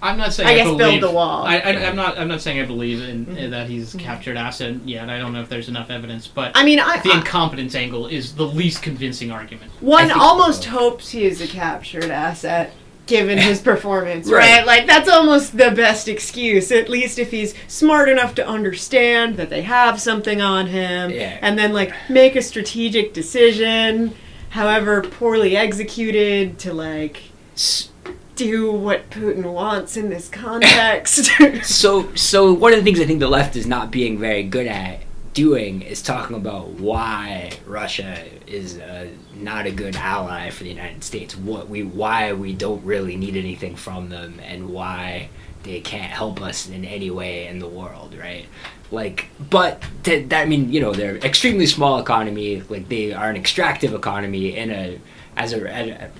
I'm 0.07 0.19
not 0.19 0.33
saying 0.33 0.49
I 0.49 0.53
I, 0.53 0.57
guess 0.57 0.66
build 0.66 0.79
believe, 0.79 1.01
the 1.01 1.11
wall. 1.11 1.45
I, 1.45 1.59
I'm 1.59 1.97
not. 1.97 2.19
I'm 2.19 2.29
not 2.29 2.40
saying 2.40 2.61
I 2.61 2.64
believe 2.64 3.03
in 3.03 3.27
Mhm. 3.27 3.51
that 3.51 3.69
he's 3.69 3.95
captured 3.95 4.37
asset 4.37 4.77
yet. 4.87 5.09
I 5.11 5.19
don't 5.19 5.33
know 5.33 5.40
if 5.42 5.49
there's 5.49 5.69
enough 5.69 5.90
evidence, 5.90 6.27
but 6.27 6.53
I 6.55 6.64
mean, 6.64 6.79
I, 6.81 6.99
the 7.01 7.11
I 7.12 7.19
incompetence 7.19 7.75
angle 7.75 8.07
is 8.07 8.35
the 8.35 8.47
least 8.47 8.83
convincing 8.83 9.31
argument. 9.31 9.73
one 9.81 10.11
almost 10.11 10.64
hopes 10.66 11.11
he 11.11 11.25
is 11.27 11.40
a 11.40 11.47
captured 11.47 12.11
asset. 12.11 12.73
Given 13.07 13.38
his 13.38 13.61
performance, 13.73 14.29
Right. 14.29 14.57
right. 14.59 14.66
Like, 14.66 14.87
that's 14.88 15.09
almost 15.09 15.57
the 15.57 15.71
best 15.71 16.09
excuse, 16.09 16.73
at 16.73 16.88
least 16.88 17.21
if 17.21 17.31
he's 17.31 17.55
smart 17.69 18.09
enough 18.09 18.35
to 18.35 18.45
understand 18.45 19.37
that 19.37 19.49
they 19.49 19.62
have 19.62 20.01
something 20.01 20.40
on 20.40 20.66
him, 20.66 21.12
Yeah. 21.12 21.38
and 21.40 21.57
then, 21.57 21.73
like, 21.73 21.92
make 22.11 22.35
a 22.35 22.42
strategic 22.42 23.14
decision, 23.14 24.12
however 24.49 25.03
poorly 25.03 25.57
executed, 25.57 26.59
to, 26.59 26.73
like, 26.75 27.19
S- 27.55 27.90
do 28.37 28.70
what 28.70 29.11
Putin 29.11 29.53
wants 29.53 29.96
in 29.96 30.11
this 30.11 30.29
context. 30.29 31.31
So, 31.64 32.14
so 32.14 32.53
one 32.53 32.72
of 32.72 32.79
the 32.79 32.85
things 32.85 33.01
I 33.01 33.05
think 33.05 33.20
the 33.20 33.29
left 33.29 33.57
is 33.57 33.66
not 33.66 33.90
being 33.90 34.18
very 34.18 34.42
good 34.42 34.66
at 34.66 35.01
doing 35.35 35.83
is 35.83 36.01
talking 36.01 36.37
about 36.37 36.70
why 36.70 37.53
Russia 37.66 38.25
is 38.46 38.79
uh, 38.79 39.09
not 39.35 39.66
a 39.66 39.70
good 39.70 39.96
ally 39.96 40.51
for 40.51 40.64
the 40.64 40.70
United 40.70 41.05
States. 41.05 41.37
What 41.37 41.68
we 41.68 41.83
why 41.83 42.33
we 42.33 42.53
don't 42.55 42.85
really 42.85 43.16
need 43.16 43.37
anything 43.37 43.77
from 43.77 44.09
them, 44.09 44.40
and 44.42 44.70
why 44.70 45.29
they 45.62 45.81
can't 45.81 46.11
help 46.11 46.40
us 46.40 46.68
in 46.68 46.85
any 46.85 47.11
way 47.11 47.46
in 47.49 47.59
the 47.59 47.68
world, 47.68 48.16
right? 48.18 48.46
Like, 48.90 49.29
but 49.51 49.83
that 50.05 50.33
I 50.33 50.44
mean, 50.46 50.72
you 50.72 50.81
know, 50.81 50.92
they're 50.92 51.16
extremely 51.16 51.66
small 51.66 51.99
economy. 51.99 52.62
Like 52.62 52.88
they 52.88 53.12
are 53.12 53.29
an 53.29 53.37
extractive 53.37 53.92
economy 53.92 54.57
in 54.57 54.70
a 54.70 54.99
as 55.37 55.53
a, 55.53 55.70
as 55.70 55.88
a 55.88 56.11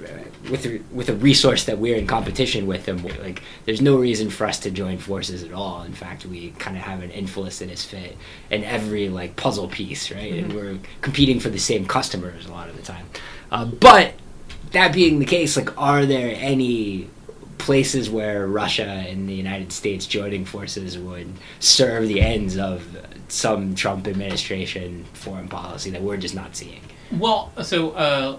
with 0.50 0.66
a, 0.66 0.81
with 0.92 1.09
a 1.09 1.14
resource 1.14 1.64
that 1.64 1.79
we're 1.79 1.96
in 1.96 2.07
competition 2.07 2.66
with 2.66 2.85
them. 2.85 3.02
Like, 3.02 3.42
there's 3.64 3.81
no 3.81 3.96
reason 3.96 4.31
for 4.31 4.46
us 4.46 4.59
to 4.61 4.70
join 4.70 4.98
forces 4.98 5.42
at 5.42 5.52
all. 5.52 5.83
In 5.83 5.92
fact, 5.92 6.26
we 6.26 6.50
kind 6.59 6.76
of 6.76 6.83
have 6.83 7.02
an 7.02 7.11
infelicitous 7.11 7.85
fit 7.85 8.16
in 8.50 8.62
every 8.64 9.09
like 9.09 9.37
puzzle 9.37 9.68
piece, 9.68 10.11
right? 10.11 10.33
Mm-hmm. 10.33 10.50
And 10.50 10.52
we're 10.52 10.79
competing 11.00 11.40
for 11.40 11.48
the 11.48 11.59
same 11.59 11.87
customers 11.87 12.46
a 12.46 12.52
lot 12.52 12.68
of 12.68 12.76
the 12.76 12.83
time. 12.83 13.07
Uh, 13.50 13.64
but 13.64 14.14
that 14.72 14.92
being 14.92 15.18
the 15.18 15.24
case, 15.24 15.57
like, 15.57 15.76
are 15.81 16.05
there 16.05 16.35
any 16.37 17.09
places 17.59 18.11
where 18.11 18.46
Russia 18.46 18.85
and 18.85 19.29
the 19.29 19.35
United 19.35 19.72
States 19.72 20.07
joining 20.07 20.44
forces 20.44 20.98
would 20.98 21.33
serve 21.59 22.07
the 22.07 22.20
ends 22.20 22.59
of 22.59 22.85
some 23.29 23.74
Trump 23.74 24.07
administration 24.07 25.05
foreign 25.14 25.48
policy 25.48 25.90
that 25.90 26.02
we're 26.02 26.16
just 26.16 26.35
not 26.35 26.55
seeing? 26.55 26.83
Well, 27.11 27.52
so 27.62 27.92
uh, 27.92 28.38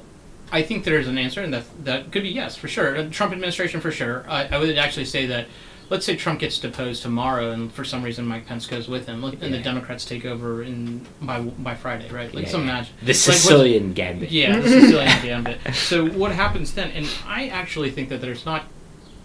I 0.52 0.62
think 0.62 0.84
there's 0.84 1.08
an 1.08 1.18
answer, 1.18 1.42
and 1.42 1.54
that 1.54 1.66
that 1.86 2.12
could 2.12 2.24
be 2.24 2.30
yes 2.30 2.56
for 2.56 2.68
sure. 2.68 3.04
The 3.04 3.10
Trump 3.10 3.34
administration 3.34 3.82
for 3.82 3.92
sure. 3.92 4.26
I, 4.28 4.48
I 4.48 4.58
would 4.58 4.78
actually 4.78 5.06
say 5.06 5.26
that. 5.28 5.48
Let's 5.90 6.06
say 6.06 6.18
Trump 6.18 6.42
gets 6.42 6.60
deposed 6.60 7.02
tomorrow, 7.02 7.52
and 7.52 7.72
for 7.72 7.86
some 7.86 8.04
reason 8.04 8.26
Mike 8.26 8.46
Pence 8.46 8.68
goes 8.68 8.90
with 8.90 9.06
him, 9.06 9.24
and 9.24 9.42
yeah. 9.42 9.50
the 9.50 9.60
Democrats 9.60 10.04
take 10.04 10.26
over 10.26 10.62
in 10.62 11.06
by 11.22 11.40
by 11.40 11.76
Friday, 11.76 12.10
right? 12.10 12.34
Like 12.34 12.46
yeah, 12.46 12.52
some 12.52 12.66
magic. 12.66 12.94
The 13.02 13.14
Sicilian 13.14 13.88
like 13.88 13.96
gambit. 13.96 14.30
Yeah, 14.30 14.60
the 14.60 14.68
Sicilian 14.68 15.22
gambit. 15.24 15.60
So 15.74 16.10
what 16.10 16.34
happens 16.34 16.74
then? 16.74 16.92
And 16.92 17.08
I 17.26 17.48
actually 17.48 17.92
think 17.92 18.10
that 18.10 18.20
there's 18.20 18.46
not. 18.46 18.66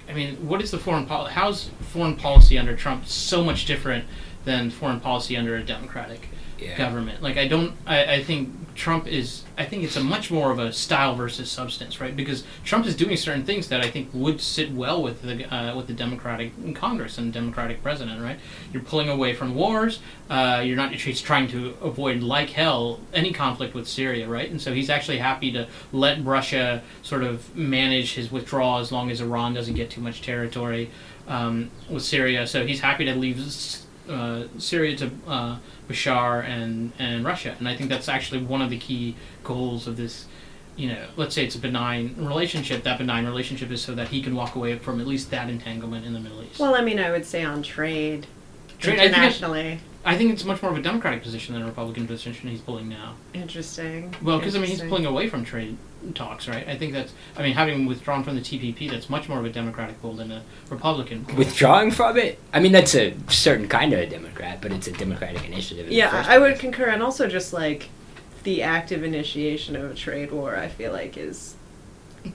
I 0.09 0.13
mean, 0.13 0.47
what 0.47 0.63
is 0.63 0.71
the 0.71 0.79
foreign 0.79 1.07
policy? 1.07 1.35
How's 1.35 1.69
foreign 1.81 2.15
policy 2.15 2.59
under 2.59 2.77
Trump 2.77 3.07
so 3.07 3.43
much 3.43 3.67
different 3.67 4.05
than 4.45 4.71
foreign 4.71 5.01
policy 5.01 5.37
under 5.37 5.57
a 5.57 5.65
Democratic 5.65 6.29
yeah. 6.63 6.79
government? 6.79 7.23
Like, 7.23 7.37
I 7.37 7.49
don't. 7.49 7.75
I, 7.87 8.15
I 8.15 8.23
think 8.25 8.75
Trump 8.75 9.07
is 9.07 9.45
I 9.59 9.67
think 9.67 9.85
it's 9.85 9.97
a 9.97 10.03
much 10.03 10.31
more 10.31 10.51
of 10.51 10.59
a 10.59 10.73
style 10.73 11.15
versus 11.15 11.51
substance, 11.51 12.01
right? 12.01 12.17
Because 12.17 12.43
Trump 12.65 12.87
is 12.87 12.97
doing 12.97 13.17
certain 13.17 13.45
things 13.45 13.69
that 13.69 13.83
I 13.83 13.91
think 13.91 14.09
would 14.13 14.41
sit 14.41 14.73
well 14.73 15.03
with 15.03 15.23
the 15.23 15.55
uh, 15.55 15.77
with 15.77 15.89
the 15.89 15.93
Democratic 15.93 16.53
Congress 16.75 17.19
and 17.19 17.33
Democratic 17.33 17.83
president, 17.83 18.23
right? 18.23 18.39
You're 18.73 18.83
pulling 18.83 19.11
away 19.11 19.35
from 19.35 19.55
wars. 19.55 20.01
Uh, 20.31 20.63
you're 20.65 20.77
not. 20.77 20.93
He's 20.95 21.21
trying 21.21 21.49
to 21.49 21.77
avoid 21.83 22.23
like 22.23 22.51
hell 22.51 23.01
any 23.13 23.33
conflict 23.33 23.75
with 23.75 23.87
Syria, 23.87 24.27
right? 24.27 24.51
And 24.51 24.61
so 24.61 24.73
he's 24.73 24.89
actually 24.89 25.19
happy 25.19 25.53
to 25.53 25.69
let 25.93 26.25
Russia 26.25 26.83
sort 27.03 27.23
of 27.23 27.55
manage 27.55 28.15
his 28.15 28.33
withdrawal 28.33 28.79
as 28.79 28.91
long 28.91 29.11
as 29.11 29.21
Iran 29.21 29.53
doesn't 29.53 29.75
get 29.75 29.91
too 29.91 30.01
much 30.01 30.23
territory 30.23 30.91
um, 31.29 31.71
with 31.91 32.03
Syria. 32.03 32.47
So 32.47 32.67
he's 32.67 32.81
happy 32.81 33.05
to 33.05 33.15
leave 33.15 33.39
uh, 34.09 34.45
Syria 34.59 34.97
to 34.97 35.11
uh, 35.27 35.57
Bashar 35.89 36.45
and 36.45 36.93
and 36.99 37.25
Russia, 37.25 37.55
and 37.59 37.69
I 37.69 37.77
think 37.77 37.91
that's 37.91 38.09
actually 38.09 38.43
one 38.43 38.63
of 38.63 38.71
the 38.71 38.79
key 38.79 39.17
goals 39.45 39.87
of 39.87 39.97
this. 39.97 40.27
You 40.75 40.89
know, 40.89 41.07
let's 41.17 41.35
say 41.35 41.45
it's 41.45 41.55
a 41.55 41.59
benign 41.59 42.15
relationship. 42.17 42.83
That 42.85 42.97
benign 42.99 43.27
relationship 43.27 43.71
is 43.71 43.83
so 43.83 43.95
that 43.95 44.09
he 44.09 44.23
can 44.23 44.35
walk 44.35 44.55
away 44.55 44.79
from 44.79 45.01
at 45.01 45.07
least 45.07 45.31
that 45.31 45.51
entanglement 45.51 46.07
in 46.07 46.15
the 46.15 46.21
Middle 46.21 46.43
East. 46.43 46.59
Well, 46.59 46.75
I 46.75 46.81
mean, 46.81 46.99
I 46.99 47.11
would 47.11 47.27
say 47.27 47.45
on 47.45 47.63
trade, 47.63 48.27
trade 48.79 48.99
internationally. 48.99 49.81
I 50.05 50.17
think 50.17 50.33
it's 50.33 50.45
much 50.45 50.63
more 50.63 50.73
of 50.73 50.79
a 50.79 50.83
Democratic 50.83 51.23
position 51.23 51.55
than 51.55 51.63
a 51.63 51.67
Republican 51.67 52.07
position 52.07 52.49
he's 52.49 52.61
pulling 52.61 52.89
now. 52.89 53.15
Interesting. 53.35 54.15
Well, 54.23 54.39
because 54.39 54.57
I 54.57 54.59
mean, 54.59 54.71
he's 54.71 54.81
pulling 54.81 55.07
away 55.07 55.29
from 55.29 55.45
trade 55.45 55.77
talks, 56.15 56.49
right? 56.49 56.67
I 56.67 56.77
think 56.77 56.93
that's. 56.93 57.13
I 57.37 57.43
mean, 57.43 57.55
having 57.55 57.87
withdrawn 57.87 58.25
from 58.25 58.35
the 58.35 58.41
TPP, 58.41 58.91
that's 58.91 59.09
much 59.09 59.29
more 59.29 59.39
of 59.39 59.45
a 59.45 59.51
Democratic 59.51 60.01
pull 60.01 60.15
than 60.15 60.33
a 60.33 60.43
Republican 60.71 61.25
pull. 61.25 61.37
Withdrawing 61.37 61.93
from 61.93 62.17
it? 62.17 62.41
I 62.53 62.61
mean, 62.61 62.73
that's 62.73 62.95
a 62.97 63.15
certain 63.29 63.69
kind 63.69 63.93
of 63.93 64.01
a 64.01 64.07
Democrat, 64.07 64.61
but 64.61 64.73
it's 64.73 64.89
a 64.89 64.93
Democratic 64.93 65.47
initiative. 65.47 65.91
Yeah, 65.91 66.25
I 66.27 66.39
would 66.39 66.59
concur, 66.59 66.87
and 66.87 67.03
also 67.03 67.29
just 67.29 67.53
like 67.53 67.89
the 68.43 68.63
active 68.63 69.05
initiation 69.05 69.77
of 69.77 69.91
a 69.91 69.95
trade 69.95 70.33
war, 70.33 70.57
I 70.57 70.69
feel 70.69 70.93
like 70.93 71.17
is 71.17 71.55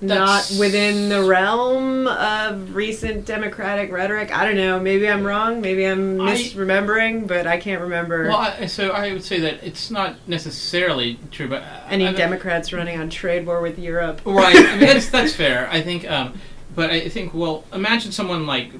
not 0.01 0.51
within 0.59 1.09
the 1.09 1.23
realm 1.23 2.07
of 2.07 2.75
recent 2.75 3.25
democratic 3.25 3.91
rhetoric. 3.91 4.35
I 4.35 4.45
don't 4.45 4.55
know. 4.55 4.79
Maybe 4.79 5.09
I'm 5.09 5.23
wrong. 5.23 5.61
Maybe 5.61 5.85
I'm 5.85 6.17
misremembering, 6.17 7.23
I, 7.23 7.27
but 7.27 7.47
I 7.47 7.57
can't 7.57 7.81
remember. 7.81 8.27
Well, 8.27 8.37
I, 8.37 8.65
so 8.67 8.89
I 8.89 9.13
would 9.13 9.23
say 9.23 9.39
that 9.39 9.63
it's 9.63 9.89
not 9.89 10.15
necessarily 10.27 11.19
true. 11.31 11.47
But 11.47 11.63
any 11.87 12.11
Democrats 12.13 12.73
running 12.73 12.99
on 12.99 13.09
trade 13.09 13.45
war 13.45 13.61
with 13.61 13.79
Europe, 13.79 14.21
right? 14.25 14.55
I 14.55 14.71
mean, 14.71 14.79
that's 14.81 15.09
that's 15.11 15.33
fair. 15.33 15.69
I 15.69 15.81
think, 15.81 16.09
um, 16.09 16.39
but 16.75 16.89
I 16.89 17.09
think 17.09 17.33
well, 17.33 17.63
imagine 17.73 18.11
someone 18.11 18.45
like 18.45 18.71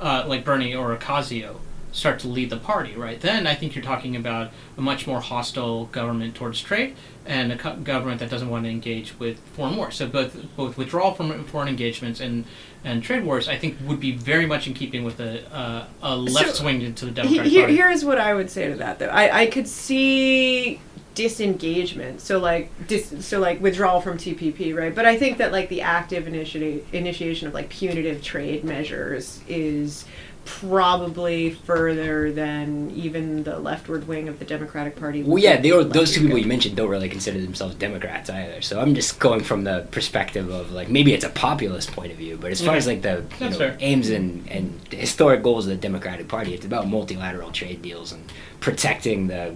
uh, 0.00 0.24
like 0.26 0.44
Bernie 0.44 0.74
or 0.74 0.96
Ocasio 0.96 1.56
start 1.94 2.18
to 2.18 2.28
lead 2.28 2.50
the 2.50 2.56
party, 2.56 2.94
right? 2.94 3.20
Then 3.20 3.46
I 3.46 3.54
think 3.54 3.74
you're 3.74 3.84
talking 3.84 4.16
about 4.16 4.50
a 4.76 4.80
much 4.80 5.06
more 5.06 5.20
hostile 5.20 5.86
government 5.86 6.34
towards 6.34 6.60
trade 6.60 6.96
and 7.24 7.52
a 7.52 7.56
co- 7.56 7.76
government 7.76 8.18
that 8.18 8.28
doesn't 8.28 8.50
want 8.50 8.64
to 8.64 8.70
engage 8.70 9.18
with 9.18 9.38
foreign 9.54 9.76
wars. 9.76 9.94
So 9.94 10.08
both 10.08 10.36
both 10.56 10.76
withdrawal 10.76 11.14
from 11.14 11.44
foreign 11.44 11.68
engagements 11.68 12.20
and 12.20 12.44
and 12.82 13.02
trade 13.02 13.24
wars, 13.24 13.48
I 13.48 13.56
think, 13.56 13.78
would 13.84 14.00
be 14.00 14.12
very 14.12 14.44
much 14.44 14.66
in 14.66 14.74
keeping 14.74 15.04
with 15.04 15.20
a 15.20 15.48
uh, 15.54 15.86
a 16.02 16.16
left 16.16 16.48
so, 16.48 16.54
swing 16.62 16.82
into 16.82 17.06
the 17.06 17.12
Democratic 17.12 17.52
he, 17.52 17.58
Party. 17.60 17.76
Here's 17.76 18.04
what 18.04 18.18
I 18.18 18.34
would 18.34 18.50
say 18.50 18.68
to 18.68 18.76
that, 18.76 18.98
though. 18.98 19.06
I, 19.06 19.42
I 19.42 19.46
could 19.46 19.68
see 19.68 20.80
disengagement 21.14 22.20
so 22.20 22.38
like 22.38 22.70
dis, 22.86 23.14
so 23.24 23.38
like 23.38 23.60
withdrawal 23.60 24.00
from 24.00 24.18
TPP 24.18 24.76
right 24.76 24.94
but 24.94 25.06
I 25.06 25.16
think 25.16 25.38
that 25.38 25.52
like 25.52 25.68
the 25.68 25.82
active 25.82 26.26
initiative 26.26 26.86
initiation 26.92 27.48
of 27.48 27.54
like 27.54 27.68
punitive 27.68 28.22
trade 28.22 28.64
measures 28.64 29.40
is 29.48 30.04
probably 30.44 31.50
further 31.50 32.32
than 32.32 32.90
even 32.90 33.42
the 33.44 33.58
leftward 33.58 34.06
wing 34.06 34.28
of 34.28 34.38
the 34.38 34.44
Democratic 34.44 34.96
Party. 34.96 35.22
Well, 35.22 35.38
yeah, 35.38 35.60
they 35.60 35.72
were, 35.72 35.84
those 35.84 36.12
two 36.12 36.22
people 36.22 36.38
you 36.38 36.46
mentioned 36.46 36.76
don't 36.76 36.90
really 36.90 37.08
consider 37.08 37.40
themselves 37.40 37.74
Democrats 37.76 38.30
either. 38.30 38.60
So 38.60 38.80
I'm 38.80 38.94
just 38.94 39.18
going 39.18 39.42
from 39.42 39.64
the 39.64 39.86
perspective 39.90 40.50
of 40.50 40.70
like 40.70 40.88
maybe 40.88 41.12
it's 41.12 41.24
a 41.24 41.30
populist 41.30 41.92
point 41.92 42.12
of 42.12 42.18
view, 42.18 42.36
but 42.40 42.50
as 42.50 42.60
far 42.60 42.76
as 42.76 42.86
like 42.86 43.02
the 43.02 43.24
know, 43.40 43.76
aims 43.80 44.10
and, 44.10 44.48
and 44.50 44.80
historic 44.90 45.42
goals 45.42 45.66
of 45.66 45.70
the 45.70 45.76
Democratic 45.76 46.28
Party, 46.28 46.54
it's 46.54 46.66
about 46.66 46.88
multilateral 46.88 47.50
trade 47.50 47.82
deals 47.82 48.12
and 48.12 48.30
protecting 48.60 49.28
the 49.28 49.54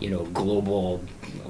you 0.00 0.10
know 0.10 0.24
global 0.26 1.02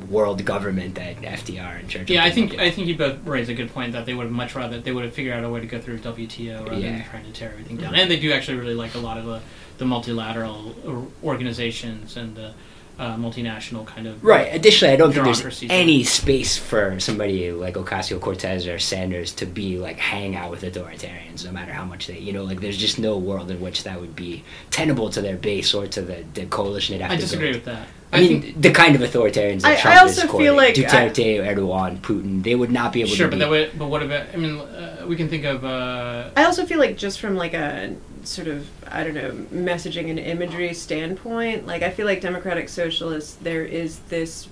world 0.09 0.45
government 0.45 0.95
that 0.95 1.17
FDR 1.17 1.81
and 1.81 1.89
Churchill. 1.89 2.17
Yeah, 2.17 2.25
I 2.25 2.31
think 2.31 2.59
I 2.59 2.71
think 2.71 2.87
you 2.87 2.97
both 2.97 3.25
raise 3.25 3.49
a 3.49 3.55
good 3.55 3.73
point 3.73 3.93
that 3.93 4.07
they 4.07 4.15
would 4.15 4.25
have 4.25 4.33
much 4.33 4.55
rather 4.55 4.81
they 4.81 4.93
would 4.93 5.05
have 5.05 5.15
figured 5.15 5.35
out 5.35 5.45
a 5.45 5.51
way 5.51 5.61
to 5.61 5.67
go 5.67 5.81
through 5.81 5.99
WTO 5.99 6.65
rather 6.65 6.79
yeah. 6.79 6.93
than 6.93 7.05
trying 7.05 7.25
to 7.25 7.33
tear 7.33 7.51
everything 7.51 7.77
down. 7.77 7.95
And 7.95 8.11
they 8.11 8.21
do 8.21 8.33
actually 8.33 8.59
really 8.59 8.75
like 8.75 8.95
a 8.95 8.99
lot 8.99 9.19
of 9.19 9.25
the, 9.25 9.41
the 9.79 9.85
multilateral 9.85 10.75
organizations 11.23 12.17
and 12.17 12.37
the 12.37 12.55
uh, 12.99 13.15
multinational 13.17 13.87
kind 13.87 14.07
of 14.07 14.25
right. 14.25 14.55
Additionally, 14.55 14.95
I 14.95 14.97
don't 14.97 15.13
think 15.13 15.37
there's 15.37 15.65
any 15.69 16.03
space 16.05 16.57
for 16.57 16.99
somebody 16.99 17.53
like 17.53 17.75
Ocasio 17.75 18.19
Cortez 18.21 18.67
or 18.67 18.79
Sanders 18.79 19.33
to 19.35 19.47
be 19.47 19.79
like 19.79 19.99
hang 19.99 20.35
out 20.35 20.51
with 20.51 20.63
authoritarians, 20.63 21.45
no 21.45 21.53
matter 21.53 21.73
how 21.73 21.85
much 21.85 22.07
they, 22.07 22.19
you 22.19 22.33
know, 22.33 22.45
like 22.45 22.61
there's 22.61 22.79
just 22.79 22.99
no 22.99 23.19
world 23.19 23.51
in 23.51 23.61
which 23.61 23.83
that 23.85 24.01
would 24.01 24.17
be 24.17 24.45
tenable 24.71 25.11
to 25.11 25.21
their 25.21 25.37
base 25.37 25.75
or 25.75 25.87
to 25.89 26.01
the, 26.01 26.25
the 26.33 26.47
coalition. 26.47 26.99
It 26.99 27.03
I 27.03 27.17
disagree 27.17 27.53
with 27.53 27.67
that. 27.67 27.87
I, 28.17 28.21
I 28.21 28.29
mean, 28.29 28.61
the 28.61 28.71
kind 28.71 28.95
of 28.95 29.01
authoritarians 29.03 29.63
that 29.63 29.79
I, 29.79 29.81
Trump 29.81 29.97
I 29.97 30.01
also 30.01 30.27
is 30.27 30.31
feel 30.31 30.57
like 30.57 30.75
Duterte, 30.75 31.43
I, 31.43 31.55
Erdogan, 31.55 31.99
Putin, 32.01 32.43
they 32.43 32.55
would 32.55 32.71
not 32.71 32.93
be 32.93 33.01
able 33.01 33.11
sure, 33.11 33.17
to. 33.17 33.23
Sure, 33.23 33.31
but 33.31 33.39
that 33.39 33.51
would, 33.51 33.79
but 33.79 33.89
what 33.89 34.03
about? 34.03 34.27
I 34.33 34.37
mean, 34.37 34.59
uh, 34.59 35.05
we 35.07 35.17
can 35.17 35.29
think 35.29 35.45
of. 35.45 35.65
Uh, 35.65 36.31
I 36.37 36.45
also 36.45 36.67
feel 36.67 36.79
like 36.79 36.97
just 36.97 37.21
from 37.21 37.37
like 37.37 37.55
a 37.55 37.95
sort 38.25 38.49
of 38.49 38.69
I 38.89 39.05
don't 39.05 39.15
know 39.15 39.31
messaging 39.53 40.11
and 40.11 40.19
imagery 40.19 40.75
standpoint, 40.75 41.67
like 41.67 41.83
I 41.83 41.91
feel 41.91 42.07
like 42.07 42.21
democratic 42.21 42.69
socialists, 42.69 43.35
there 43.35 43.65
is 43.65 44.01
this 44.09 44.49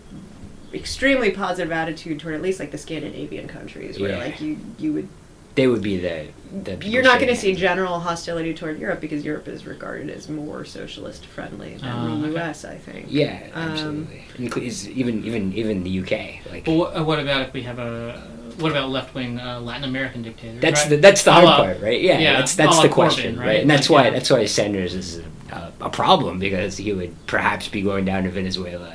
extremely 0.72 1.31
positive 1.31 1.72
attitude 1.72 2.20
toward 2.20 2.35
at 2.35 2.42
least 2.42 2.61
like 2.61 2.70
the 2.70 2.79
Scandinavian 2.79 3.48
countries, 3.48 3.98
where 3.98 4.11
yeah. 4.11 4.18
like 4.18 4.40
you 4.40 4.59
you 4.79 4.92
would 4.92 5.09
they 5.55 5.67
would 5.67 5.83
be 5.83 5.99
the, 5.99 6.27
the 6.62 6.77
you're 6.87 7.03
not 7.03 7.21
going 7.21 7.33
to 7.33 7.37
see 7.37 7.55
general 7.55 8.01
hostility 8.01 8.55
toward 8.55 8.79
Europe 8.79 9.01
because 9.01 9.25
Europe 9.25 9.47
is 9.49 9.67
regarded 9.67 10.11
as 10.11 10.29
more 10.29 10.64
socialist 10.64 11.27
friendly 11.27 11.77
than 11.77 11.88
uh, 11.88 12.17
the 12.17 12.29
U.S. 12.29 12.64
I 12.64 12.77
think. 12.77 13.07
Yeah, 13.09 13.49
um, 13.55 13.71
absolutely. 13.71 14.25
Includes 14.38 14.88
even 14.88 15.25
even 15.25 15.53
even 15.53 15.85
the 15.85 15.90
U.K. 15.90 16.40
Like, 16.51 16.67
well, 16.67 16.79
what, 16.79 17.07
what 17.07 17.19
about 17.21 17.43
if 17.43 17.53
we 17.53 17.62
have 17.62 17.79
a 17.79 18.21
what 18.59 18.71
about 18.71 18.90
left 18.90 19.14
wing 19.14 19.38
uh, 19.38 19.61
Latin 19.61 19.85
American 19.85 20.23
dictators? 20.23 20.61
That's 20.61 20.81
right? 20.83 20.90
the 20.90 20.97
that's 20.97 21.23
the 21.23 21.33
hard 21.33 21.47
part, 21.47 21.81
right? 21.81 22.01
Yeah, 22.01 22.19
yeah 22.19 22.38
that's 22.38 22.57
that's 22.57 22.81
the 22.81 22.88
question, 22.88 23.38
right? 23.38 23.47
right? 23.47 23.61
And 23.61 23.71
that's 23.71 23.88
like, 23.88 24.05
why 24.05 24.05
yeah. 24.09 24.11
that's 24.11 24.31
why 24.31 24.45
Sanders 24.47 24.95
is 24.95 25.19
a, 25.51 25.73
a, 25.81 25.90
problem 25.90 26.38
because 26.38 26.77
he 26.77 26.93
would 26.93 27.14
perhaps 27.27 27.69
be 27.69 27.83
going 27.83 28.05
down 28.05 28.25
to 28.25 28.31
Venezuela 28.31 28.93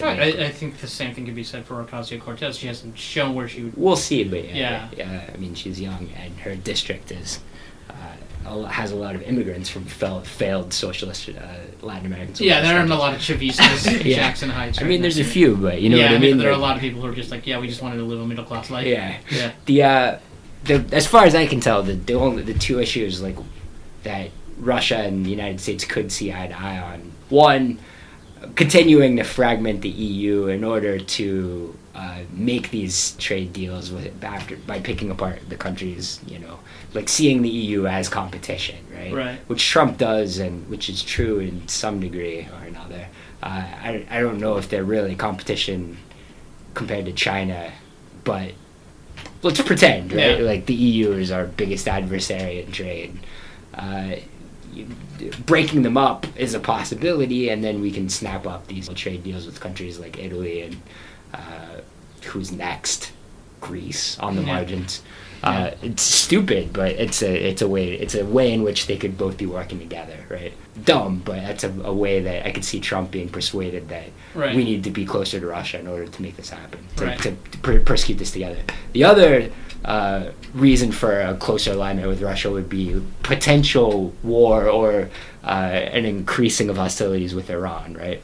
Right. 0.00 0.38
I, 0.38 0.46
I, 0.46 0.50
think 0.50 0.78
the 0.78 0.86
same 0.86 1.14
thing 1.14 1.26
could 1.26 1.34
be 1.34 1.44
said 1.44 1.64
for 1.64 1.82
Ocasio 1.84 2.20
Cortez. 2.20 2.58
She 2.58 2.66
hasn't 2.66 2.98
shown 2.98 3.34
where 3.34 3.48
she 3.48 3.64
would. 3.64 3.76
We'll 3.76 3.96
see, 3.96 4.24
but 4.24 4.44
yeah, 4.44 4.54
yeah. 4.54 4.88
yeah 4.96 5.30
I 5.32 5.36
mean, 5.36 5.54
she's 5.54 5.80
young, 5.80 6.08
and 6.16 6.38
her 6.40 6.54
district 6.56 7.10
is 7.10 7.40
uh, 7.90 8.64
has 8.64 8.92
a 8.92 8.96
lot 8.96 9.14
of 9.14 9.22
immigrants 9.22 9.68
from 9.68 9.84
failed, 9.84 10.26
failed 10.26 10.72
socialist 10.72 11.28
uh, 11.28 11.42
Latin 11.82 12.06
American. 12.06 12.34
Yeah, 12.38 12.60
there 12.60 12.78
aren't 12.78 12.90
a 12.90 12.96
lot 12.96 13.14
of 13.14 13.20
Chavistas 13.20 14.00
in 14.00 14.06
Yeah. 14.06 14.16
Jackson 14.16 14.50
Heights. 14.50 14.80
I 14.80 14.84
mean, 14.84 15.02
there's 15.02 15.18
a 15.18 15.24
few, 15.24 15.56
but 15.56 15.80
you 15.80 15.90
know 15.90 15.96
yeah, 15.96 16.10
what 16.10 16.16
I 16.16 16.18
mean. 16.18 16.38
There 16.38 16.48
are 16.48 16.52
a 16.52 16.58
lot 16.58 16.76
of 16.76 16.80
people 16.80 17.00
who 17.00 17.08
are 17.08 17.14
just 17.14 17.30
like, 17.30 17.46
yeah, 17.46 17.58
we 17.58 17.68
just 17.68 17.82
wanted 17.82 17.96
to 17.96 18.04
live 18.04 18.20
a 18.20 18.26
middle 18.26 18.44
class 18.44 18.70
life. 18.70 18.86
Yeah. 18.86 19.18
Yeah. 19.30 19.52
the 19.66 19.82
uh, 19.82 20.18
the 20.64 20.84
as 20.92 21.06
far 21.06 21.24
as 21.24 21.34
I 21.34 21.46
can 21.46 21.60
tell, 21.60 21.82
the 21.82 21.94
the 21.94 22.14
only 22.14 22.42
the 22.42 22.54
two 22.54 22.80
issues 22.80 23.20
like 23.22 23.36
that 24.04 24.30
Russia 24.58 24.98
and 24.98 25.24
the 25.24 25.30
United 25.30 25.60
States 25.60 25.84
could 25.84 26.10
see 26.10 26.32
eye 26.32 26.48
to 26.48 26.58
eye 26.58 26.78
on 26.78 27.12
one, 27.28 27.78
continuing 28.54 29.16
to 29.16 29.24
fragment 29.24 29.82
the 29.82 29.88
EU 29.88 30.46
in 30.46 30.64
order 30.64 30.98
to 30.98 31.78
uh, 31.94 32.20
make 32.32 32.70
these 32.70 33.12
trade 33.12 33.52
deals 33.52 33.90
with 33.90 34.22
after 34.22 34.56
by 34.56 34.78
picking 34.80 35.10
apart 35.10 35.40
the 35.48 35.56
countries, 35.56 36.20
you 36.26 36.38
know, 36.38 36.60
like 36.94 37.08
seeing 37.08 37.42
the 37.42 37.48
EU 37.48 37.86
as 37.86 38.08
competition, 38.08 38.76
right? 38.94 39.12
Right. 39.12 39.38
Which 39.48 39.66
Trump 39.68 39.98
does, 39.98 40.38
and 40.38 40.68
which 40.68 40.88
is 40.88 41.02
true 41.02 41.40
in 41.40 41.66
some 41.66 42.00
degree 42.00 42.48
or 42.52 42.66
another. 42.66 43.08
Uh, 43.42 43.64
I 43.82 44.06
I 44.10 44.20
don't 44.20 44.38
know 44.38 44.58
if 44.58 44.68
they're 44.68 44.84
really 44.84 45.16
competition 45.16 45.98
compared 46.74 47.06
to 47.06 47.12
China, 47.12 47.72
but 48.24 48.52
let's 49.42 49.60
pretend, 49.60 50.12
right? 50.12 50.38
Yeah. 50.38 50.44
Like 50.44 50.66
the 50.66 50.74
EU 50.74 51.12
is 51.12 51.30
our 51.30 51.46
biggest 51.46 51.88
adversary 51.88 52.62
in 52.62 52.70
trade. 52.70 53.18
Uh, 53.74 54.16
breaking 55.46 55.82
them 55.82 55.96
up 55.96 56.26
is 56.36 56.54
a 56.54 56.60
possibility, 56.60 57.48
and 57.50 57.62
then 57.64 57.80
we 57.80 57.90
can 57.90 58.08
snap 58.08 58.46
up 58.46 58.66
these 58.66 58.88
trade 58.90 59.22
deals 59.24 59.46
with 59.46 59.60
countries 59.60 59.98
like 59.98 60.18
Italy 60.18 60.62
and 60.62 60.80
uh, 61.34 61.80
who's 62.24 62.52
next, 62.52 63.12
Greece 63.60 64.18
on 64.20 64.36
the 64.36 64.42
Yeah. 64.42 64.54
margins. 64.54 65.02
Uh, 65.42 65.70
it's 65.82 66.02
stupid, 66.02 66.72
but 66.72 66.92
it's 66.92 67.22
a 67.22 67.32
it's 67.50 67.62
a 67.62 67.68
way 67.68 67.92
it's 67.92 68.14
a 68.16 68.24
way 68.24 68.52
in 68.52 68.62
which 68.64 68.86
they 68.88 68.96
could 68.96 69.16
both 69.16 69.36
be 69.36 69.46
working 69.46 69.78
together, 69.78 70.16
right? 70.28 70.52
Dumb, 70.84 71.22
but 71.24 71.36
that's 71.36 71.62
a, 71.64 71.70
a 71.84 71.92
way 71.92 72.20
that 72.20 72.44
I 72.46 72.50
could 72.50 72.64
see 72.64 72.80
Trump 72.80 73.10
being 73.12 73.28
persuaded 73.28 73.88
that 73.88 74.08
Right. 74.34 74.54
we 74.54 74.64
need 74.64 74.82
to 74.84 74.90
be 74.90 75.04
closer 75.04 75.38
to 75.40 75.46
Russia 75.46 75.78
in 75.78 75.86
order 75.86 76.06
to 76.06 76.22
make 76.22 76.36
this 76.36 76.50
happen, 76.50 76.80
to, 76.96 77.04
Right. 77.06 77.18
to, 77.22 77.30
to 77.32 77.58
per- 77.58 77.80
persecute 77.80 78.18
this 78.18 78.32
together. 78.32 78.58
The 78.92 79.04
other 79.04 79.50
uh, 79.84 80.30
reason 80.54 80.92
for 80.92 81.20
a 81.20 81.34
closer 81.34 81.72
alignment 81.72 82.08
with 82.08 82.20
Russia 82.20 82.50
would 82.50 82.68
be 82.68 83.00
potential 83.22 84.12
war 84.22 84.68
or 84.68 85.08
uh, 85.44 85.46
an 85.46 86.04
increasing 86.04 86.68
of 86.68 86.76
hostilities 86.76 87.34
with 87.34 87.48
Iran, 87.50 87.94
right? 87.94 88.22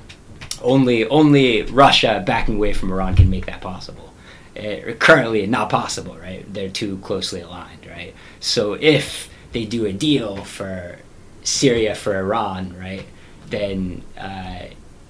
Only 0.62 1.06
only 1.06 1.62
Russia 1.62 2.22
backing 2.26 2.56
away 2.56 2.72
from 2.72 2.92
Iran 2.92 3.14
can 3.14 3.30
make 3.30 3.46
that 3.46 3.60
possible. 3.60 4.12
Uh, 4.56 4.92
currently, 4.98 5.46
not 5.46 5.68
possible, 5.68 6.16
right? 6.16 6.44
They're 6.52 6.68
too 6.68 6.98
closely 6.98 7.40
aligned, 7.40 7.86
right? 7.86 8.14
So 8.40 8.74
if 8.74 9.28
they 9.52 9.64
do 9.64 9.84
a 9.86 9.92
deal 9.92 10.36
for 10.44 10.98
Syria 11.42 11.94
for 11.94 12.16
Iran, 12.16 12.76
right, 12.78 13.04
then 13.48 14.02
uh, 14.18 14.66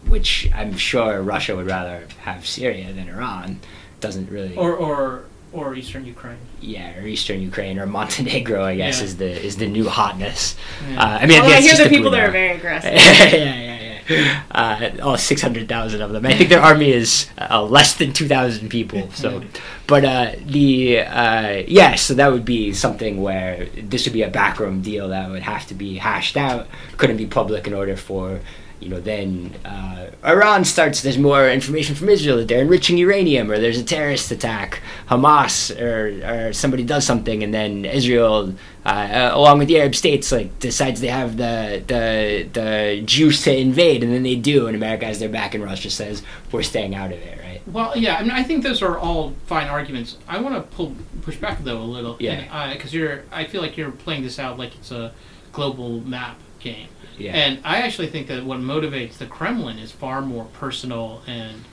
which 0.06 0.50
I'm 0.54 0.76
sure 0.76 1.22
Russia 1.22 1.56
would 1.56 1.66
rather 1.66 2.06
have 2.22 2.46
Syria 2.46 2.92
than 2.92 3.08
Iran, 3.08 3.60
doesn't 4.00 4.30
really 4.30 4.56
Or 4.56 4.74
or 4.74 5.24
or 5.54 5.74
Eastern 5.80 6.04
Ukraine. 6.14 6.38
yeah, 6.60 6.98
or 6.98 7.06
Eastern 7.14 7.40
Ukraine 7.50 7.76
or 7.78 7.86
Montenegro, 7.98 8.60
I 8.72 8.74
guess 8.82 8.98
Yeah. 8.98 9.04
is 9.08 9.12
the 9.22 9.30
is 9.48 9.54
the 9.62 9.68
new 9.78 9.86
hotness. 9.88 10.42
Yeah. 10.90 11.02
Uh, 11.02 11.18
I 11.22 11.26
mean, 11.26 11.40
Although 11.40 11.54
I 11.54 11.60
guess 11.60 11.76
hear 11.78 11.84
the 11.84 11.94
people 11.96 12.10
there 12.10 12.26
are 12.28 12.30
very 12.42 12.52
aggressive. 12.58 12.92
yeah, 12.94 13.34
yeah, 13.34 13.78
yeah. 14.08 14.42
Uh, 14.50 14.90
all 15.04 15.16
six 15.16 15.38
hundred 15.46 15.66
thousand 15.74 16.00
of 16.02 16.10
them. 16.12 16.26
I 16.26 16.34
think 16.36 16.48
their 16.50 16.60
army 16.70 16.90
is 16.92 17.10
uh, 17.38 17.62
less 17.62 17.90
than 18.00 18.12
two 18.12 18.28
thousand 18.34 18.68
people. 18.68 19.02
So, 19.22 19.42
but 19.86 20.02
uh, 20.04 20.32
the 20.44 21.00
uh, 21.00 21.62
yeah, 21.78 21.94
so 21.94 22.10
that 22.20 22.28
would 22.32 22.44
be 22.44 22.72
something 22.74 23.22
where 23.22 23.66
this 23.90 24.04
would 24.04 24.12
be 24.12 24.22
a 24.22 24.28
backroom 24.42 24.82
deal 24.82 25.08
that 25.08 25.30
would 25.30 25.42
have 25.54 25.64
to 25.68 25.74
be 25.74 25.90
hashed 25.96 26.36
out. 26.36 26.66
Couldn't 26.98 27.16
be 27.16 27.26
public 27.26 27.66
in 27.66 27.72
order 27.74 27.96
for. 27.96 28.40
You 28.84 28.90
know, 28.90 29.00
then 29.00 29.54
uh, 29.64 30.10
Iran 30.26 30.64
starts. 30.64 31.00
There's 31.00 31.16
more 31.16 31.48
information 31.48 31.94
from 31.94 32.10
Israel 32.10 32.36
that 32.36 32.48
they're 32.48 32.60
enriching 32.60 32.98
uranium, 32.98 33.50
or 33.50 33.58
there's 33.58 33.78
a 33.78 33.84
terrorist 33.84 34.30
attack. 34.30 34.82
Hamas 35.08 35.54
or, 35.80 36.48
or 36.48 36.52
somebody 36.52 36.84
does 36.84 37.06
something, 37.06 37.42
and 37.42 37.54
then 37.54 37.86
Israel, 37.86 38.54
uh, 38.84 38.88
uh, 38.88 39.30
along 39.32 39.58
with 39.60 39.68
the 39.68 39.80
Arab 39.80 39.94
states, 39.94 40.30
like 40.30 40.58
decides 40.58 41.00
they 41.00 41.08
have 41.08 41.38
the 41.38 41.82
the 41.86 42.48
the 42.52 43.02
juice 43.06 43.42
to 43.44 43.56
invade, 43.56 44.04
and 44.04 44.12
then 44.12 44.22
they 44.22 44.36
do, 44.36 44.66
and 44.66 44.76
America 44.76 45.06
has 45.06 45.18
their 45.18 45.30
back, 45.30 45.54
and 45.54 45.64
Russia 45.64 45.88
says 45.90 46.22
we're 46.52 46.62
staying 46.62 46.94
out 46.94 47.10
of 47.10 47.18
it, 47.18 47.38
right? 47.42 47.62
Well, 47.66 47.96
yeah, 47.96 48.16
I 48.16 48.22
mean, 48.22 48.32
I 48.32 48.42
think 48.42 48.62
those 48.62 48.82
are 48.82 48.98
all 48.98 49.32
fine 49.46 49.68
arguments. 49.68 50.18
I 50.28 50.38
want 50.42 50.54
to 50.56 50.76
pull 50.76 50.94
push 51.22 51.36
back 51.38 51.64
though 51.64 51.80
a 51.80 51.90
little, 51.96 52.18
Yeah. 52.20 52.70
because 52.74 52.92
you're. 52.92 53.24
I 53.32 53.44
feel 53.44 53.62
like 53.62 53.78
you're 53.78 53.92
playing 53.92 54.22
this 54.24 54.38
out 54.38 54.58
like 54.58 54.74
it's 54.74 54.90
a 54.90 55.12
global 55.52 56.00
map 56.00 56.36
game, 56.60 56.88
Yeah. 57.18 57.32
and 57.34 57.60
I 57.64 57.82
actually 57.82 58.08
think 58.08 58.26
that 58.28 58.44
what 58.44 58.60
motivates 58.60 59.18
the 59.18 59.26
Kremlin 59.26 59.78
is 59.78 59.92
far 59.92 60.20
more 60.22 60.44
personal 60.46 61.22
and 61.26 61.64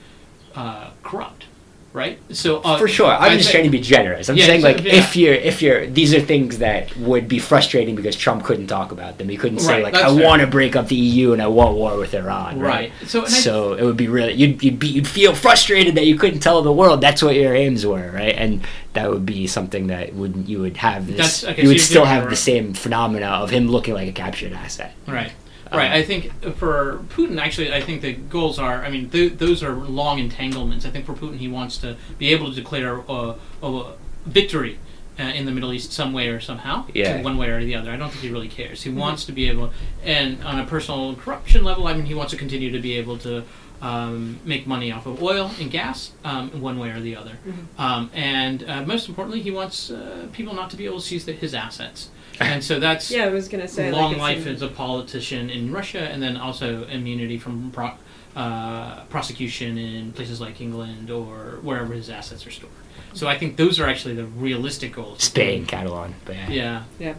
uh, 0.54 0.90
corrupt, 1.02 1.46
right? 1.92 2.18
So 2.30 2.60
uh, 2.62 2.78
For 2.78 2.88
sure, 2.88 3.10
I'm 3.10 3.32
I 3.32 3.36
just 3.36 3.50
trying 3.50 3.64
to 3.64 3.70
be 3.70 3.80
generous. 3.80 4.28
I'm 4.28 4.36
Yeah, 4.36 4.46
saying 4.46 4.62
like 4.62 4.82
yeah. 4.82 4.94
if 4.94 5.14
you're 5.16 5.34
if 5.34 5.60
you're 5.62 5.86
these 5.86 6.14
are 6.14 6.20
things 6.20 6.58
that 6.58 6.96
would 6.96 7.28
be 7.28 7.38
frustrating 7.38 7.94
because 7.94 8.16
Trump 8.16 8.44
couldn't 8.44 8.66
talk 8.68 8.92
about 8.92 9.18
them. 9.18 9.28
He 9.28 9.36
couldn't 9.36 9.58
say 9.60 9.82
Right, 9.82 9.92
like 9.92 9.94
I 10.02 10.10
want 10.10 10.40
to 10.40 10.46
break 10.46 10.74
up 10.76 10.88
the 10.88 10.96
EU 10.96 11.32
and 11.32 11.42
I 11.42 11.46
want 11.48 11.76
war 11.76 11.98
with 11.98 12.14
Iran. 12.14 12.58
Right. 12.58 12.90
Right. 13.00 13.08
So, 13.08 13.20
and 13.24 13.28
I- 13.28 13.30
So 13.30 13.74
it 13.74 13.84
would 13.84 13.96
be 13.96 14.08
really 14.08 14.32
you'd 14.32 14.62
you'd 14.62 14.78
be 14.78 14.88
you'd 14.88 15.08
feel 15.08 15.34
frustrated 15.34 15.94
that 15.96 16.06
you 16.06 16.16
couldn't 16.18 16.40
tell 16.40 16.62
the 16.62 16.72
world 16.72 17.00
that's 17.00 17.22
what 17.22 17.34
your 17.34 17.54
aims 17.54 17.84
were, 17.84 18.10
right? 18.12 18.34
And 18.36 18.62
that 18.94 19.10
would 19.10 19.24
be 19.26 19.46
something 19.46 19.86
that 19.88 20.14
would 20.14 20.48
you 20.48 20.60
would 20.60 20.76
have 20.78 21.06
this 21.06 21.44
okay, 21.44 21.62
you 21.62 21.68
so 21.68 21.72
would 21.72 21.80
still 21.80 22.04
have 22.04 22.28
the 22.30 22.36
same 22.36 22.74
phenomena 22.74 23.26
of 23.26 23.50
him 23.50 23.68
looking 23.68 23.94
like 23.94 24.08
a 24.08 24.12
captured 24.12 24.52
asset. 24.52 24.94
Right. 25.06 25.32
Um, 25.72 25.78
Right. 25.78 25.90
I 25.92 26.02
think 26.02 26.30
for 26.56 27.00
Putin, 27.16 27.40
actually, 27.40 27.72
I 27.72 27.80
think 27.80 28.02
the 28.02 28.12
goals 28.12 28.58
are. 28.58 28.84
I 28.84 28.90
mean, 28.90 29.08
th- 29.10 29.34
those 29.38 29.62
are 29.62 29.72
long 29.74 30.18
entanglements. 30.18 30.84
I 30.84 30.90
think 30.90 31.06
for 31.06 31.14
Putin, 31.14 31.38
he 31.38 31.48
wants 31.48 31.78
to 31.78 31.96
be 32.18 32.28
able 32.32 32.50
to 32.50 32.54
declare 32.54 33.00
uh, 33.10 33.34
a 33.62 33.92
victory 34.26 34.78
uh, 35.18 35.22
in 35.24 35.46
the 35.46 35.52
Middle 35.52 35.72
East 35.72 35.92
some 35.92 36.12
way 36.12 36.28
or 36.28 36.40
somehow, 36.40 36.84
Yeah. 36.94 37.22
one 37.22 37.36
way 37.38 37.48
or 37.48 37.64
the 37.64 37.74
other. 37.74 37.90
I 37.90 37.96
don't 37.96 38.10
think 38.10 38.22
he 38.22 38.30
really 38.30 38.48
cares. 38.48 38.82
He 38.82 38.90
wants 38.90 39.24
to 39.26 39.32
be 39.32 39.48
able, 39.48 39.72
and 40.04 40.42
on 40.44 40.58
a 40.60 40.64
personal 40.66 41.14
corruption 41.16 41.64
level, 41.64 41.86
I 41.86 41.94
mean, 41.94 42.06
he 42.06 42.14
wants 42.14 42.32
to 42.32 42.38
continue 42.38 42.70
to 42.70 42.78
be 42.78 42.92
able 42.98 43.18
to. 43.18 43.44
Um, 43.80 44.38
make 44.44 44.64
money 44.64 44.92
off 44.92 45.06
of 45.06 45.20
oil 45.20 45.50
and 45.58 45.68
gas, 45.68 46.12
um, 46.24 46.50
one 46.60 46.78
way 46.78 46.90
or 46.90 47.00
the 47.00 47.16
other, 47.16 47.32
um, 47.78 48.10
and 48.14 48.62
uh, 48.62 48.82
most 48.82 49.08
importantly, 49.08 49.42
he 49.42 49.50
wants 49.50 49.90
uh, 49.90 50.28
people 50.32 50.54
not 50.54 50.70
to 50.70 50.76
be 50.76 50.84
able 50.86 51.00
to 51.00 51.04
seize 51.04 51.24
the, 51.24 51.32
his 51.32 51.52
assets, 51.52 52.08
and 52.40 52.62
so 52.62 52.78
that's 52.80 53.10
Yeah, 53.10 53.24
I 53.26 53.28
was 53.28 53.48
gonna 53.48 53.68
say 53.68 53.90
long 53.92 54.12
it's 54.12 54.20
life 54.20 54.46
in- 54.46 54.54
as 54.54 54.62
a 54.62 54.68
politician 54.68 55.50
in 55.50 55.72
Russia, 55.72 56.00
and 56.10 56.22
then 56.22 56.36
also 56.36 56.84
immunity 56.84 57.38
from 57.38 57.70
pro- 57.72 57.92
uh, 58.34 59.04
prosecution 59.04 59.76
in 59.76 60.12
places 60.12 60.40
like 60.40 60.60
England 60.60 61.10
or 61.10 61.58
wherever 61.62 61.92
his 61.92 62.08
assets 62.08 62.46
are 62.46 62.50
stored. 62.50 62.72
So 63.14 63.28
I 63.28 63.36
think 63.36 63.56
those 63.56 63.78
are 63.78 63.86
actually 63.86 64.14
the 64.14 64.24
realistic 64.24 64.94
goals. 64.94 65.22
Spain, 65.22 65.66
Catalan, 65.66 66.14
but 66.24 66.36
yeah. 66.50 66.84
Yeah. 66.98 67.14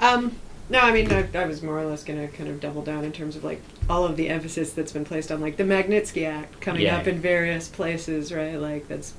Um, 0.00 0.32
no, 0.68 0.80
I 0.80 0.92
mean, 0.92 1.10
I, 1.10 1.26
I 1.34 1.46
was 1.46 1.62
more 1.62 1.78
or 1.78 1.86
less 1.86 2.04
going 2.04 2.20
to 2.20 2.28
kind 2.36 2.50
of 2.50 2.60
double 2.60 2.82
down 2.82 3.02
in 3.04 3.12
terms 3.12 3.34
of 3.36 3.44
like 3.44 3.62
all 3.88 4.04
of 4.04 4.18
the 4.18 4.28
emphasis 4.28 4.72
that's 4.74 4.92
been 4.92 5.06
placed 5.06 5.32
on 5.32 5.40
like 5.40 5.56
the 5.56 5.64
Magnitsky 5.64 6.26
Act 6.28 6.60
coming 6.60 6.82
Yeah. 6.82 6.98
up 6.98 7.06
in 7.06 7.18
various 7.18 7.66
places, 7.68 8.30
right? 8.30 8.56
Like 8.60 8.86
that's 8.88 9.14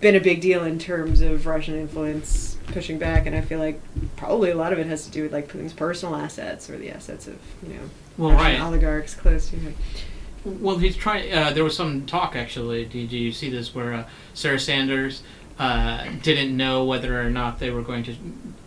been 0.00 0.14
a 0.14 0.20
big 0.20 0.40
deal 0.40 0.64
in 0.64 0.78
terms 0.78 1.20
of 1.20 1.46
Russian 1.46 1.74
influence 1.74 2.49
pushing 2.72 2.98
back, 2.98 3.26
and 3.26 3.34
I 3.36 3.40
feel 3.40 3.58
like 3.58 3.80
probably 4.16 4.50
a 4.50 4.56
lot 4.56 4.72
of 4.72 4.78
it 4.78 4.86
has 4.86 5.04
to 5.06 5.10
do 5.10 5.22
with 5.22 5.32
like 5.32 5.48
Putin's 5.48 5.72
personal 5.72 6.16
assets 6.16 6.68
or 6.70 6.76
the 6.78 6.90
assets 6.90 7.26
of 7.26 7.38
you 7.62 7.74
know 7.74 7.90
Well, 8.18 8.32
Russian 8.32 8.60
right. 8.60 8.60
oligarchs 8.60 9.14
close 9.14 9.50
to 9.50 9.56
him. 9.56 9.76
Well, 10.44 10.78
he's 10.78 10.96
trying. 10.96 11.32
Uh, 11.32 11.50
there 11.50 11.64
was 11.64 11.76
some 11.76 12.06
talk 12.06 12.34
actually. 12.34 12.84
Did 12.84 13.12
you 13.12 13.32
see 13.32 13.50
this 13.50 13.74
where 13.74 13.92
uh, 13.92 14.04
Sarah 14.34 14.60
Sanders 14.60 15.22
uh, 15.60 16.06
didn't 16.22 16.56
know 16.56 16.84
whether 16.84 17.20
or 17.20 17.28
not 17.28 17.58
they 17.58 17.70
were 17.70 17.82
going 17.82 18.02
to 18.02 18.16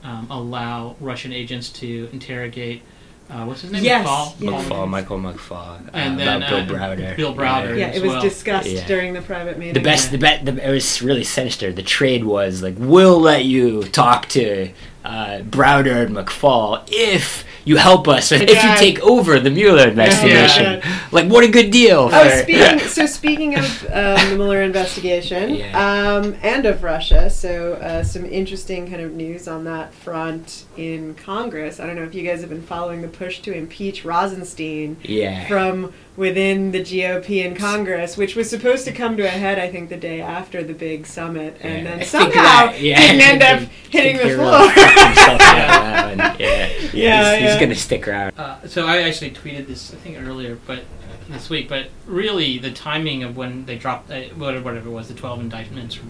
um, 0.03 0.27
allow 0.29 0.95
Russian 0.99 1.33
agents 1.33 1.69
to 1.69 2.07
interrogate. 2.13 2.83
Uh, 3.29 3.45
what's 3.45 3.61
his 3.61 3.71
name? 3.71 3.83
Yes, 3.83 4.05
McFaul? 4.05 4.35
yeah. 4.39 4.49
McFaul, 4.51 4.87
Michael 4.89 5.17
McFaul, 5.17 5.87
uh, 5.87 5.91
And 5.93 6.19
then, 6.19 6.41
about 6.43 6.49
Bill 6.67 6.75
uh, 6.75 6.79
Browder. 6.79 7.15
Bill 7.17 7.33
Browder. 7.33 7.77
Yeah, 7.77 7.87
as 7.87 7.97
it 7.97 8.01
was 8.03 8.11
well. 8.11 8.21
discussed 8.21 8.67
Yeah. 8.69 8.85
during 8.85 9.13
the 9.13 9.21
private 9.21 9.57
meeting. 9.57 9.73
The 9.73 9.79
best, 9.81 10.11
the 10.11 10.17
bet, 10.17 10.45
the, 10.45 10.67
it 10.67 10.71
was 10.71 11.01
really 11.01 11.23
sinister. 11.23 11.71
The 11.73 11.81
trade 11.83 12.25
was 12.25 12.61
like, 12.61 12.75
we'll 12.77 13.19
let 13.19 13.45
you 13.45 13.83
talk 13.83 14.27
to 14.29 14.69
uh, 15.03 15.39
Browder 15.43 16.05
and 16.05 16.15
McFaul 16.15 16.83
if 16.87 17.45
you 17.65 17.77
help 17.77 18.07
us, 18.07 18.31
if 18.31 18.41
you 18.41 18.75
take 18.77 19.01
over 19.01 19.39
the 19.39 19.49
Mueller 19.49 19.87
investigation. 19.87 20.81
Like, 21.11 21.29
what 21.29 21.43
a 21.43 21.47
good 21.47 21.71
deal! 21.71 22.09
Oh, 22.11 22.29
for- 22.29 22.37
speaking 22.43 22.79
so 22.79 23.05
speaking 23.05 23.57
of 23.57 23.83
um, 23.85 24.29
the 24.29 24.35
Mueller 24.35 24.61
investigation 24.61 25.55
Yeah. 25.55 26.17
um, 26.17 26.35
and 26.41 26.65
of 26.65 26.83
Russia, 26.83 27.29
so 27.29 27.73
uh, 27.75 28.03
some 28.03 28.25
interesting 28.25 28.89
kind 28.89 29.01
of 29.01 29.13
news 29.13 29.47
on 29.47 29.63
that 29.65 29.93
front 29.93 30.65
in 30.77 31.15
Congress. 31.15 31.79
I 31.79 31.85
don't 31.87 31.95
know 31.95 32.03
if 32.03 32.13
you 32.13 32.23
guys 32.23 32.41
have 32.41 32.49
been 32.49 32.61
following 32.63 33.01
the 33.01 33.07
push 33.07 33.39
to 33.41 33.53
impeach 33.53 34.03
Rosenstein 34.03 34.97
yeah, 35.03 35.47
from 35.47 35.93
within 36.15 36.71
the 36.71 36.79
GOP 36.81 37.43
in 37.43 37.55
Congress, 37.55 38.17
which 38.17 38.35
was 38.35 38.49
supposed 38.49 38.85
to 38.85 38.91
come 38.91 39.17
to 39.17 39.23
a 39.23 39.29
head, 39.29 39.57
I 39.57 39.69
think, 39.69 39.89
the 39.89 39.97
day 39.97 40.21
after 40.21 40.63
the 40.63 40.73
big 40.73 41.07
summit, 41.07 41.57
and 41.61 41.85
Yeah. 41.85 41.95
Then 41.97 42.05
somehow 42.05 42.31
that- 42.67 42.81
yeah, 42.81 42.99
didn't 42.99 43.21
I 43.21 43.25
end 43.25 43.43
up 43.63 43.69
hitting 43.89 44.17
the 44.17 44.35
floor. 44.35 44.51
right. 44.51 45.07
himself 45.07 45.41
out 45.41 45.59
of 45.59 45.67
that 45.67 46.17
one. 46.17 46.39
Yeah, 46.39 46.69
Yeah, 46.93 47.35
he's, 47.37 47.51
he's 47.51 47.59
gonna 47.59 47.75
stick 47.75 48.07
around. 48.07 48.33
Uh, 48.37 48.67
so 48.67 48.85
I 48.85 48.99
actually 49.01 49.31
tweeted 49.31 49.67
this 49.67 49.91
I 49.93 49.97
think 49.97 50.17
earlier, 50.21 50.57
but 50.67 50.83
this 51.29 51.49
week. 51.49 51.67
But 51.67 51.87
really, 52.05 52.59
the 52.59 52.71
timing 52.71 53.23
of 53.23 53.35
when 53.35 53.65
they 53.65 53.77
dropped 53.77 54.11
uh, 54.11 54.21
whatever 54.35 54.63
whatever 54.63 54.89
it 54.89 54.93
was, 54.93 55.07
the 55.07 55.13
twelve 55.15 55.39
indictments, 55.39 55.97
or 55.97 56.01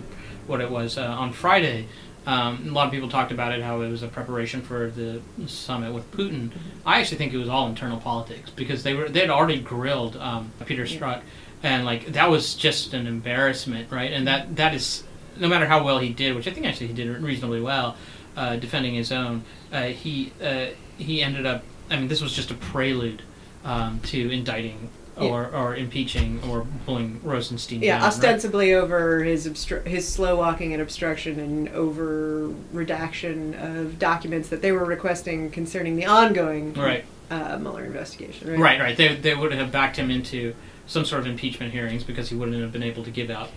what 0.47 0.59
it 0.59 0.69
was 0.69 0.97
uh, 0.97 1.03
on 1.05 1.31
Friday. 1.31 1.87
Um, 2.25 2.69
a 2.69 2.71
lot 2.71 2.85
of 2.85 2.93
people 2.93 3.09
talked 3.09 3.31
about 3.31 3.51
it, 3.51 3.61
how 3.61 3.81
it 3.81 3.89
was 3.89 4.01
a 4.01 4.07
preparation 4.07 4.61
for 4.61 4.89
the 4.89 5.21
summit 5.45 5.93
with 5.93 6.09
Putin. 6.11 6.51
I 6.85 7.01
actually 7.01 7.17
think 7.17 7.33
it 7.33 7.37
was 7.37 7.49
all 7.49 7.67
internal 7.67 7.99
politics 7.99 8.49
because 8.49 8.83
they 8.83 8.93
were 8.93 9.09
they 9.09 9.19
had 9.19 9.29
already 9.29 9.59
grilled 9.59 10.15
um, 10.17 10.51
Peter 10.65 10.83
Strzok, 10.83 11.21
and 11.63 11.85
like 11.85 12.13
that 12.13 12.29
was 12.29 12.55
just 12.55 12.93
an 12.93 13.07
embarrassment, 13.07 13.91
right? 13.91 14.11
And 14.11 14.27
that 14.27 14.55
that 14.55 14.73
is 14.73 15.03
no 15.37 15.47
matter 15.47 15.65
how 15.65 15.83
well 15.83 15.99
he 15.99 16.09
did, 16.09 16.35
which 16.35 16.47
I 16.47 16.51
think 16.51 16.65
actually 16.65 16.87
he 16.87 16.93
did 16.93 17.09
reasonably 17.21 17.61
well, 17.61 17.97
uh, 18.37 18.55
defending 18.55 18.93
his 18.93 19.11
own. 19.11 19.43
Uh, 19.71 19.87
he 19.87 20.31
uh, 20.41 20.67
he 20.97 21.21
ended 21.21 21.45
up. 21.45 21.63
I 21.89 21.97
mean, 21.97 22.07
this 22.07 22.21
was 22.21 22.33
just 22.33 22.51
a 22.51 22.55
prelude 22.55 23.21
um, 23.65 23.99
to 24.01 24.31
indicting 24.31 24.89
or, 25.17 25.45
or 25.53 25.75
impeaching 25.75 26.41
or 26.49 26.65
pulling 26.85 27.19
Rosenstein 27.23 27.81
Yeah, 27.81 27.93
down. 27.93 28.01
right? 28.01 28.07
ostensibly 28.07 28.73
over 28.73 29.23
his 29.23 29.47
obstru- 29.47 29.85
his 29.85 30.07
slow 30.07 30.35
walking 30.35 30.73
and 30.73 30.81
obstruction, 30.81 31.39
and 31.39 31.69
over 31.69 32.47
redaction 32.71 33.53
of 33.55 33.99
documents 33.99 34.49
that 34.49 34.61
they 34.61 34.71
were 34.71 34.85
requesting 34.85 35.51
concerning 35.51 35.95
the 35.95 36.05
ongoing 36.05 36.73
Right, 36.73 37.05
uh, 37.29 37.57
Mueller 37.59 37.85
investigation. 37.85 38.49
Right. 38.49 38.59
right, 38.59 38.79
right. 38.79 38.97
They, 38.97 39.15
they 39.15 39.35
would 39.35 39.53
have 39.53 39.71
backed 39.71 39.97
him 39.97 40.09
into 40.09 40.55
some 40.87 41.05
sort 41.05 41.21
of 41.21 41.27
impeachment 41.27 41.71
hearings 41.71 42.03
because 42.03 42.29
he 42.29 42.35
wouldn't 42.35 42.59
have 42.61 42.71
been 42.71 42.83
able 42.83 43.03
to 43.03 43.11
give 43.11 43.29
out 43.29 43.49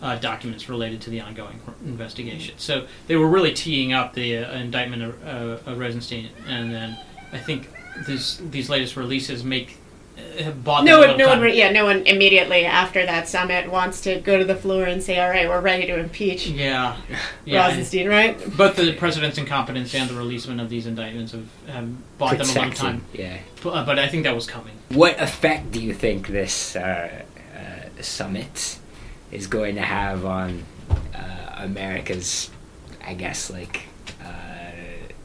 uh, 0.00 0.16
documents 0.16 0.68
related 0.68 1.00
to 1.02 1.10
the 1.10 1.20
ongoing 1.20 1.60
investigation. 1.84 2.54
So 2.58 2.86
they 3.06 3.14
were 3.16 3.28
really 3.28 3.52
teeing 3.52 3.92
up 3.92 4.14
the 4.14 4.38
uh, 4.38 4.52
indictment 4.54 5.02
of, 5.02 5.26
uh, 5.26 5.70
of 5.70 5.78
Rosenstein, 5.78 6.30
and 6.48 6.72
then 6.72 6.98
I 7.32 7.38
think 7.38 7.68
this, 8.06 8.38
these 8.38 8.68
latest 8.68 8.96
releases 8.96 9.44
make 9.44 9.76
bought 10.64 10.84
No 10.84 11.00
one, 11.00 11.16
no 11.18 11.26
time. 11.26 11.40
one, 11.40 11.54
yeah, 11.54 11.70
no 11.70 11.84
one 11.84 12.06
immediately 12.06 12.64
after 12.64 13.04
that 13.04 13.28
summit 13.28 13.70
wants 13.70 14.00
to 14.02 14.20
go 14.20 14.38
to 14.38 14.44
the 14.44 14.56
floor 14.56 14.84
and 14.84 15.02
say, 15.02 15.20
"All 15.20 15.28
right, 15.28 15.48
we're 15.48 15.60
ready 15.60 15.86
to 15.86 15.98
impeach 15.98 16.46
Yeah, 16.46 16.96
yeah. 17.44 17.66
Rosenstein." 17.68 18.08
Right? 18.08 18.56
Both 18.56 18.76
the 18.76 18.92
president's 18.94 19.38
incompetence 19.38 19.94
and 19.94 20.08
the 20.08 20.14
releasement 20.14 20.60
of 20.60 20.68
these 20.70 20.86
indictments 20.86 21.32
have, 21.32 21.46
have 21.68 22.18
bought 22.18 22.38
them 22.38 22.48
a 22.48 22.54
long 22.58 22.72
time. 22.72 23.04
Yeah. 23.12 23.38
But, 23.62 23.70
uh, 23.70 23.84
but 23.84 23.98
I 23.98 24.08
think 24.08 24.24
that 24.24 24.34
was 24.34 24.46
coming. 24.46 24.74
What 24.90 25.20
effect 25.20 25.70
do 25.72 25.80
you 25.80 25.94
think 25.94 26.28
this 26.28 26.74
uh, 26.76 27.22
uh, 27.56 28.02
summit 28.02 28.78
is 29.30 29.46
going 29.46 29.74
to 29.76 29.82
have 29.82 30.24
on 30.24 30.64
uh, 31.14 31.52
America's, 31.58 32.50
I 33.04 33.14
guess, 33.14 33.50
like 33.50 33.82
uh, 34.24 34.70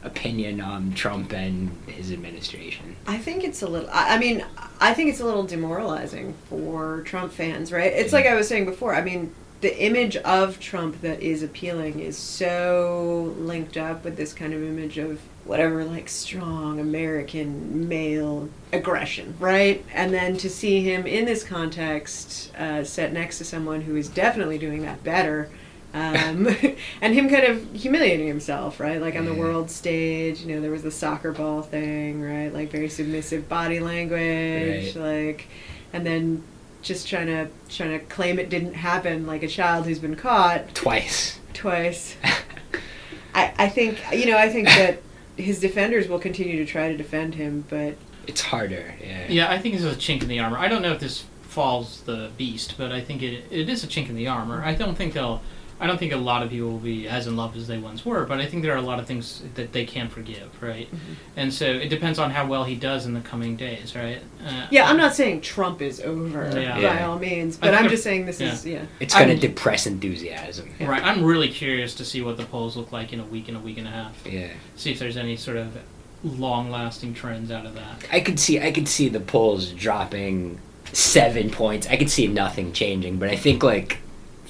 opinion 0.04 0.62
on 0.62 0.94
Trump 0.94 1.34
and 1.34 1.72
his 1.88 2.12
administration? 2.12 2.96
I 3.08 3.18
think 3.18 3.44
it's 3.44 3.62
a 3.62 3.68
little. 3.68 3.90
I 3.92 4.16
I 4.16 4.20
mean, 4.20 4.46
I 4.80 4.94
think 4.94 5.10
it's 5.10 5.20
a 5.20 5.26
little 5.26 5.44
demoralizing 5.44 6.36
for 6.50 7.02
Trump 7.02 7.32
fans, 7.32 7.72
right? 7.72 7.92
It's 7.92 8.14
like 8.14 8.26
I 8.26 8.36
was 8.36 8.48
saying 8.48 8.66
before. 8.66 8.94
I 8.94 9.02
mean, 9.02 9.34
the 9.62 9.84
image 9.84 10.18
of 10.18 10.60
Trump 10.60 11.02
that 11.02 11.22
is 11.22 11.42
appealing 11.42 12.00
is 12.00 12.16
so 12.16 13.34
linked 13.40 13.76
up 13.76 14.04
with 14.04 14.16
this 14.16 14.34
kind 14.34 14.54
of 14.54 14.62
image 14.62 15.00
of 15.00 15.20
whatever, 15.46 15.84
like 15.84 16.10
strong 16.10 16.80
American 16.80 17.88
male 17.88 18.50
aggression, 18.72 19.34
right? 19.40 19.84
And 19.94 20.14
then 20.14 20.38
to 20.38 20.50
see 20.50 20.82
him 20.82 21.08
in 21.08 21.26
this 21.26 21.44
context, 21.44 22.56
uh, 22.56 22.84
set 22.84 23.14
next 23.14 23.40
to 23.40 23.46
someone 23.46 23.82
who 23.82 23.96
is 23.96 24.10
definitely 24.10 24.60
doing 24.60 24.84
that 24.84 25.04
better. 25.04 25.50
Um, 25.98 26.48
and 27.02 27.14
him 27.14 27.28
kind 27.30 27.46
of 27.46 27.74
humiliating 27.74 28.28
himself, 28.28 28.80
right? 28.80 29.02
Like 29.02 29.16
on 29.16 29.26
the 29.26 29.34
world 29.34 29.72
stage, 29.72 30.42
you 30.42 30.54
know, 30.54 30.62
there 30.62 30.72
was 30.72 30.84
the 30.84 30.92
soccer 30.92 31.32
ball 31.32 31.62
thing, 31.64 32.22
right? 32.22 32.54
Like 32.54 32.70
very 32.72 32.90
submissive 32.90 33.50
body 33.50 33.80
language, 33.80 34.96
like, 34.96 35.48
and 35.94 36.06
then 36.06 36.44
just 36.84 37.08
trying 37.08 37.28
to 37.28 37.48
trying 37.70 37.98
to 37.98 38.06
claim 38.06 38.38
it 38.38 38.50
didn't 38.50 38.76
happen, 38.76 39.26
like 39.26 39.42
a 39.44 39.48
child 39.48 39.86
who's 39.86 40.00
been 40.00 40.16
caught 40.16 40.76
Twice. 40.76 41.40
twice. 41.54 42.16
I 43.34 43.54
I 43.58 43.70
think 43.70 44.00
you 44.12 44.28
know 44.28 44.38
I 44.38 44.50
think 44.50 44.68
that 44.68 45.00
his 45.36 45.60
defenders 45.60 46.08
will 46.08 46.20
continue 46.20 46.58
to 46.58 46.66
try 46.66 46.90
to 46.92 46.98
defend 46.98 47.36
him, 47.36 47.66
but 47.70 47.96
It's 48.28 48.42
harder. 48.42 48.94
Yeah. 49.02 49.26
Yeah, 49.30 49.52
I 49.52 49.58
think 49.60 49.76
this 49.76 49.84
is 49.84 49.94
a 49.94 50.00
chink 50.00 50.22
in 50.22 50.28
the 50.28 50.40
armor. 50.40 50.58
I 50.58 50.68
don't 50.68 50.82
know 50.82 50.94
if 50.94 51.00
this 51.00 51.24
falls 51.44 52.02
the 52.02 52.30
beast, 52.38 52.76
but 52.78 52.92
I 52.92 53.02
think 53.02 53.22
it 53.24 53.46
it 53.50 53.68
is 53.70 53.84
a 53.84 53.88
chink 53.88 54.10
in 54.10 54.16
the 54.16 54.28
armor. 54.28 54.64
I 54.64 54.74
don't 54.76 54.96
think 54.96 55.14
they'll. 55.14 55.42
I 55.80 55.86
don't 55.86 55.98
think 56.00 56.12
a 56.12 56.18
lot 56.18 56.42
of 56.42 56.50
people 56.50 56.70
will 56.72 56.80
be 56.80 57.08
as 57.08 57.28
in 57.28 57.36
love 57.38 57.56
as 57.56 57.68
they 57.68 57.78
once 57.78 58.04
were, 58.04 58.26
but 58.26 58.40
I 58.40 58.48
think 58.48 58.64
there 58.64 58.74
are 58.74 58.78
a 58.78 58.82
lot 58.82 59.00
of 59.00 59.06
things 59.06 59.44
that 59.56 59.74
they 59.74 59.86
can 59.86 60.10
forgive, 60.10 60.50
right? 60.62 60.88
Mm-hmm. 60.88 61.14
And 61.36 61.54
so 61.54 61.66
it 61.66 61.90
depends 61.90 62.18
on 62.18 62.32
how 62.32 62.48
well 62.48 62.64
he 62.64 62.74
does 62.76 63.06
in 63.06 63.14
the 63.14 63.22
coming 63.22 63.56
days, 63.56 63.96
right? 63.96 64.20
Uh, 64.44 64.66
yeah, 64.72 64.90
I'm 64.90 64.98
not 64.98 65.14
saying 65.14 65.42
Trump 65.42 65.82
is 65.84 66.00
over 66.02 66.50
Yeah. 66.60 66.74
by 66.74 66.80
Yeah. 66.82 67.08
all 67.08 67.20
means, 67.20 67.58
but 67.58 67.76
I'm 67.76 67.86
if- 67.86 67.92
just 67.92 68.04
saying 68.04 68.26
this 68.26 68.40
yeah. 68.42 68.54
is 68.54 68.66
yeah. 68.66 68.86
It's 69.00 69.14
going 69.14 69.30
to 69.30 69.38
depress 69.38 69.86
enthusiasm. 69.86 70.70
Right. 70.80 71.04
I'm 71.04 71.24
really 71.24 71.50
curious 71.50 71.94
to 71.96 72.06
see 72.06 72.22
what 72.24 72.38
the 72.38 72.46
polls 72.46 72.76
look 72.76 72.92
like 72.92 73.14
in 73.14 73.20
a 73.20 73.26
week 73.26 73.48
and 73.48 73.56
a 73.56 73.60
week 73.60 73.78
and 73.78 73.88
a 73.88 73.92
half. 73.92 74.16
Yeah. 74.26 74.48
See 74.78 74.92
if 74.92 74.98
there's 75.00 75.18
any 75.18 75.36
sort 75.38 75.58
of 75.58 75.78
long-lasting 76.24 77.14
trends 77.14 77.52
out 77.52 77.66
of 77.66 77.76
that. 77.76 78.04
I 78.12 78.20
could 78.20 78.40
see 78.40 78.60
I 78.60 78.72
could 78.72 78.88
see 78.88 79.10
the 79.10 79.20
polls 79.20 79.72
dropping 79.72 80.60
seven 80.94 81.50
points. 81.50 81.88
I 81.88 81.98
could 81.98 82.10
see 82.10 82.28
nothing 82.28 82.74
changing, 82.74 83.18
but 83.18 83.30
I 83.30 83.36
think 83.36 83.64
like 83.64 84.00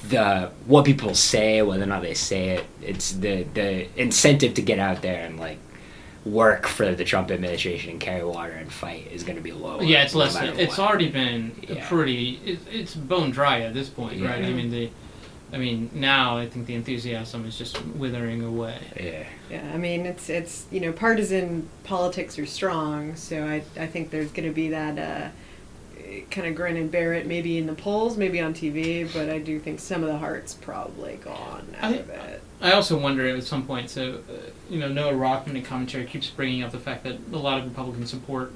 the 0.10 0.52
what 0.66 0.86
people 0.86 1.14
say, 1.16 1.62
whether 1.62 1.84
or 1.84 1.88
not 1.88 2.02
they 2.02 2.14
say 2.14 2.50
it, 2.50 2.66
it's 2.82 3.12
the 3.14 3.44
the 3.54 3.88
incentive 4.00 4.54
to 4.56 4.62
get 4.62 4.80
out 4.80 5.02
there 5.02 5.26
and 5.26 5.40
like 5.40 5.60
work 6.26 6.68
for 6.68 6.94
the 6.94 7.06
Trump 7.06 7.32
administration 7.32 7.92
and 7.92 8.00
carry 8.02 8.24
water 8.24 8.52
and 8.52 8.72
fight 8.72 9.08
is 9.12 9.24
going 9.24 9.38
to 9.38 9.42
be 9.42 9.52
low. 9.54 9.80
Yeah, 9.82 10.04
it's 10.04 10.14
no 10.14 10.20
less. 10.22 10.36
It's 10.36 10.78
what. 10.78 10.88
already 10.88 11.10
been 11.10 11.56
Yeah. 11.68 11.88
pretty. 11.88 12.40
It, 12.46 12.60
it's 12.72 12.96
bone 12.96 13.32
dry 13.32 13.62
at 13.62 13.74
this 13.74 13.90
point, 13.90 14.22
right? 14.22 14.44
I 14.44 14.50
mean 14.52 14.72
the. 14.72 14.90
I 15.54 15.58
mean 15.58 15.90
now 15.94 16.38
I 16.38 16.48
think 16.50 16.66
the 16.66 16.76
enthusiasm 16.76 17.46
is 17.46 17.58
just 17.58 17.82
withering 17.96 18.44
away. 18.44 18.80
Yeah. 19.00 19.24
Yeah, 19.50 19.72
I 19.74 19.78
mean 19.78 20.06
it's 20.06 20.30
it's 20.30 20.66
you 20.72 20.82
know 20.82 20.92
partisan 20.92 21.70
politics 21.86 22.38
are 22.38 22.46
strong, 22.46 23.16
so 23.16 23.46
I 23.46 23.64
I 23.80 23.88
think 23.88 24.10
there's 24.10 24.32
going 24.32 24.48
to 24.50 24.54
be 24.54 24.68
that 24.70 24.98
uh, 25.00 25.30
kind 26.32 26.48
of 26.48 26.56
grin 26.56 26.78
and 26.78 26.92
bear 26.92 27.14
it 27.14 27.26
maybe 27.28 27.58
in 27.58 27.68
the 27.68 27.74
polls, 27.74 28.18
maybe 28.18 28.40
on 28.40 28.54
TV, 28.54 29.12
but 29.14 29.30
I 29.30 29.40
do 29.40 29.60
think 29.60 29.80
some 29.80 30.04
of 30.04 30.10
the 30.10 30.18
heart's 30.18 30.54
probably 30.54 31.16
gone 31.18 31.68
out 31.80 31.92
I- 31.94 31.96
of 31.98 32.10
it. 32.10 32.42
I 32.60 32.72
also 32.72 32.98
wonder 32.98 33.28
at 33.28 33.44
some 33.44 33.66
point. 33.68 33.90
So, 33.90 34.16
uh, 34.30 34.50
you 34.70 34.80
know, 34.80 34.88
Noah 34.88 35.14
Rothman 35.16 35.56
in 35.56 35.62
commentary 35.64 36.06
keeps 36.06 36.28
bringing 36.30 36.64
up 36.64 36.72
the 36.72 36.80
fact 36.80 37.04
that 37.04 37.18
a 37.32 37.38
lot 37.38 37.60
of 37.60 37.66
Republicans 37.66 38.10
support 38.10 38.52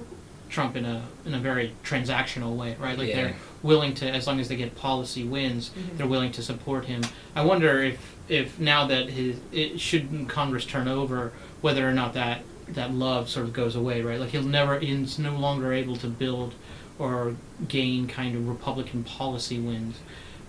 Trump 0.49 0.76
in 0.76 0.84
a 0.86 1.04
in 1.26 1.34
a 1.34 1.39
very 1.39 1.74
transactional 1.84 2.56
way, 2.58 2.76
right? 2.80 2.97
Like 2.97 3.10
Yeah. 3.10 3.16
they're 3.16 3.36
willing 3.64 3.93
to, 3.95 4.10
as 4.10 4.28
long 4.28 4.39
as 4.39 4.49
they 4.49 4.56
get 4.58 4.76
policy 4.76 5.24
wins, 5.24 5.70
Mhm. 5.70 5.97
they're 5.97 6.08
willing 6.08 6.32
to 6.34 6.41
support 6.41 6.86
him. 6.86 7.02
I 7.36 7.43
wonder 7.43 7.82
if 7.84 8.16
if 8.28 8.60
now 8.60 8.86
that 8.88 9.10
his 9.12 9.38
it 9.52 9.80
should 9.80 10.28
Congress 10.28 10.66
turn 10.66 10.88
over, 10.88 11.32
whether 11.62 11.88
or 11.88 11.93
not 11.93 12.14
that 12.16 12.41
that 12.68 12.91
love 12.93 13.30
sort 13.30 13.45
of 13.45 13.54
goes 13.54 13.76
away, 13.76 14.02
right? 14.02 14.20
Like 14.20 14.32
he'll 14.32 14.41
never 14.43 14.80
he's 14.80 15.20
no 15.20 15.36
longer 15.38 15.72
able 15.74 15.95
to 15.97 16.08
build 16.08 16.54
or 17.02 17.36
gain 17.68 18.08
kind 18.08 18.36
of 18.36 18.47
Republican 18.47 19.04
policy 19.04 19.60
wins. 19.60 19.97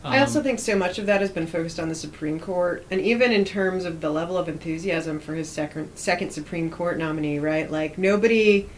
I 0.04 0.18
also 0.18 0.40
Um, 0.40 0.42
think 0.42 0.58
so 0.58 0.76
much 0.76 0.98
of 0.98 1.06
that 1.06 1.20
has 1.20 1.30
been 1.30 1.46
focused 1.46 1.78
on 1.80 1.88
the 1.88 1.94
Supreme 1.94 2.40
Court, 2.40 2.84
and 2.90 3.00
even 3.00 3.32
in 3.32 3.44
terms 3.44 3.84
of 3.84 4.00
the 4.00 4.10
level 4.10 4.36
of 4.36 4.48
enthusiasm 4.48 5.20
for 5.20 5.34
his 5.34 5.48
second 5.48 5.90
second 5.96 6.32
Supreme 6.32 6.70
Court 6.70 6.98
nominee, 6.98 7.38
right? 7.38 7.70
Like 7.70 7.98
nobody 7.98 8.68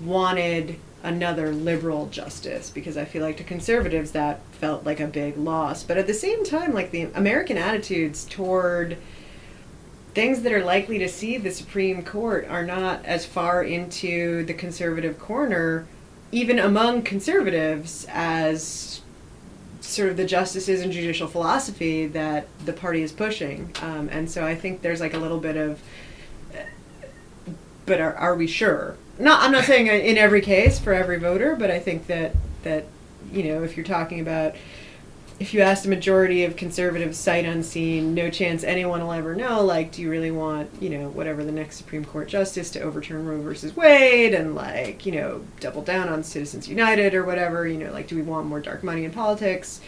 wanted 0.00 0.76
another 1.02 1.52
liberal 1.52 2.06
justice 2.08 2.70
because 2.70 2.96
I 2.96 3.04
feel 3.04 3.22
like 3.22 3.36
to 3.38 3.44
conservatives 3.44 4.12
that 4.12 4.40
felt 4.52 4.84
like 4.84 5.00
a 5.00 5.06
big 5.06 5.36
loss. 5.36 5.82
But 5.84 5.98
at 5.98 6.06
the 6.06 6.14
same 6.14 6.44
time, 6.44 6.72
like 6.74 6.90
the 6.90 7.08
American 7.14 7.56
attitudes 7.58 8.24
toward 8.24 8.98
things 10.14 10.42
that 10.42 10.52
are 10.52 10.64
likely 10.64 10.98
to 10.98 11.08
see 11.08 11.38
the 11.38 11.50
Supreme 11.50 12.02
Court 12.04 12.46
are 12.48 12.64
not 12.64 13.04
as 13.04 13.24
far 13.26 13.62
into 13.62 14.44
the 14.44 14.54
conservative 14.54 15.18
corner, 15.18 15.86
even 16.30 16.58
among 16.58 17.02
conservatives, 17.02 18.06
as 18.10 19.00
sort 19.80 20.10
of 20.10 20.16
the 20.16 20.24
justices 20.24 20.82
and 20.82 20.92
judicial 20.92 21.26
philosophy 21.26 22.06
that 22.06 22.46
the 22.64 22.72
party 22.72 23.02
is 23.02 23.10
pushing. 23.10 23.74
Um, 23.80 24.08
and 24.12 24.30
so 24.30 24.44
I 24.44 24.54
think 24.54 24.82
there's 24.82 25.00
like 25.00 25.14
a 25.14 25.18
little 25.18 25.40
bit 25.40 25.56
of, 25.56 25.80
but 27.86 28.00
are, 28.00 28.14
are 28.14 28.34
we 28.34 28.46
sure? 28.46 28.96
Not, 29.18 29.42
I'm 29.42 29.50
not 29.50 29.64
saying 29.64 29.86
in 29.86 30.18
every 30.18 30.42
case 30.42 30.78
for 30.78 30.92
every 30.92 31.18
voter, 31.18 31.56
but 31.56 31.70
I 31.70 31.80
think 31.80 32.06
that 32.06 32.34
that 32.62 32.84
you 33.32 33.44
know 33.44 33.62
if 33.62 33.76
you're 33.76 33.86
talking 33.86 34.20
about 34.20 34.54
if 35.40 35.54
you 35.54 35.60
ask 35.60 35.84
the 35.84 35.88
majority 35.88 36.44
of 36.44 36.56
conservatives 36.56 37.16
sight 37.16 37.44
unseen, 37.44 38.12
no 38.12 38.28
chance 38.28 38.64
anyone 38.64 39.00
will 39.00 39.12
ever 39.12 39.36
know, 39.36 39.62
like, 39.62 39.92
do 39.92 40.02
you 40.02 40.10
really 40.10 40.32
want, 40.32 40.68
you 40.80 40.90
know, 40.90 41.08
whatever 41.10 41.44
the 41.44 41.52
next 41.52 41.76
Supreme 41.76 42.04
Court 42.04 42.28
justice 42.28 42.70
to 42.72 42.80
overturn 42.80 43.24
Roe 43.24 43.40
versus 43.40 43.76
Wade 43.76 44.34
and, 44.34 44.56
like, 44.56 45.06
you 45.06 45.12
know, 45.12 45.44
double 45.60 45.82
down 45.82 46.08
on 46.08 46.24
Citizens 46.24 46.68
United 46.68 47.14
or 47.14 47.24
whatever? 47.24 47.68
You 47.68 47.78
know, 47.78 47.92
like, 47.92 48.08
do 48.08 48.16
we 48.16 48.22
want 48.22 48.46
more 48.46 48.60
dark 48.60 48.82
money 48.82 49.04
in 49.04 49.12
politics? 49.12 49.80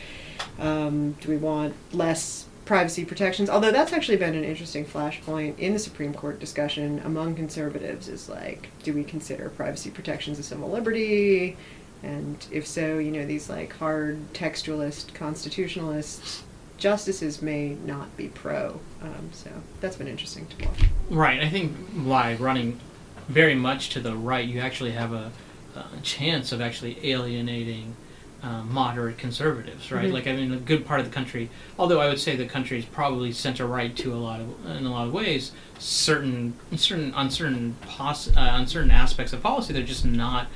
Um, 0.60 1.12
do 1.20 1.28
we 1.28 1.36
want 1.36 1.74
less 1.92 2.46
privacy 2.70 3.04
protections. 3.04 3.50
Although 3.50 3.72
that's 3.72 3.92
actually 3.92 4.18
been 4.18 4.36
an 4.36 4.44
interesting 4.44 4.84
flashpoint 4.84 5.58
in 5.58 5.72
the 5.72 5.78
Supreme 5.80 6.14
Court 6.14 6.38
discussion 6.38 7.02
among 7.04 7.34
conservatives 7.34 8.06
is 8.06 8.28
like, 8.28 8.68
do 8.84 8.92
we 8.92 9.02
consider 9.02 9.48
privacy 9.48 9.90
protections 9.90 10.38
a 10.38 10.44
civil 10.44 10.70
liberty? 10.70 11.56
And 12.02 12.44
if 12.50 12.66
so, 12.66 12.98
you 12.98 13.10
know, 13.10 13.26
these 13.26 13.48
like 13.50 13.76
hard 13.76 14.32
textualist 14.32 15.12
constitutionalists 15.14 16.42
justices 16.78 17.42
may 17.42 17.76
not 17.84 18.16
be 18.16 18.28
pro. 18.28 18.80
Um, 19.02 19.28
so 19.32 19.50
that's 19.80 19.96
been 19.96 20.08
interesting 20.08 20.46
to 20.46 20.66
watch. 20.66 20.80
Right. 21.10 21.40
I 21.42 21.48
think 21.50 21.76
why 21.88 22.34
running 22.36 22.80
very 23.28 23.54
much 23.54 23.90
to 23.90 24.00
the 24.00 24.16
right, 24.16 24.48
you 24.48 24.60
actually 24.60 24.92
have 24.92 25.12
a, 25.12 25.30
a 25.76 26.00
chance 26.02 26.52
of 26.52 26.60
actually 26.60 26.98
alienating 27.06 27.94
uh, 28.42 28.62
moderate 28.62 29.18
conservatives, 29.18 29.92
right? 29.92 30.08
Mhm. 30.08 30.14
Like 30.14 30.26
I 30.26 30.34
mean, 30.34 30.52
a 30.52 30.56
good 30.56 30.86
part 30.86 31.00
of 31.00 31.06
the 31.06 31.12
country. 31.12 31.50
Although 31.78 32.00
I 32.00 32.08
would 32.08 32.18
say 32.18 32.36
the 32.36 32.46
country 32.46 32.78
is 32.78 32.86
probably 32.86 33.32
center 33.32 33.66
right 33.66 33.94
to 33.96 34.14
a 34.14 34.16
lot 34.16 34.40
of 34.40 34.48
in 34.76 34.86
a 34.86 34.90
lot 34.90 35.06
of 35.06 35.12
ways. 35.12 35.52
Certain 35.78 36.54
certain 36.74 37.12
on 37.12 37.30
certain 37.30 37.76
pos- 37.82 38.34
uh, 38.34 38.40
on 38.40 38.66
certain 38.66 38.90
aspects 38.90 39.34
of 39.34 39.42
policy, 39.42 39.74
they're 39.74 39.82
just 39.82 40.06
not. 40.06 40.46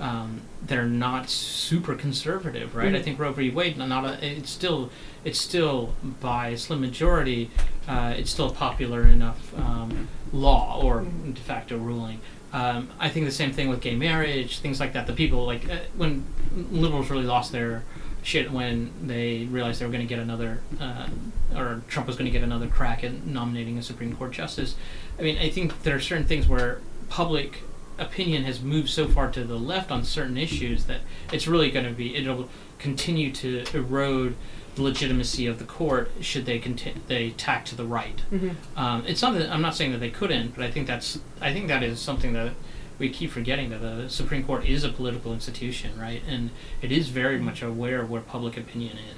Um, 0.00 0.42
they're 0.64 0.86
not 0.86 1.28
super 1.28 1.94
conservative, 1.94 2.74
right? 2.76 2.94
I 2.94 2.98
Mhm. 2.98 3.04
think 3.04 3.18
Roe 3.18 3.32
v. 3.32 3.50
Wade, 3.50 3.76
not 3.76 4.04
a, 4.04 4.24
it's 4.24 4.50
still, 4.50 4.90
it's 5.24 5.40
still 5.40 5.94
by 6.20 6.48
a 6.48 6.56
slim 6.58 6.80
majority, 6.80 7.50
uh, 7.88 8.14
it's 8.16 8.30
still 8.30 8.46
a 8.46 8.52
popular 8.52 9.02
enough 9.08 9.52
um, 9.58 10.08
law 10.32 10.80
or 10.80 11.00
Mhm. 11.02 11.34
de 11.34 11.40
facto 11.40 11.76
ruling. 11.76 12.20
Um, 12.52 12.88
I 13.00 13.08
think 13.08 13.26
the 13.26 13.32
same 13.32 13.52
thing 13.52 13.68
with 13.68 13.80
gay 13.80 13.96
marriage, 13.96 14.58
things 14.60 14.78
like 14.80 14.92
that. 14.92 15.06
The 15.06 15.12
people 15.12 15.44
like 15.44 15.68
uh, 15.68 15.78
when 15.96 16.24
liberals 16.70 17.10
really 17.10 17.24
lost 17.26 17.50
their 17.52 17.82
shit 18.22 18.50
when 18.50 18.90
they 19.02 19.46
realized 19.50 19.80
they 19.80 19.86
were 19.86 19.92
going 19.92 20.06
to 20.06 20.08
get 20.14 20.18
another, 20.18 20.60
uh, 20.80 21.08
or 21.56 21.82
Trump 21.88 22.06
was 22.06 22.16
going 22.16 22.26
to 22.26 22.30
get 22.30 22.42
another 22.42 22.66
crack 22.66 23.02
at 23.04 23.26
nominating 23.26 23.78
a 23.78 23.82
Supreme 23.82 24.14
Court 24.14 24.32
justice. 24.32 24.76
I 25.18 25.22
mean, 25.22 25.38
I 25.38 25.50
think 25.50 25.82
there 25.82 25.96
are 25.96 26.00
certain 26.00 26.24
things 26.24 26.46
where 26.48 26.80
public 27.08 27.62
opinion 27.98 28.44
has 28.44 28.60
moved 28.60 28.88
so 28.88 29.08
far 29.08 29.30
to 29.30 29.44
the 29.44 29.58
left 29.58 29.90
on 29.90 30.04
certain 30.04 30.38
issues 30.38 30.84
that 30.84 31.00
it's 31.32 31.46
really 31.46 31.70
going 31.70 31.86
to 31.86 31.92
be 31.92 32.14
it'll 32.16 32.48
continue 32.78 33.32
to 33.32 33.64
erode 33.74 34.36
the 34.76 34.82
legitimacy 34.82 35.46
of 35.46 35.58
the 35.58 35.64
court 35.64 36.10
should 36.20 36.46
they 36.46 36.58
conti- 36.58 36.94
they 37.08 37.30
tack 37.30 37.64
to 37.66 37.74
the 37.74 37.84
right. 37.84 38.22
Mm-hmm. 38.32 38.78
Um, 38.78 39.04
it's 39.06 39.20
not 39.20 39.34
that 39.34 39.50
I'm 39.50 39.62
not 39.62 39.74
saying 39.74 39.92
that 39.92 39.98
they 39.98 40.10
couldn't, 40.10 40.54
but 40.54 40.64
I 40.64 40.70
think 40.70 40.86
that's 40.86 41.20
I 41.40 41.52
think 41.52 41.68
that 41.68 41.82
is 41.82 42.00
something 42.00 42.32
that 42.32 42.52
we 42.98 43.08
keep 43.08 43.30
forgetting 43.30 43.70
that 43.70 43.80
the 43.80 44.08
Supreme 44.08 44.44
Court 44.44 44.66
is 44.66 44.84
a 44.84 44.88
political 44.88 45.32
institution, 45.32 45.98
right? 45.98 46.22
And 46.28 46.50
it 46.82 46.90
is 46.90 47.08
very 47.08 47.38
much 47.38 47.62
aware 47.62 48.00
of 48.00 48.10
where 48.10 48.20
public 48.20 48.56
opinion 48.56 48.96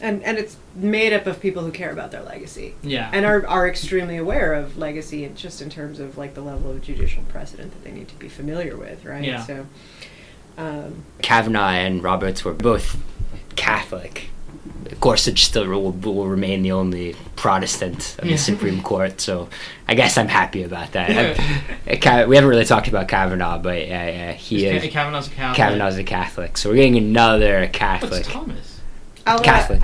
And 0.00 0.22
and 0.22 0.38
it's 0.38 0.56
made 0.74 1.12
up 1.12 1.26
of 1.26 1.40
people 1.40 1.62
who 1.64 1.72
care 1.72 1.90
about 1.90 2.10
their 2.12 2.22
legacy. 2.22 2.74
Yeah. 2.82 3.10
and 3.12 3.26
are, 3.26 3.46
are 3.46 3.68
extremely 3.68 4.16
aware 4.16 4.54
of 4.54 4.78
legacy 4.78 5.24
and 5.24 5.36
just 5.36 5.60
in 5.60 5.70
terms 5.70 5.98
of 6.00 6.16
like 6.16 6.34
the 6.34 6.40
level 6.40 6.70
of 6.70 6.82
judicial 6.82 7.22
precedent 7.28 7.72
that 7.72 7.82
they 7.84 7.90
need 7.90 8.08
to 8.08 8.14
be 8.16 8.28
familiar 8.28 8.76
with 8.76 9.04
right 9.04 9.24
Yeah. 9.24 9.42
so 9.42 9.66
um, 10.56 11.04
Kavanaugh 11.22 11.70
and 11.70 12.02
Roberts 12.02 12.44
were 12.44 12.52
both 12.52 12.96
Catholic. 13.56 14.30
Gorsuch 15.00 15.44
still 15.44 15.68
will, 15.68 15.92
will 15.92 16.26
remain 16.26 16.62
the 16.62 16.72
only 16.72 17.14
Protestant 17.36 18.16
of 18.18 18.26
the 18.26 18.36
Supreme 18.38 18.82
Court, 18.82 19.20
so 19.20 19.48
I 19.86 19.94
guess 19.94 20.16
I'm 20.18 20.28
happy 20.28 20.62
about 20.64 20.92
that. 20.92 21.10
Yeah. 21.10 22.26
We 22.26 22.34
haven't 22.36 22.48
really 22.50 22.64
talked 22.64 22.88
about 22.88 23.06
Kavanaugh, 23.08 23.58
but 23.58 23.76
uh, 23.88 23.92
uh, 23.92 24.32
he 24.32 24.66
Is 24.66 24.82
is 24.84 24.90
Kavanaugh's 24.90 25.28
a 25.28 25.30
Catholic. 25.30 25.56
Kavanaugh's 25.56 25.98
a 25.98 26.04
Catholic, 26.04 26.56
so 26.56 26.70
we're 26.70 26.76
getting 26.76 26.96
another 26.96 27.68
Catholic. 27.68 28.12
What's 28.24 28.28
Thomas? 28.28 28.77
I'll, 29.28 29.38
uh, 29.38 29.42
Catholic. 29.42 29.82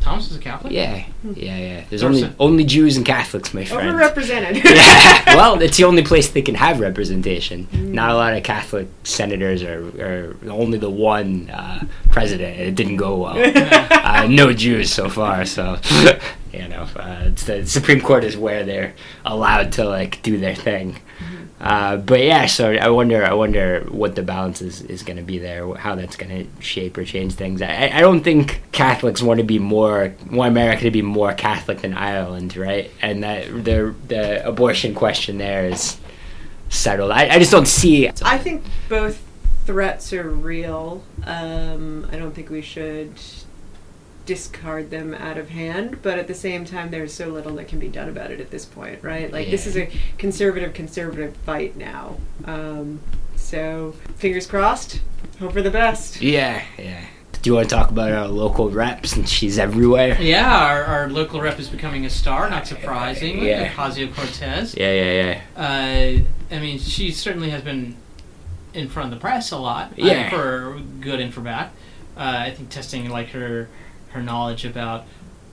Thomas 0.00 0.30
is 0.30 0.36
a 0.36 0.40
Catholic. 0.40 0.72
Yeah, 0.72 1.04
yeah, 1.34 1.56
yeah. 1.56 1.84
There's 1.90 2.04
only 2.04 2.32
only 2.38 2.64
Jews 2.64 2.96
and 2.96 3.04
Catholics, 3.04 3.52
my 3.52 3.64
friend. 3.64 3.98
overrepresented 3.98 4.62
yeah. 4.64 5.34
Well, 5.34 5.60
it's 5.60 5.76
the 5.76 5.84
only 5.84 6.04
place 6.04 6.30
they 6.30 6.42
can 6.42 6.54
have 6.54 6.78
representation. 6.78 7.66
Mm. 7.72 7.88
Not 7.88 8.10
a 8.10 8.14
lot 8.14 8.32
of 8.34 8.44
Catholic 8.44 8.86
senators 9.02 9.64
or, 9.64 9.88
or 10.00 10.36
only 10.48 10.78
the 10.78 10.90
one 10.90 11.50
uh, 11.50 11.84
president. 12.10 12.60
It 12.60 12.76
didn't 12.76 12.98
go 12.98 13.16
well. 13.16 13.36
uh, 13.90 14.28
no 14.28 14.52
Jews 14.52 14.92
so 14.92 15.08
far, 15.08 15.44
so 15.44 15.78
you 16.52 16.68
know, 16.68 16.86
uh, 16.94 17.24
it's 17.24 17.42
the 17.44 17.66
Supreme 17.66 18.00
Court 18.00 18.22
is 18.22 18.36
where 18.36 18.64
they're 18.64 18.94
allowed 19.24 19.72
to 19.72 19.84
like 19.84 20.22
do 20.22 20.38
their 20.38 20.54
thing. 20.54 21.00
Uh, 21.58 21.96
but 21.96 22.20
yeah, 22.20 22.46
so 22.46 22.72
I 22.72 22.90
wonder, 22.90 23.24
I 23.24 23.32
wonder 23.32 23.86
what 23.90 24.14
the 24.14 24.22
balance 24.22 24.60
is, 24.60 24.82
is 24.82 25.02
going 25.02 25.16
to 25.16 25.22
be 25.22 25.38
there, 25.38 25.74
how 25.74 25.94
that's 25.94 26.16
going 26.16 26.44
to 26.44 26.62
shape 26.62 26.98
or 26.98 27.04
change 27.04 27.32
things. 27.34 27.62
I, 27.62 27.90
I 27.94 28.00
don't 28.00 28.22
think 28.22 28.60
Catholics 28.72 29.22
want 29.22 29.38
to 29.38 29.44
be 29.44 29.58
more, 29.58 30.14
want 30.30 30.50
America 30.50 30.82
to 30.82 30.90
be 30.90 31.02
more 31.02 31.32
Catholic 31.32 31.80
than 31.80 31.94
Ireland, 31.94 32.56
right? 32.56 32.90
And 33.00 33.24
that 33.24 33.46
the 33.64 33.94
the 34.08 34.46
abortion 34.46 34.94
question 34.94 35.38
there 35.38 35.64
is 35.66 35.96
settled. 36.68 37.10
I, 37.10 37.28
I 37.28 37.38
just 37.38 37.52
don't 37.52 37.68
see. 37.68 38.08
i 38.22 38.38
think 38.38 38.64
both 38.88 39.22
threats 39.64 40.12
are 40.12 40.28
real 40.28 41.02
um, 41.24 42.06
i 42.12 42.16
don't 42.16 42.32
think 42.32 42.50
we 42.50 42.62
should 42.62 43.12
discard 44.26 44.90
them 44.90 45.14
out 45.14 45.38
of 45.38 45.48
hand 45.50 46.02
but 46.02 46.18
at 46.18 46.26
the 46.26 46.34
same 46.34 46.64
time 46.64 46.90
there's 46.90 47.14
so 47.14 47.28
little 47.28 47.54
that 47.54 47.68
can 47.68 47.78
be 47.78 47.88
done 47.88 48.08
about 48.08 48.30
it 48.30 48.40
at 48.40 48.50
this 48.50 48.64
point 48.64 49.02
right 49.02 49.32
like 49.32 49.48
this 49.50 49.66
is 49.66 49.76
a 49.76 49.88
conservative 50.18 50.74
conservative 50.74 51.34
fight 51.38 51.76
now 51.76 52.16
um, 52.44 53.00
so 53.36 53.92
fingers 54.16 54.46
crossed 54.46 55.00
hope 55.38 55.52
for 55.52 55.62
the 55.62 55.70
best 55.70 56.20
Yeah, 56.20 56.62
yeah. 56.78 57.04
Do 57.42 57.50
you 57.50 57.54
want 57.54 57.68
to 57.68 57.74
talk 57.76 57.90
about 57.90 58.10
our 58.10 58.26
local 58.26 58.70
rep 58.70 59.06
since 59.06 59.30
she's 59.30 59.56
everywhere? 59.56 60.20
Yeah, 60.20 60.52
our, 60.52 60.82
our 60.82 61.08
local 61.08 61.40
rep 61.40 61.60
is 61.60 61.68
becoming 61.68 62.04
a 62.04 62.10
star. 62.10 62.50
Not 62.50 62.66
surprising. 62.66 63.44
Yeah. 63.44 63.72
Ocasio 63.72 64.12
Cortez. 64.12 64.74
Yeah, 64.76 64.92
yeah, 64.92 65.12
yeah. 65.56 66.22
Uh, 66.50 66.54
I 66.54 66.58
mean, 66.58 66.80
she 66.80 67.12
certainly 67.12 67.50
has 67.50 67.62
been 67.62 67.94
in 68.74 68.88
front 68.88 69.12
of 69.12 69.18
the 69.18 69.20
press 69.20 69.52
a 69.52 69.58
lot. 69.58 69.90
uh, 69.92 69.94
Yeah. 69.96 70.28
for 70.30 70.80
good 71.00 71.20
and 71.20 71.32
for 71.32 71.40
bad. 71.40 71.66
Uh, 72.16 72.46
I 72.46 72.50
think 72.50 72.70
testing 72.70 73.08
like 73.10 73.28
her 73.28 73.68
her 74.16 74.22
knowledge 74.22 74.64
about 74.64 75.04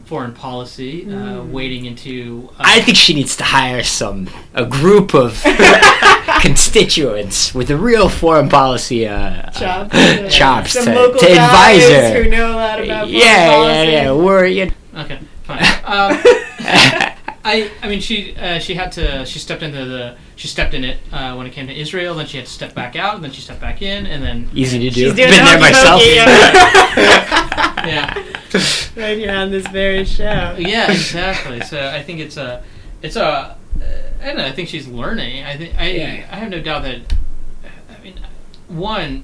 foreign 0.06 0.34
policy, 0.34 1.06
uh, 1.06 1.10
Mm. 1.10 1.52
wading 1.52 1.86
into. 1.86 2.50
Uh, 2.60 2.64
I 2.66 2.82
think 2.82 2.98
she 2.98 3.14
needs 3.14 3.36
to 3.38 3.44
hire 3.44 3.84
some 3.84 4.30
a 4.54 4.66
group 4.66 5.14
of 5.14 5.42
constituents 6.42 7.54
with 7.54 7.70
a 7.72 7.78
real 7.78 8.10
foreign 8.10 8.50
policy 8.50 9.08
uh, 9.08 9.50
chops, 9.52 9.94
uh, 9.96 10.30
chops 10.30 10.74
to, 10.84 10.94
local 10.94 11.20
to 11.20 11.28
advise 11.32 11.90
her. 11.90 12.24
who 12.24 12.30
know 12.30 12.52
a 12.52 12.56
lot 12.56 12.84
about 12.84 13.08
yeah, 13.10 13.52
foreign 13.52 13.70
yeah, 13.70 13.76
policy. 13.76 13.92
yeah. 13.92 14.12
We're 14.12 14.46
you 14.46 14.72
Okay, 14.96 15.20
fine. 15.44 15.60
Um, 15.86 16.20
I 17.46 17.72
I 17.82 17.88
mean 17.88 18.00
she 18.00 18.36
uh, 18.36 18.60
she 18.60 18.76
had 18.76 18.92
to 18.94 19.26
she 19.26 19.40
stepped 19.40 19.64
into 19.64 19.86
the 19.86 20.16
she 20.36 20.48
stepped 20.48 20.74
in 20.74 20.84
it 20.84 20.98
uh, 21.12 21.36
when 21.36 21.46
it 21.48 21.52
came 21.52 21.68
to 21.68 21.74
Israel. 21.74 22.16
Then 22.16 22.26
she 22.28 22.38
had 22.38 22.46
to 22.48 22.52
step 22.52 22.74
back 22.74 22.96
out, 22.96 23.16
and 23.16 23.24
then 23.24 23.32
she 23.32 23.42
stepped 23.42 23.62
back 23.62 23.82
in, 23.82 24.06
and 24.06 24.24
then 24.24 24.50
easy 24.54 24.80
to 24.80 24.90
do. 24.90 25.02
She's 25.06 25.14
doing 25.16 25.30
Been 25.30 25.44
the 25.44 25.52
there 25.52 25.60
myself. 25.60 26.02
hokey 26.02 26.18
pokey, 26.20 27.88
yeah. 27.90 28.24
right 28.96 29.18
here 29.18 29.32
on 29.36 29.52
this 29.52 29.68
very 29.68 30.06
show. 30.06 30.56
yeah, 30.58 30.92
exactly. 30.92 31.62
So 31.62 31.88
I 31.90 32.02
think 32.04 32.20
it's 32.20 32.38
a, 32.38 32.64
it's 33.02 33.16
a, 33.16 33.24
uh, 33.26 33.56
I 34.22 34.26
don't 34.26 34.38
know. 34.38 34.46
I 34.46 34.52
think 34.52 34.70
she's 34.70 34.88
learning. 34.88 35.44
I 35.44 35.58
think 35.58 35.76
I, 35.80 35.90
Yeah. 35.92 36.28
I 36.32 36.36
have 36.38 36.50
no 36.50 36.62
doubt 36.62 36.84
that. 36.84 37.02
I 37.90 38.04
mean, 38.04 38.20
one, 38.68 39.24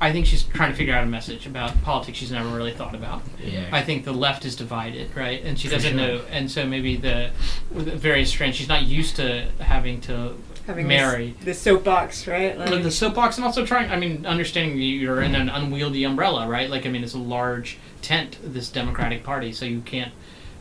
I 0.00 0.12
think 0.12 0.26
she's 0.26 0.44
trying 0.44 0.70
to 0.70 0.76
figure 0.76 0.94
out 0.94 1.02
a 1.02 1.06
message 1.08 1.46
about 1.46 1.82
politics 1.82 2.18
she's 2.18 2.30
never 2.30 2.48
really 2.56 2.72
thought 2.72 2.94
about. 2.94 3.22
Yeah. 3.44 3.68
I 3.72 3.82
think 3.82 4.04
the 4.04 4.12
left 4.12 4.44
is 4.44 4.54
divided, 4.54 5.14
right? 5.16 5.42
And 5.42 5.58
she 5.58 5.66
For 5.68 5.74
doesn't 5.74 5.90
sure. 5.90 5.98
know, 5.98 6.20
and 6.30 6.48
so 6.50 6.64
maybe 6.66 6.96
the, 6.96 7.30
with 7.72 7.86
the 7.86 7.96
various 7.96 8.30
strands, 8.30 8.56
she's 8.56 8.68
not 8.68 8.82
used 8.84 9.16
to 9.16 9.48
having 9.60 10.00
to 10.02 10.36
Having 10.68 10.86
marry. 10.86 11.34
this, 11.42 11.44
the 11.62 11.70
soapbox, 11.70 12.26
right? 12.28 12.56
Like, 12.56 12.70
Like 12.70 12.82
the 12.84 12.90
soapbox, 12.92 13.38
and 13.38 13.44
also 13.44 13.64
trying. 13.66 13.90
I 13.90 13.96
mean, 13.96 14.24
understanding 14.26 14.76
you- 14.78 14.84
you're 15.00 15.22
in 15.22 15.34
an 15.34 15.48
unwieldy 15.48 16.04
umbrella, 16.04 16.46
right? 16.46 16.68
Like, 16.70 16.84
I 16.86 16.90
mean, 16.90 17.02
it's 17.02 17.14
a 17.14 17.18
large 17.18 17.78
tent. 18.02 18.36
This 18.44 18.68
Democratic 18.68 19.24
Party, 19.24 19.52
so 19.52 19.64
you 19.64 19.80
can't. 19.80 20.12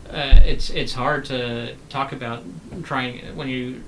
Uh, 0.10 0.40
it's 0.46 0.70
it's 0.70 0.94
hard 0.94 1.26
to 1.26 1.76
talk 1.90 2.14
about 2.14 2.42
trying 2.84 3.20
when 3.36 3.50
you 3.50 3.84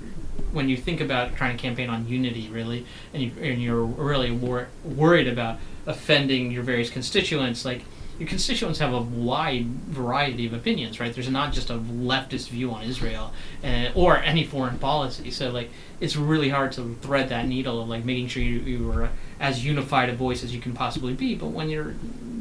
when 0.52 0.68
you 0.68 0.76
think 0.76 1.00
about 1.00 1.36
trying 1.36 1.56
to 1.56 1.62
campaign 1.62 1.88
on 1.88 2.08
unity, 2.08 2.48
really, 2.48 2.86
and 3.12 3.22
you 3.22 3.32
and 3.40 3.62
you're 3.62 3.84
really 3.84 4.30
wor- 4.30 4.68
worried 4.84 5.28
about 5.28 5.58
offending 5.86 6.50
your 6.50 6.62
various 6.62 6.90
constituents, 6.90 7.64
like. 7.64 7.82
Your 8.18 8.28
constituents 8.28 8.80
have 8.80 8.92
a 8.92 9.00
wide 9.00 9.64
variety 9.64 10.44
of 10.46 10.52
opinions, 10.52 11.00
right? 11.00 11.10
There's 11.10 11.30
not 11.30 11.54
just 11.54 11.70
a 11.70 11.78
leftist 11.78 12.50
view 12.50 12.70
on 12.70 12.82
Israel 12.82 13.32
uh, 13.64 13.92
or 13.94 14.18
any 14.18 14.44
foreign 14.44 14.76
policy. 14.76 15.30
So, 15.30 15.48
like, 15.48 15.70
it's 16.00 16.16
really 16.16 16.50
hard 16.50 16.72
to 16.72 16.98
thread 17.00 17.30
that 17.30 17.46
needle 17.46 17.80
of 17.80 17.88
like 17.88 18.04
making 18.04 18.28
sure 18.28 18.42
you, 18.42 18.58
you 18.60 18.92
are 18.92 19.08
as 19.38 19.64
unified 19.64 20.10
a 20.10 20.14
voice 20.14 20.44
as 20.44 20.54
you 20.54 20.60
can 20.60 20.74
possibly 20.74 21.14
be. 21.14 21.34
But 21.34 21.46
when 21.46 21.70
your 21.70 21.94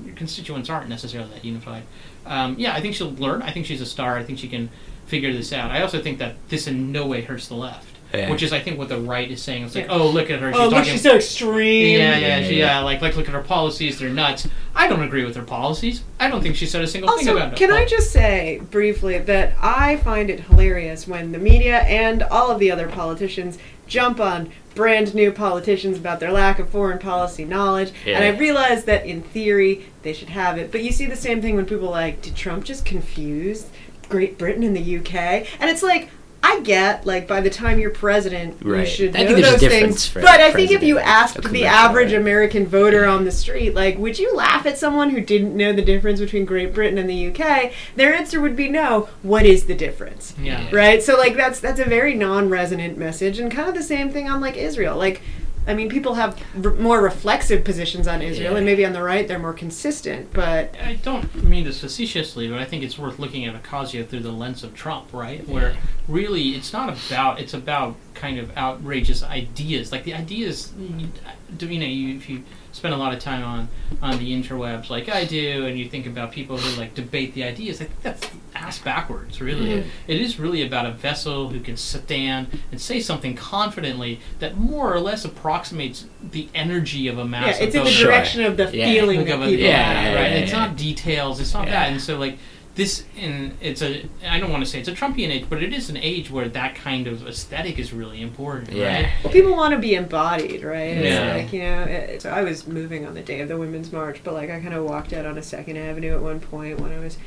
your 0.05 0.15
constituents 0.15 0.69
aren't 0.69 0.89
necessarily 0.89 1.31
that 1.31 1.45
unified, 1.45 1.83
um, 2.25 2.55
yeah, 2.57 2.73
I 2.73 2.81
think 2.81 2.95
she'll 2.95 3.13
learn. 3.13 3.41
I 3.41 3.51
think 3.51 3.65
she's 3.65 3.79
a 3.79 3.85
star. 3.85 4.17
I 4.17 4.23
think 4.25 4.37
she 4.39 4.49
can 4.49 4.69
figure 5.05 5.31
this 5.31 5.53
out. 5.53 5.71
I 5.71 5.81
also 5.81 6.01
think 6.01 6.19
that 6.19 6.35
this 6.49 6.67
in 6.67 6.91
no 6.91 7.07
way 7.07 7.21
hurts 7.21 7.47
the 7.47 7.55
left. 7.55 7.88
Yeah. 8.13 8.29
which 8.31 8.41
is 8.41 8.51
I 8.51 8.59
think 8.59 8.79
what 8.79 8.89
the 8.89 8.99
right 8.99 9.29
is 9.29 9.41
saying. 9.41 9.65
It's 9.65 9.75
like, 9.75 9.85
Yeah. 9.85 9.93
oh, 9.93 10.07
look 10.09 10.29
at 10.31 10.39
her. 10.39 10.51
She's 10.51 10.59
oh, 10.59 10.63
look, 10.65 10.73
talking. 10.73 10.91
she's 10.91 11.01
so 11.03 11.15
extreme. 11.15 11.99
yeah, 11.99 12.17
yeah, 12.17 12.37
Yeah, 12.39 12.47
she, 12.47 12.55
yeah. 12.57 12.65
yeah, 12.65 12.79
like, 12.79 13.01
like, 13.01 13.15
look 13.15 13.27
at 13.27 13.33
her 13.33 13.41
policies. 13.41 13.99
They're 13.99 14.09
nuts. 14.09 14.47
I 14.75 14.87
don't 14.87 15.03
agree 15.03 15.23
with 15.25 15.35
her 15.35 15.43
policies. 15.43 16.03
I 16.19 16.27
don't 16.29 16.41
think 16.41 16.55
she 16.55 16.65
said 16.65 16.81
a 16.81 16.87
single 16.87 17.15
thing 17.17 17.27
about 17.27 17.53
it. 17.53 17.57
can 17.59 17.71
I 17.71 17.85
just 17.85 18.11
say 18.11 18.61
briefly 18.71 19.19
that 19.19 19.53
I 19.61 19.97
find 19.97 20.29
it 20.29 20.39
hilarious 20.41 21.07
when 21.07 21.31
the 21.31 21.37
media 21.37 21.81
and 21.81 22.23
all 22.23 22.49
of 22.49 22.59
the 22.59 22.71
other 22.71 22.87
politicians 22.87 23.57
jump 23.85 24.19
on 24.19 24.51
brand 24.75 25.13
new 25.13 25.31
politicians 25.31 25.97
about 25.97 26.19
their 26.19 26.31
lack 26.31 26.57
of 26.59 26.69
foreign 26.69 26.99
policy 26.99 27.43
knowledge. 27.43 27.91
And 28.05 28.23
I 28.23 28.29
realize 28.29 28.85
that 28.85 29.05
in 29.05 29.21
theory 29.21 29.85
they 30.03 30.13
should 30.13 30.29
have 30.29 30.57
it. 30.57 30.71
But 30.71 30.83
you 30.83 30.91
see 30.91 31.05
the 31.05 31.15
same 31.15 31.41
thing 31.41 31.55
when 31.55 31.65
people 31.65 31.87
are 31.89 31.91
like, 31.91 32.21
did 32.21 32.35
Trump 32.35 32.63
just 32.63 32.85
confuse 32.85 33.67
Great 34.07 34.37
Britain 34.37 34.63
and 34.63 34.75
the 34.75 34.97
UK? 34.99 35.13
And 35.59 35.69
it's 35.69 35.83
like, 35.83 36.09
I 36.41 36.61
get 36.61 37.05
like 37.05 37.27
by 37.27 37.41
the 37.41 37.49
time 37.49 37.79
you're 37.79 37.89
president, 37.89 38.61
you 38.63 38.85
should 38.85 39.15
I 39.15 39.23
know 39.23 39.27
think 39.27 39.41
there's 39.41 39.61
a 39.63 39.67
those 39.67 39.69
things. 39.69 40.13
But 40.13 40.39
I 40.39 40.51
think 40.51 40.71
if 40.71 40.81
you 40.81 40.95
president, 40.95 41.45
asked 41.45 41.51
the 41.51 41.65
average 41.65 42.11
right. 42.11 42.21
American 42.21 42.65
voter 42.65 43.05
on 43.05 43.25
the 43.25 43.31
street, 43.31 43.75
like, 43.75 43.97
would 43.97 44.17
you 44.17 44.33
laugh 44.35 44.65
at 44.65 44.77
someone 44.77 45.09
who 45.09 45.21
didn't 45.21 45.55
know 45.55 45.73
the 45.73 45.81
difference 45.81 46.19
between 46.19 46.45
Great 46.45 46.73
Britain 46.73 46.97
and 46.97 47.09
the 47.09 47.27
UK? 47.27 47.73
Their 47.95 48.13
answer 48.13 48.39
would 48.39 48.55
be 48.55 48.69
no. 48.69 49.09
What 49.21 49.45
is 49.45 49.65
the 49.65 49.75
difference? 49.75 50.33
Yeah. 50.41 50.69
Right? 50.73 51.03
So 51.03 51.17
like 51.17 51.35
that's 51.35 51.59
that's 51.59 51.79
a 51.79 51.85
very 51.85 52.15
non-resonant 52.15 52.97
message 52.97 53.39
and 53.39 53.51
kind 53.51 53.67
of 53.67 53.75
the 53.75 53.83
same 53.83 54.09
thing 54.11 54.29
on 54.29 54.39
like 54.39 54.55
Israel. 54.55 54.97
Like 54.97 55.21
I 55.67 55.73
mean, 55.75 55.89
people 55.89 56.15
have 56.15 56.41
r- 56.63 56.71
more 56.71 57.01
reflexive 57.01 57.63
positions 57.63 58.07
on 58.07 58.21
Israel, 58.21 58.51
Yeah. 58.53 58.57
and 58.57 58.65
maybe 58.65 58.85
on 58.85 58.93
the 58.93 59.03
right 59.03 59.27
they're 59.27 59.37
more 59.39 59.53
consistent. 59.53 60.33
But 60.33 60.73
I 60.83 60.93
don't 61.03 61.43
mean 61.43 61.63
this 61.65 61.79
facetiously, 61.81 62.47
but 62.49 62.59
I 62.59 62.65
think 62.65 62.83
it's 62.83 62.97
worth 62.97 63.19
looking 63.19 63.45
at 63.45 63.61
Ocasio 63.61 64.07
through 64.07 64.21
the 64.21 64.31
lens 64.31 64.63
of 64.63 64.73
Trump, 64.73 65.13
right? 65.13 65.47
Where 65.47 65.75
really 66.07 66.49
it's 66.49 66.73
not 66.73 66.89
about 67.11 67.39
it's 67.39 67.53
about 67.53 67.95
kind 68.15 68.39
of 68.39 68.55
outrageous 68.57 69.21
ideas. 69.23 69.91
Like 69.91 70.03
the 70.05 70.13
ideas, 70.15 70.71
you 70.77 71.79
know, 71.79 71.85
you, 71.85 72.15
if 72.15 72.29
you 72.29 72.43
spend 72.79 72.93
a 72.93 72.97
lot 72.97 73.13
of 73.13 73.19
time 73.19 73.43
on 73.43 73.67
on 74.01 74.17
the 74.19 74.31
interwebs, 74.31 74.89
like 74.89 75.09
I 75.09 75.25
do, 75.25 75.65
and 75.65 75.77
you 75.77 75.89
think 75.89 76.07
about 76.07 76.31
people 76.31 76.57
who 76.57 76.79
like 76.79 76.93
debate 76.95 77.33
the 77.33 77.43
ideas, 77.43 77.81
I 77.81 77.85
think 77.85 78.01
that's 78.01 78.27
ass 78.55 78.79
backwards. 78.79 79.41
Really, 79.41 79.67
Mhm. 79.69 79.83
it 80.07 80.21
is 80.21 80.39
really 80.39 80.65
about 80.65 80.85
a 80.85 80.91
vessel 80.91 81.49
who 81.49 81.59
can 81.59 81.75
stand 81.75 82.47
and 82.71 82.79
say 82.79 83.01
something 83.01 83.35
confidently 83.35 84.21
that 84.39 84.57
more 84.57 84.93
or 84.93 84.99
less 85.01 85.25
approximates 85.25 86.05
the 86.31 86.47
energy 86.55 87.07
of 87.09 87.17
a 87.17 87.25
mass. 87.25 87.57
yeah, 87.59 87.65
it's 87.65 87.75
in 87.75 87.83
the. 87.83 87.89
Sure. 87.89 88.07
direction 88.11 88.43
of 88.45 88.55
the 88.55 88.69
Yeah. 88.71 88.85
feeling 88.85 89.19
of 89.19 89.25
people 89.27 89.49
Yeah, 89.49 89.83
have. 89.83 90.15
right? 90.15 90.21
yeah, 90.31 90.37
it's 90.37 90.51
yeah. 90.53 90.59
not 90.59 90.77
details. 90.77 91.39
It's 91.41 91.53
not 91.53 91.65
that. 91.65 91.89
And 91.91 91.99
so 92.01 92.17
like 92.17 92.37
this, 92.79 93.03
and 93.17 93.55
it's 93.61 93.83
a. 93.83 94.07
I 94.27 94.39
don't 94.39 94.49
want 94.51 94.63
to 94.63 94.69
say 94.69 94.79
it's 94.79 94.89
a 94.89 94.93
Trumpian 94.93 95.29
age, 95.29 95.45
but 95.47 95.61
it 95.61 95.71
is 95.73 95.89
an 95.91 95.97
age 95.97 96.31
where 96.31 96.49
that 96.49 96.73
kind 96.73 97.05
of 97.05 97.27
aesthetic 97.27 97.77
is 97.77 97.93
really 97.93 98.21
important. 98.23 98.71
Yeah. 98.71 99.01
Right? 99.03 99.09
Well, 99.23 99.31
people 99.31 99.51
want 99.55 99.73
to 99.73 99.79
be 99.79 99.93
embodied, 99.93 100.63
right? 100.63 100.97
It's 100.97 101.05
Yeah. 101.05 101.35
like, 101.35 101.53
you 101.53 101.59
know, 101.61 101.83
it, 101.83 102.21
so 102.23 102.31
I 102.31 102.41
was 102.43 102.65
moving 102.65 103.05
on 103.05 103.13
the 103.13 103.21
day 103.21 103.41
of 103.41 103.47
the 103.49 103.57
Women's 103.57 103.91
March, 103.91 104.21
but 104.23 104.33
like 104.33 104.49
I 104.49 104.59
kind 104.59 104.73
of 104.73 104.83
walked 104.85 105.13
out 105.13 105.25
on 105.27 105.37
a 105.37 105.43
Second 105.43 105.77
Avenue 105.77 106.15
at 106.15 106.21
one 106.21 106.39
point 106.39 106.79
when 106.79 106.91
I 106.91 106.99
was 106.99 107.17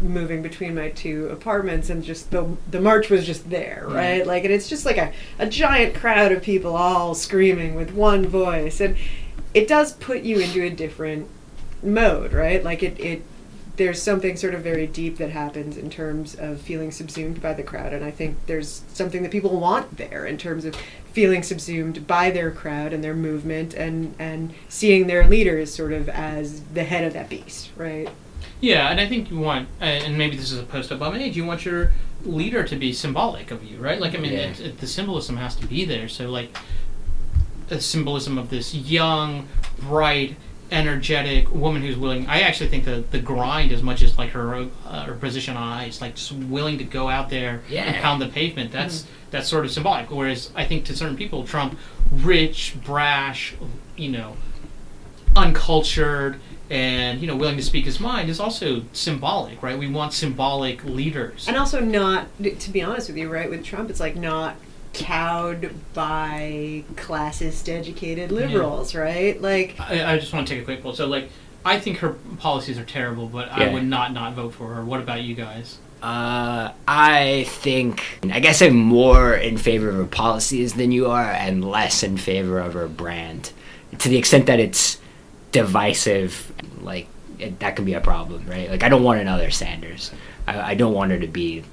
moving 0.00 0.42
between 0.42 0.74
my 0.74 0.88
two 0.90 1.28
apartments 1.28 1.88
and 1.88 2.02
just 2.02 2.32
the 2.32 2.44
the 2.68 2.80
march 2.80 3.10
was 3.10 3.24
just 3.24 3.48
there 3.50 3.84
Mm. 3.86 3.94
right 3.94 4.26
like 4.26 4.42
and 4.44 4.52
it's 4.52 4.68
just 4.68 4.84
like 4.84 4.96
a, 4.98 5.12
a 5.38 5.46
giant 5.46 5.94
crowd 5.94 6.32
of 6.32 6.42
people 6.42 6.74
all 6.74 7.14
screaming 7.14 7.76
with 7.76 7.92
one 7.92 8.26
voice 8.26 8.80
and 8.80 8.96
it 9.52 9.68
does 9.68 9.92
put 9.92 10.22
you 10.22 10.40
into 10.40 10.64
a 10.64 10.70
different 10.70 11.28
mode 11.80 12.32
right 12.32 12.64
like 12.64 12.82
it, 12.82 12.98
it 12.98 13.22
there's 13.76 14.00
something 14.00 14.36
sort 14.36 14.54
of 14.54 14.62
very 14.62 14.86
deep 14.86 15.16
that 15.18 15.30
happens 15.30 15.76
in 15.76 15.90
terms 15.90 16.34
of 16.36 16.60
feeling 16.60 16.90
subsumed 16.92 17.40
by 17.42 17.52
the 17.52 17.62
crowd 17.62 17.92
and 17.92 18.04
i 18.04 18.10
think 18.10 18.36
there's 18.46 18.82
something 18.92 19.22
that 19.22 19.32
people 19.32 19.58
want 19.58 19.96
there 19.96 20.24
in 20.26 20.36
terms 20.38 20.64
of 20.64 20.74
feeling 21.12 21.42
subsumed 21.42 22.06
by 22.06 22.30
their 22.30 22.50
crowd 22.50 22.92
and 22.92 23.02
their 23.02 23.14
movement 23.14 23.74
and 23.74 24.14
and 24.18 24.52
seeing 24.68 25.06
their 25.06 25.26
leaders 25.26 25.72
sort 25.74 25.92
of 25.92 26.08
as 26.08 26.62
the 26.74 26.84
head 26.84 27.04
of 27.04 27.12
that 27.12 27.28
beast 27.28 27.70
right 27.76 28.08
Yeah, 28.60 28.90
and 28.90 29.00
I 29.00 29.06
think 29.08 29.30
you 29.30 29.38
want, 29.38 29.68
and 29.80 30.16
maybe 30.16 30.36
this 30.36 30.50
is 30.52 30.58
a 30.58 30.62
post-Obama 30.62 31.20
age. 31.20 31.36
You 31.36 31.44
want 31.44 31.64
your 31.66 31.92
leader 32.24 32.62
to 32.64 32.76
be 32.76 32.92
symbolic 32.94 33.50
of 33.50 33.62
you, 33.62 33.76
right? 33.78 34.00
Like, 34.00 34.14
I 34.14 34.18
mean, 34.18 34.32
Yeah. 34.32 34.48
it, 34.50 34.60
it, 34.60 34.78
the 34.78 34.86
symbolism 34.86 35.36
has 35.36 35.54
to 35.56 35.66
be 35.66 35.84
there. 35.84 36.08
So, 36.08 36.30
like, 36.30 36.56
the 37.68 37.80
symbolism 37.80 38.38
of 38.38 38.48
this 38.48 38.74
young, 38.74 39.48
bright, 39.78 40.36
energetic 40.74 41.52
woman 41.54 41.82
who's 41.82 41.96
willing. 41.96 42.26
I 42.26 42.40
actually 42.40 42.68
think 42.68 42.84
the 42.84 43.04
the 43.10 43.20
grind, 43.20 43.72
as 43.72 43.82
much 43.82 44.02
as 44.02 44.18
like 44.18 44.30
her 44.30 44.68
uh, 44.86 45.04
her 45.04 45.14
position 45.14 45.56
on 45.56 45.62
ice, 45.62 46.00
like 46.00 46.16
just 46.16 46.32
willing 46.32 46.78
to 46.78 46.84
go 46.84 47.08
out 47.08 47.30
there 47.30 47.62
Yeah. 47.68 47.84
and 47.84 47.96
pound 48.02 48.20
the 48.20 48.28
pavement. 48.28 48.72
That's 48.72 49.06
that's 49.30 49.48
sort 49.48 49.64
of 49.64 49.70
symbolic. 49.70 50.10
Whereas 50.10 50.50
I 50.54 50.64
think 50.64 50.84
to 50.86 50.96
certain 50.96 51.16
people, 51.16 51.44
Trump, 51.46 51.78
rich, 52.10 52.74
brash, 52.84 53.54
you 53.96 54.10
know, 54.10 54.36
uncultured 55.36 56.40
and 56.70 57.20
you 57.20 57.26
know 57.26 57.36
willing 57.36 57.56
to 57.56 57.62
speak 57.62 57.84
his 57.84 58.00
mind 58.00 58.30
is 58.30 58.40
also 58.40 58.82
symbolic 58.92 59.62
right 59.62 59.78
we 59.78 59.86
want 59.86 60.12
symbolic 60.14 60.82
leaders 60.84 61.46
and 61.46 61.56
also 61.58 61.78
not 61.80 62.26
to 62.58 62.70
be 62.70 62.80
honest 62.80 63.08
with 63.08 63.18
you 63.18 63.28
right 63.30 63.50
with 63.50 63.62
trump 63.62 63.90
it's 63.90 64.00
like 64.00 64.16
not 64.16 64.56
cowed 64.94 65.74
by 65.92 66.84
classist 66.94 67.68
educated 67.68 68.30
liberals 68.32 68.94
right 68.94 69.40
like 69.42 69.74
I, 69.78 70.14
I 70.14 70.18
just 70.18 70.32
want 70.32 70.46
to 70.48 70.54
take 70.54 70.62
a 70.62 70.64
quick 70.64 70.82
poll 70.82 70.92
so 70.94 71.06
like 71.06 71.28
i 71.64 71.78
think 71.80 71.98
her 71.98 72.10
policies 72.38 72.78
are 72.78 72.84
terrible 72.84 73.26
but 73.26 73.50
i 73.50 73.72
would 73.72 73.84
not 73.84 74.12
not 74.12 74.34
vote 74.34 74.54
for 74.54 74.72
her 74.74 74.84
what 74.84 75.00
about 75.00 75.22
you 75.22 75.34
guys 75.34 75.78
Uh, 76.02 76.70
I 76.86 77.44
think 77.48 78.02
I 78.30 78.38
guess 78.40 78.60
I'm 78.60 78.76
more 78.76 79.32
in 79.34 79.56
favor 79.56 79.88
of 79.88 79.94
her 79.96 80.04
policies 80.04 80.74
than 80.74 80.92
you 80.92 81.06
are, 81.08 81.30
and 81.32 81.64
less 81.64 82.02
in 82.02 82.18
favor 82.18 82.58
of 82.60 82.74
her 82.74 82.88
brand. 82.88 83.52
To 84.00 84.08
the 84.10 84.18
extent 84.18 84.44
that 84.46 84.60
it's 84.60 84.98
divisive, 85.58 86.52
like 86.82 87.06
it, 87.38 87.58
that 87.60 87.76
can 87.76 87.86
be 87.86 87.94
a 87.94 88.00
problem, 88.02 88.44
right? 88.46 88.68
Like 88.70 88.82
I 88.82 88.90
don't 88.90 89.02
want 89.02 89.20
another 89.20 89.50
Sanders. 89.50 90.10
I, 90.46 90.72
I 90.72 90.74
don't 90.74 90.92
want 90.92 91.10
her 91.12 91.18
to 91.18 91.26
be 91.26 91.64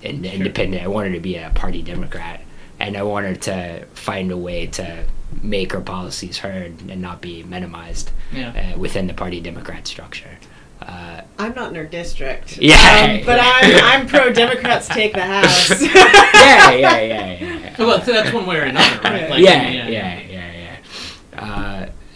in, 0.00 0.24
Sure. 0.24 0.32
independent. 0.32 0.82
I 0.82 0.86
want 0.88 1.08
her 1.08 1.12
to 1.14 1.20
be 1.20 1.36
a 1.36 1.50
party 1.54 1.82
Democrat, 1.82 2.40
and 2.78 2.96
I 2.96 3.02
want 3.02 3.26
her 3.26 3.34
to 3.34 3.86
find 3.94 4.30
a 4.30 4.36
way 4.36 4.66
to 4.68 5.04
make 5.42 5.72
her 5.72 5.80
policies 5.80 6.38
heard 6.38 6.74
and 6.88 7.00
not 7.02 7.20
be 7.20 7.42
minimized 7.42 8.10
yeah 8.32 8.72
uh, 8.74 8.78
within 8.78 9.06
the 9.06 9.14
party 9.14 9.40
Democrat 9.40 9.86
structure. 9.86 10.38
Uh, 10.80 11.20
i'm 11.38 11.52
not 11.54 11.70
in 11.70 11.74
her 11.74 11.84
district 11.86 12.58
Yeah. 12.60 12.76
um, 13.18 13.26
but 13.26 13.40
i'm 13.42 14.00
i'm 14.02 14.06
pro 14.06 14.30
democrats 14.32 14.86
take 14.88 15.14
the 15.14 15.22
house 15.36 15.80
yeah, 15.82 16.70
yeah, 16.70 16.70
yeah, 16.72 17.00
yeah. 17.00 17.34
yeah. 17.40 17.74
well 17.78 17.98
that's 17.98 18.32
one 18.32 18.46
way 18.46 18.58
or 18.58 18.62
another 18.62 19.00
right 19.02 19.28
Like, 19.30 19.42
yeah, 19.42 19.50
I 19.52 19.68
yeah, 19.70 19.88
yeah, 19.88 19.88
yeah. 19.88 20.20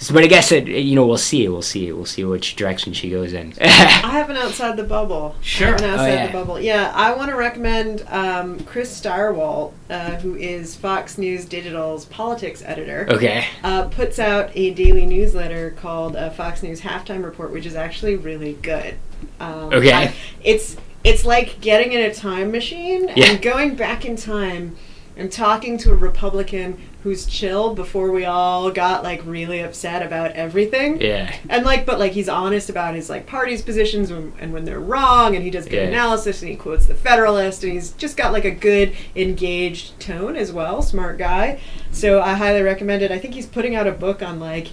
So, 0.03 0.15
but 0.15 0.25
I 0.25 0.29
guess 0.29 0.51
it, 0.51 0.67
you 0.67 0.95
know, 0.95 1.07
we'll 1.07 1.19
see. 1.19 1.47
We'll 1.47 1.61
see. 1.61 1.93
We'll 1.93 2.07
see 2.07 2.25
which 2.25 2.57
direction 2.57 2.95
she 2.95 3.11
goes 3.11 3.35
in. 3.35 3.53
I 3.61 3.67
have 3.67 4.31
an 4.31 4.37
outside 4.39 4.79
the 4.79 4.83
bubble. 4.83 5.37
Sure. 5.43 5.69
I 5.69 5.71
have 5.73 5.81
Oh, 5.83 5.89
outside 5.91 6.09
yeah. 6.15 6.27
the 6.29 6.33
bubble. 6.33 6.59
Yeah, 6.59 6.91
I 6.95 7.15
want 7.15 7.31
to 7.31 7.37
recommend 7.37 8.05
um, 8.09 8.61
Chris 8.61 8.99
Stirewalt, 8.99 9.75
uh, 9.91 10.13
who 10.17 10.35
is 10.37 10.75
Fox 10.75 11.19
News 11.19 11.45
Digital's 11.45 12.07
politics 12.07 12.63
editor. 12.65 13.07
okay. 13.11 13.45
uh, 13.63 13.89
puts 13.89 14.19
out 14.19 14.51
a 14.55 14.71
daily 14.73 15.05
newsletter 15.05 15.73
called 15.73 16.17
uh, 16.17 16.31
Fox 16.31 16.63
News 16.63 16.81
Halftime 16.81 17.23
Report, 17.23 17.53
which 17.53 17.67
is 17.67 17.75
actually 17.75 18.17
really 18.17 18.55
good. 18.55 18.95
Um, 19.39 19.71
Okay. 19.73 19.93
I- 19.93 20.15
it's 20.43 20.77
it's 21.05 21.25
like 21.27 21.61
getting 21.61 21.93
in 21.93 22.01
a 22.01 22.15
time 22.15 22.51
machine 22.51 23.11
Yeah. 23.17 23.33
and 23.33 23.43
going 23.43 23.75
back 23.75 24.05
in 24.07 24.17
time 24.17 24.77
and 25.17 25.31
talking 25.31 25.77
to 25.79 25.93
a 25.93 25.95
Republican 25.95 26.79
who's 27.03 27.25
chill 27.25 27.75
before 27.75 28.11
we 28.11 28.27
all 28.27 28.71
got 28.71 29.03
like 29.03 29.23
really 29.25 29.61
upset 29.61 30.03
about 30.03 30.33
everything. 30.33 31.01
Yeah. 31.01 31.35
And 31.49 31.65
like, 31.65 31.87
but 31.87 31.99
like 31.99 32.13
he's 32.13 32.29
honest 32.29 32.69
about 32.69 32.95
his 32.95 33.09
like 33.09 33.27
party's 33.27 33.63
positions 33.63 34.11
when, 34.13 34.33
and 34.39 34.53
when 34.53 34.65
they're 34.67 34.79
wrong, 34.81 35.35
and 35.35 35.43
he 35.43 35.51
does 35.51 35.65
good 35.65 35.75
Yeah. 35.75 35.89
analysis, 35.89 36.43
and 36.43 36.51
he 36.51 36.57
quotes 36.57 36.85
the 36.87 36.95
Federalist, 36.95 37.65
and 37.65 37.73
he's 37.73 37.93
just 37.93 38.17
got 38.19 38.33
like 38.33 38.45
a 38.45 38.51
good 38.51 38.95
engaged 39.17 39.99
tone 39.99 40.37
as 40.37 40.53
well. 40.53 40.83
Smart 40.83 41.17
guy. 41.17 41.59
So 41.91 42.21
I 42.21 42.35
highly 42.35 42.63
recommend 42.63 43.03
it. 43.03 43.11
I 43.11 43.19
think 43.19 43.33
he's 43.35 43.47
putting 43.47 43.75
out 43.75 43.87
a 43.87 43.93
book 43.93 44.23
on 44.23 44.39
like 44.39 44.69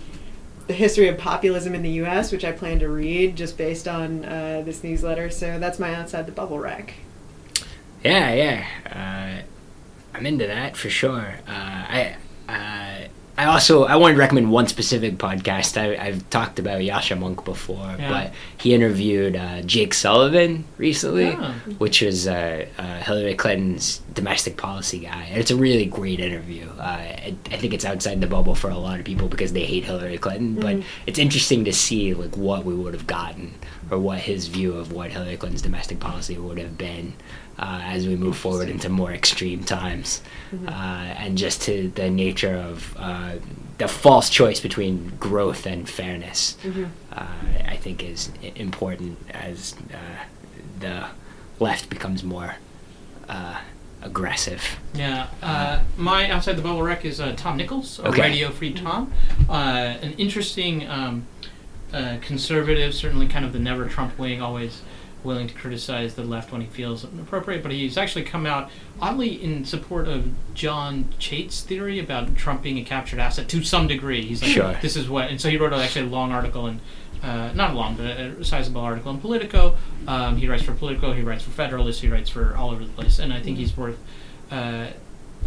the 0.67 0.73
history 0.73 1.07
of 1.07 1.17
populism 1.17 1.73
in 1.73 1.81
the 1.81 1.91
U.S., 1.91 2.33
which 2.33 2.43
I 2.43 2.51
plan 2.51 2.79
to 2.79 2.89
read 2.89 3.37
just 3.37 3.57
based 3.57 3.87
on 3.87 4.25
uh, 4.25 4.63
this 4.65 4.83
newsletter. 4.83 5.29
So 5.29 5.59
that's 5.59 5.79
my 5.79 5.95
outside 5.95 6.25
the 6.25 6.33
bubble 6.33 6.59
rec. 6.59 6.93
Yeah, 8.03 8.33
yeah. 8.33 9.39
Uh, 9.41 9.43
I'm 10.17 10.25
into 10.25 10.47
that 10.47 10.75
for 10.75 10.89
sure. 10.89 11.35
Uh, 11.47 11.51
I, 11.51 12.15
uh, 12.49 13.07
I 13.39 13.45
also 13.45 13.83
I 13.83 13.97
wanted 13.97 14.15
to 14.15 14.19
recommend 14.19 14.49
one 14.49 14.67
specific 14.67 15.17
podcast. 15.19 15.77
I, 15.79 15.95
I've 16.03 16.27
talked 16.31 16.57
about 16.57 16.79
Yascha 16.81 17.15
Mounk 17.15 17.45
before, 17.45 17.95
Yeah. 17.99 18.09
but 18.09 18.33
he 18.57 18.73
interviewed 18.73 19.35
uh, 19.35 19.61
Jake 19.61 19.93
Sullivan 19.93 20.65
recently, 20.77 21.25
Yeah. 21.25 21.53
which 21.77 22.01
was 22.01 22.27
uh, 22.27 22.65
uh, 22.79 22.97
Hillary 23.01 23.35
Clinton's 23.35 23.99
domestic 24.15 24.57
policy 24.57 24.99
guy. 25.01 25.25
And 25.29 25.39
it's 25.39 25.51
a 25.51 25.55
really 25.55 25.85
great 25.85 26.19
interview. 26.19 26.67
Uh, 26.79 26.81
I, 26.81 27.35
I 27.51 27.57
think 27.57 27.75
it's 27.75 27.85
outside 27.85 28.21
the 28.21 28.27
bubble 28.27 28.55
for 28.55 28.71
a 28.71 28.77
lot 28.77 28.97
of 28.97 29.05
people 29.05 29.27
because 29.27 29.53
they 29.53 29.65
hate 29.65 29.83
Hillary 29.85 30.17
Clinton, 30.17 30.55
but 30.55 30.77
Mhm. 30.77 30.83
it's 31.05 31.19
interesting 31.19 31.63
to 31.65 31.73
see 31.73 32.15
like 32.15 32.35
what 32.35 32.65
we 32.65 32.73
would 32.73 32.95
have 32.95 33.05
gotten 33.05 33.53
or 33.91 33.99
what 33.99 34.17
his 34.21 34.47
view 34.47 34.73
of 34.73 34.91
what 34.91 35.11
Hillary 35.11 35.37
Clinton's 35.37 35.61
domestic 35.61 35.99
policy 35.99 36.37
would 36.39 36.57
have 36.57 36.75
been 36.75 37.13
uh, 37.59 37.81
as 37.83 38.07
we 38.07 38.15
move 38.15 38.37
forward 38.37 38.69
into 38.69 38.89
more 38.89 39.11
extreme 39.11 39.63
times, 39.63 40.21
Mm-hmm. 40.51 40.69
uh, 40.69 40.71
and 41.23 41.37
just 41.37 41.61
to 41.63 41.89
the 41.95 42.09
nature 42.09 42.55
of 42.55 42.95
uh, 42.97 43.33
the 43.79 43.87
false 43.87 44.29
choice 44.29 44.61
between 44.61 45.11
growth 45.19 45.65
and 45.65 45.89
fairness. 45.89 46.55
Mm-hmm. 46.63 46.85
Uh, 47.11 47.25
I 47.67 47.75
think 47.75 48.01
is 48.03 48.31
important 48.55 49.17
as 49.31 49.75
uh, 49.93 49.97
the 50.79 51.07
left 51.59 51.89
becomes 51.89 52.23
more 52.23 52.55
uh, 53.27 53.59
aggressive. 54.01 54.63
Yeah, 54.93 55.27
uh, 55.43 55.81
my 55.97 56.29
outside 56.29 56.55
the 56.55 56.61
bubble 56.61 56.81
rec 56.83 57.03
is 57.03 57.19
uh, 57.19 57.33
Tom 57.35 57.57
Nichols, 57.57 57.99
or 57.99 58.07
Okay. 58.09 58.21
Radio 58.21 58.51
Free 58.51 58.71
Tom, 58.73 59.11
uh, 59.49 59.53
an 60.01 60.13
interesting 60.13 60.87
um, 60.87 61.25
uh, 61.93 62.17
conservative, 62.21 62.93
certainly 62.93 63.27
kind 63.27 63.43
of 63.43 63.51
the 63.51 63.59
never 63.59 63.85
Trump 63.89 64.17
wing, 64.17 64.41
always 64.41 64.81
willing 65.23 65.47
to 65.47 65.53
criticize 65.53 66.13
the 66.15 66.23
left 66.23 66.51
when 66.51 66.61
he 66.61 66.67
feels 66.67 67.03
appropriate. 67.03 67.63
But 67.63 67.71
he's 67.71 67.97
actually 67.97 68.23
come 68.23 68.45
out 68.45 68.69
oddly 69.01 69.41
in 69.43 69.65
support 69.65 70.07
of 70.07 70.31
John 70.53 71.09
Chait's 71.19 71.61
theory 71.61 71.99
about 71.99 72.35
Trump 72.35 72.61
being 72.61 72.77
a 72.77 72.83
captured 72.83 73.19
asset 73.19 73.47
to 73.49 73.63
some 73.63 73.87
degree. 73.87 74.23
He's 74.25 74.41
like, 74.41 74.51
Sure. 74.51 74.77
this 74.81 74.95
is 74.95 75.09
what, 75.09 75.29
and 75.29 75.39
so 75.41 75.49
he 75.49 75.57
wrote 75.57 75.73
actually 75.73 76.05
a 76.07 76.09
long 76.09 76.31
article 76.31 76.67
in. 76.67 76.79
Uh, 77.23 77.51
not 77.55 77.73
long, 77.73 77.95
but 77.95 78.05
a 78.05 78.45
sizable 78.45 78.79
article 78.81 79.09
in 79.11 79.19
Politico. 79.19 79.75
Um, 80.07 80.37
he 80.37 80.47
writes 80.47 80.61
for 80.61 80.73
Politico. 80.73 81.13
He 81.13 81.23
writes 81.23 81.43
for 81.43 81.49
Federalist. 81.49 81.99
He 81.99 82.09
writes 82.09 82.29
for 82.29 82.55
all 82.55 82.69
over 82.69 82.85
the 82.85 82.91
place, 82.93 83.17
and 83.17 83.33
I 83.33 83.41
think 83.41 83.57
he's 83.57 83.75
worth 83.75 83.97
uh, 84.51 84.89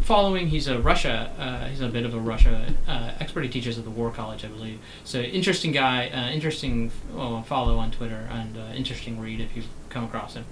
following. 0.03 0.49
He's 0.49 0.67
a 0.69 0.79
Russia. 0.79 1.31
Uh, 1.39 1.67
he's 1.69 1.81
a 1.81 1.89
bit 1.89 2.05
of 2.05 2.15
a 2.15 2.19
Russia 2.19 2.73
uh, 2.89 3.13
expert. 3.21 3.43
He 3.45 3.49
teaches 3.51 3.79
at 3.79 3.85
the 3.85 3.91
War 3.91 4.11
College, 4.11 4.45
I 4.45 4.49
believe. 4.49 4.79
So 5.05 5.21
interesting 5.21 5.73
guy. 5.73 6.09
Uh, 6.09 6.31
interesting 6.31 6.91
well, 7.13 7.43
follow 7.43 7.79
on 7.79 7.91
Twitter, 7.91 8.29
and 8.31 8.57
uh, 8.57 8.73
interesting 8.75 9.21
read 9.21 9.41
if 9.41 9.57
you 9.57 9.63
come 9.89 10.05
across 10.05 10.35
him. 10.35 10.45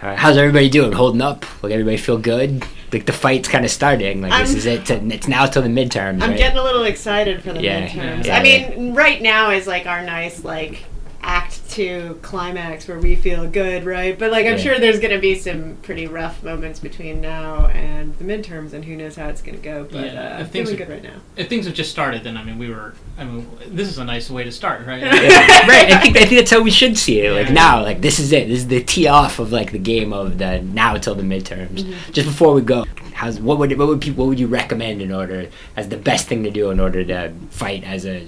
Uh, 0.00 0.16
how's 0.16 0.36
everybody 0.38 0.68
doing? 0.70 0.92
Holding 0.92 1.20
up? 1.20 1.44
Like 1.62 1.72
everybody 1.72 1.98
feel 1.98 2.16
good? 2.18 2.64
Like 2.92 3.04
the 3.06 3.12
fight's 3.12 3.48
kind 3.48 3.64
of 3.64 3.70
starting. 3.70 4.22
Like 4.22 4.32
this 4.46 4.50
I'm- 4.50 4.56
is 4.58 4.66
it. 4.66 4.86
To, 4.86 4.94
it's 5.14 5.28
now 5.28 5.46
till 5.46 5.62
the 5.62 5.68
midterms, 5.68 6.22
I'm 6.22 6.30
right? 6.30 6.38
getting 6.38 6.58
a 6.58 6.62
little 6.62 6.84
excited 6.84 7.42
for 7.42 7.52
the 7.52 7.60
Yeah, 7.62 7.86
midterms. 7.88 8.24
yeah, 8.24 8.38
I 8.38 8.42
mean, 8.42 8.94
right 8.94 9.20
now 9.20 9.50
is 9.50 9.66
like 9.66 9.86
our 9.86 10.02
nice 10.02 10.42
like 10.42 10.84
act 11.22 11.52
two 11.74 12.18
climax 12.22 12.86
where 12.86 12.98
we 12.98 13.16
feel 13.16 13.48
good, 13.48 13.84
right? 13.84 14.16
But 14.18 14.30
like 14.30 14.46
I'm 14.46 14.52
Yeah. 14.52 14.58
sure 14.64 14.78
there's 14.78 15.00
gonna 15.00 15.18
be 15.18 15.34
some 15.34 15.76
pretty 15.82 16.06
rough 16.06 16.42
moments 16.42 16.78
between 16.78 17.20
now 17.20 17.66
and 17.66 18.16
the 18.18 18.24
midterms, 18.24 18.72
and 18.72 18.84
who 18.84 18.94
knows 18.96 19.16
how 19.16 19.28
it's 19.28 19.42
gonna 19.42 19.58
go. 19.58 19.86
But 19.90 20.04
Yeah, 20.06 20.20
uh, 20.20 20.34
if 20.34 20.40
I'm 20.40 20.46
things 20.46 20.68
feeling 20.70 20.74
are- 20.82 20.86
good 20.86 20.92
right 20.92 21.02
now. 21.02 21.20
If 21.36 21.48
things 21.48 21.66
have 21.66 21.74
just 21.74 21.90
started, 21.90 22.22
then 22.24 22.36
I 22.36 22.44
mean, 22.44 22.58
we 22.58 22.68
were. 22.70 22.94
I 23.18 23.24
mean, 23.24 23.46
this 23.68 23.88
is 23.88 23.98
a 23.98 24.04
nice 24.04 24.30
way 24.30 24.44
to 24.44 24.52
start, 24.52 24.86
right? 24.86 25.02
Yeah, 25.24 25.66
right. 25.66 25.92
I 25.92 26.00
think 26.00 26.16
I 26.16 26.24
think 26.24 26.38
that's 26.40 26.50
how 26.50 26.62
we 26.62 26.70
should 26.70 26.96
see 26.96 27.20
it. 27.20 27.32
Like 27.32 27.48
Yeah. 27.48 27.52
now, 27.54 27.82
like 27.82 28.00
this 28.00 28.18
is 28.20 28.32
it. 28.32 28.48
This 28.48 28.58
is 28.60 28.68
the 28.68 28.82
tee 28.82 29.06
off 29.08 29.38
of 29.38 29.50
like 29.52 29.72
the 29.72 29.78
game 29.78 30.12
of 30.12 30.38
the 30.38 30.60
now 30.62 30.96
till 30.96 31.14
the 31.16 31.22
midterms. 31.22 31.80
Mm-hmm. 31.82 32.12
Just 32.12 32.28
before 32.28 32.52
we 32.54 32.60
go, 32.62 32.84
how's 33.14 33.38
what 33.40 33.58
would 33.58 33.76
what 33.78 33.86
would 33.88 34.00
people 34.00 34.24
what 34.24 34.28
would 34.30 34.40
you 34.40 34.46
recommend 34.48 35.00
in 35.00 35.12
order 35.12 35.46
as 35.76 35.88
the 35.88 35.96
best 35.96 36.26
thing 36.26 36.42
to 36.44 36.50
do 36.50 36.70
in 36.70 36.80
order 36.80 37.04
to 37.04 37.32
fight 37.50 37.84
as 37.84 38.04
a 38.06 38.26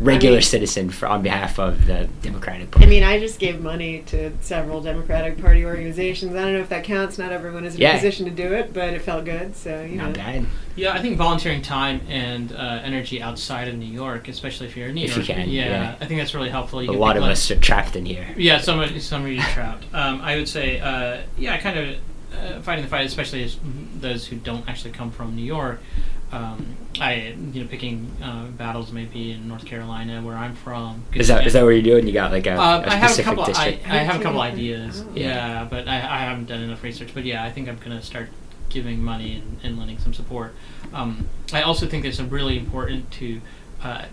regular 0.00 0.36
I 0.36 0.40
mean- 0.40 0.42
citizen 0.42 0.90
for 0.90 1.06
on 1.08 1.22
behalf 1.22 1.58
of 1.58 1.86
the 1.86 2.08
Democratic 2.22 2.70
I 2.86 2.88
mean, 2.88 3.02
I 3.02 3.18
just 3.18 3.40
gave 3.40 3.60
money 3.60 4.02
to 4.06 4.30
several 4.42 4.80
Democratic 4.80 5.40
Party 5.42 5.64
organizations. 5.64 6.36
I 6.36 6.42
don't 6.42 6.52
know 6.52 6.60
if 6.60 6.68
that 6.68 6.84
counts. 6.84 7.18
Not 7.18 7.32
everyone 7.32 7.64
is 7.64 7.74
in 7.74 7.80
Yeah. 7.80 7.90
a 7.90 7.94
position 7.96 8.26
to 8.26 8.30
do 8.30 8.52
it, 8.52 8.72
but 8.72 8.94
it 8.94 9.02
felt 9.02 9.24
good. 9.24 9.56
So 9.56 9.82
you 9.82 9.96
know. 9.96 10.04
Not 10.06 10.14
bad. 10.14 10.46
Yeah, 10.76 10.92
I 10.92 11.02
think 11.02 11.16
volunteering 11.16 11.62
time 11.62 12.00
and 12.08 12.52
uh, 12.52 12.80
energy 12.84 13.20
outside 13.20 13.66
of 13.66 13.74
New 13.76 13.86
York, 13.92 14.28
especially 14.28 14.68
if 14.68 14.76
you're 14.76 14.88
in 14.88 14.94
New 14.94 15.04
If 15.04 15.16
you 15.16 15.24
can, 15.24 15.48
yeah, 15.48 15.64
yeah. 15.68 15.94
I 16.00 16.06
think 16.06 16.20
that's 16.20 16.32
really 16.34 16.50
helpful. 16.50 16.80
You 16.80 16.90
A 16.90 16.92
can 16.92 17.00
lot 17.00 17.08
pick 17.14 17.16
of 17.16 17.22
like- 17.22 17.32
us 17.32 17.50
are 17.50 17.58
trapped 17.58 17.96
in 17.96 18.06
here. 18.06 18.28
Yeah, 18.36 18.58
some 18.60 18.78
of 18.78 19.02
some 19.02 19.22
of 19.24 19.32
you 19.32 19.40
trapped. 19.40 19.84
Um, 19.92 20.20
I 20.22 20.36
would 20.36 20.48
say, 20.48 20.78
uh, 20.78 21.22
yeah, 21.36 21.58
kind 21.58 21.78
of 21.80 21.96
uh, 22.38 22.60
fighting 22.62 22.84
the 22.84 22.90
fight, 22.90 23.04
especially 23.06 23.42
as 23.42 23.56
those 23.98 24.28
who 24.28 24.36
don't 24.36 24.68
actually 24.68 24.92
come 24.92 25.10
from 25.10 25.34
New 25.34 25.44
York. 25.44 25.80
Um, 26.32 26.76
I, 27.00 27.36
you 27.52 27.62
know, 27.62 27.68
picking 27.68 28.10
uh, 28.22 28.46
battles 28.46 28.90
maybe 28.90 29.30
in 29.32 29.46
North 29.46 29.64
Carolina, 29.64 30.20
where 30.22 30.34
I'm 30.36 30.54
from. 30.56 31.04
Is 31.14 31.28
that 31.28 31.46
is 31.46 31.52
that 31.52 31.62
what 31.62 31.70
you're 31.70 31.82
doing? 31.82 32.06
You 32.06 32.12
got 32.12 32.32
like 32.32 32.46
a, 32.46 32.54
Uh, 32.54 32.80
a 32.80 32.86
I 32.90 32.94
have 32.96 33.10
a 33.10 33.14
specific 33.14 33.24
couple. 33.24 33.42
I, 33.44 33.46
district. 33.46 33.88
I 33.88 33.96
have 33.98 34.20
a 34.20 34.22
couple 34.22 34.40
ideas. 34.40 35.04
Oh. 35.06 35.12
Yeah, 35.14 35.26
Yeah. 35.28 35.64
but 35.70 35.86
I, 35.86 35.96
I 35.96 36.18
haven't 36.28 36.46
done 36.46 36.60
enough 36.62 36.82
research. 36.82 37.10
But 37.14 37.24
yeah, 37.24 37.44
I 37.44 37.50
think 37.52 37.68
I'm 37.68 37.76
gonna 37.78 38.02
start 38.02 38.28
giving 38.70 39.02
money 39.02 39.36
and, 39.36 39.58
and 39.62 39.78
lending 39.78 39.98
some 39.98 40.12
support. 40.12 40.54
Um, 40.92 41.28
I 41.52 41.62
also 41.62 41.86
think 41.86 42.04
it's 42.04 42.20
really 42.20 42.58
important 42.58 43.10
to 43.12 43.40
uh, 43.82 44.06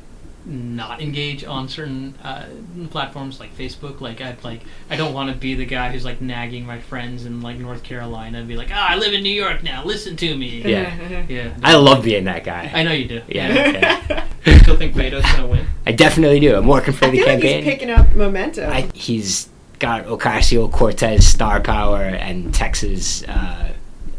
not 0.46 1.02
engage 1.02 1.44
on 1.44 1.70
certain 1.70 2.16
uh, 2.24 2.46
platforms 2.90 3.40
like 3.40 3.56
Facebook. 3.58 4.02
Like 4.02 4.22
I 4.22 4.36
like 4.44 4.62
I 4.90 4.96
don't 4.96 5.14
want 5.14 5.30
to 5.32 5.36
be 5.36 5.56
the 5.56 5.66
guy 5.66 5.92
who's 5.92 6.04
like 6.06 6.22
nagging 6.22 6.66
my 6.66 6.80
friends 6.80 7.26
in 7.26 7.42
like 7.42 7.58
North 7.58 7.84
Carolina 7.84 8.40
and 8.40 8.48
be 8.48 8.56
like, 8.56 8.70
ah, 8.72 8.88
I 8.90 8.96
live 8.98 9.14
in 9.14 9.24
New 9.24 9.30
York 9.34 9.64
now. 9.64 9.84
Listen 9.86 10.16
to 10.18 10.38
me. 10.38 10.62
Yeah. 10.62 11.24
Yeah. 11.30 11.54
I 11.64 11.76
love 11.76 12.04
being 12.04 12.26
that 12.26 12.44
guy. 12.44 12.70
I 12.74 12.84
know 12.84 12.92
you 12.92 13.08
do. 13.08 13.22
Yeah, 13.28 13.70
yeah. 13.70 14.28
You 14.46 14.58
still 14.60 14.76
think 14.76 14.94
Beto's 14.94 15.24
gonna 15.24 15.48
win? 15.48 15.66
I 15.86 15.94
definitely 15.94 16.42
do. 16.42 16.56
I'm 16.56 16.68
working 16.68 16.94
for 16.94 17.06
I 17.06 17.10
the 17.12 17.18
feel 17.20 17.28
like 17.28 17.42
campaign. 17.42 17.64
he's 17.64 17.74
picking 17.74 17.90
up 17.90 18.14
momentum. 18.14 18.70
I, 18.70 18.90
he's 18.94 19.48
got 19.80 20.06
Ocasio 20.06 20.70
Cortez 20.70 21.26
star 21.26 21.62
power 21.62 22.02
and 22.04 22.54
Texas 22.54 23.24
uh, 23.24 23.72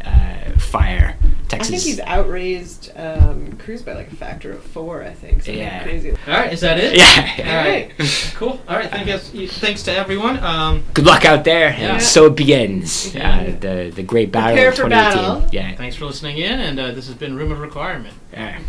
uh, 0.03 0.51
fire. 0.57 1.15
I 1.53 1.59
think 1.59 1.81
he's 1.83 1.99
outraised 2.01 2.91
um, 2.97 3.53
Cruz 3.57 3.81
by 3.81 3.93
like 3.93 4.11
a 4.11 4.15
factor 4.15 4.51
of 4.51 4.63
four. 4.63 5.03
I 5.03 5.13
think 5.13 5.35
something 5.43 5.57
Yeah. 5.57 5.83
crazy. 5.83 6.11
All 6.11 6.33
right, 6.33 6.51
is 6.51 6.61
that 6.61 6.77
it? 6.79 6.95
yeah. 6.97 7.35
yeah. 7.37 7.59
All 7.59 7.69
right. 7.69 7.91
Cool. 8.35 8.59
All 8.67 8.75
right. 8.75 8.89
Thank 8.89 9.33
you. 9.33 9.47
Thanks 9.47 9.83
to 9.83 9.91
everyone. 9.95 10.39
Um, 10.43 10.83
Good 10.93 11.05
luck 11.05 11.23
out 11.25 11.43
there. 11.43 11.69
Yeah. 11.69 11.93
And 11.93 12.01
so 12.01 12.25
it 12.25 12.35
begins. 12.35 13.13
Yeah. 13.15 13.39
Uh, 13.41 13.59
the 13.59 13.91
the 13.95 14.03
great 14.03 14.31
battle 14.31 14.51
Prepare 14.55 14.69
of 14.69 14.75
for 14.75 14.83
2018. 14.83 15.23
battle. 15.41 15.49
Yeah. 15.51 15.75
thanks 15.75 15.95
for 15.95 16.05
listening 16.05 16.37
in, 16.39 16.59
and 16.59 16.79
uh, 16.79 16.91
this 16.91 17.07
has 17.07 17.15
been 17.15 17.35
Room 17.35 17.51
of 17.51 17.59
Requirement. 17.59 18.13
Yeah. 18.33 18.59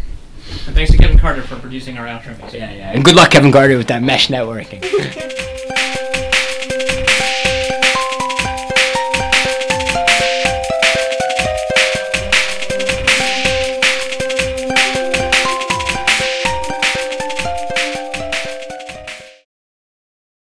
And 0.67 0.75
thanks 0.77 0.93
to 0.93 0.99
Kevin 0.99 1.19
Carter 1.19 1.43
for 1.43 1.57
producing 1.57 1.99
our 1.99 2.07
outro 2.07 2.39
music. 2.39 2.61
Yeah. 2.61 2.73
Yeah. 2.73 2.93
And 2.93 3.05
good 3.05 3.17
luck, 3.17 3.31
Kevin 3.33 3.51
Carter, 3.51 3.77
with 3.77 3.89
that 3.89 4.03
mesh 4.03 4.29
networking. 4.29 4.83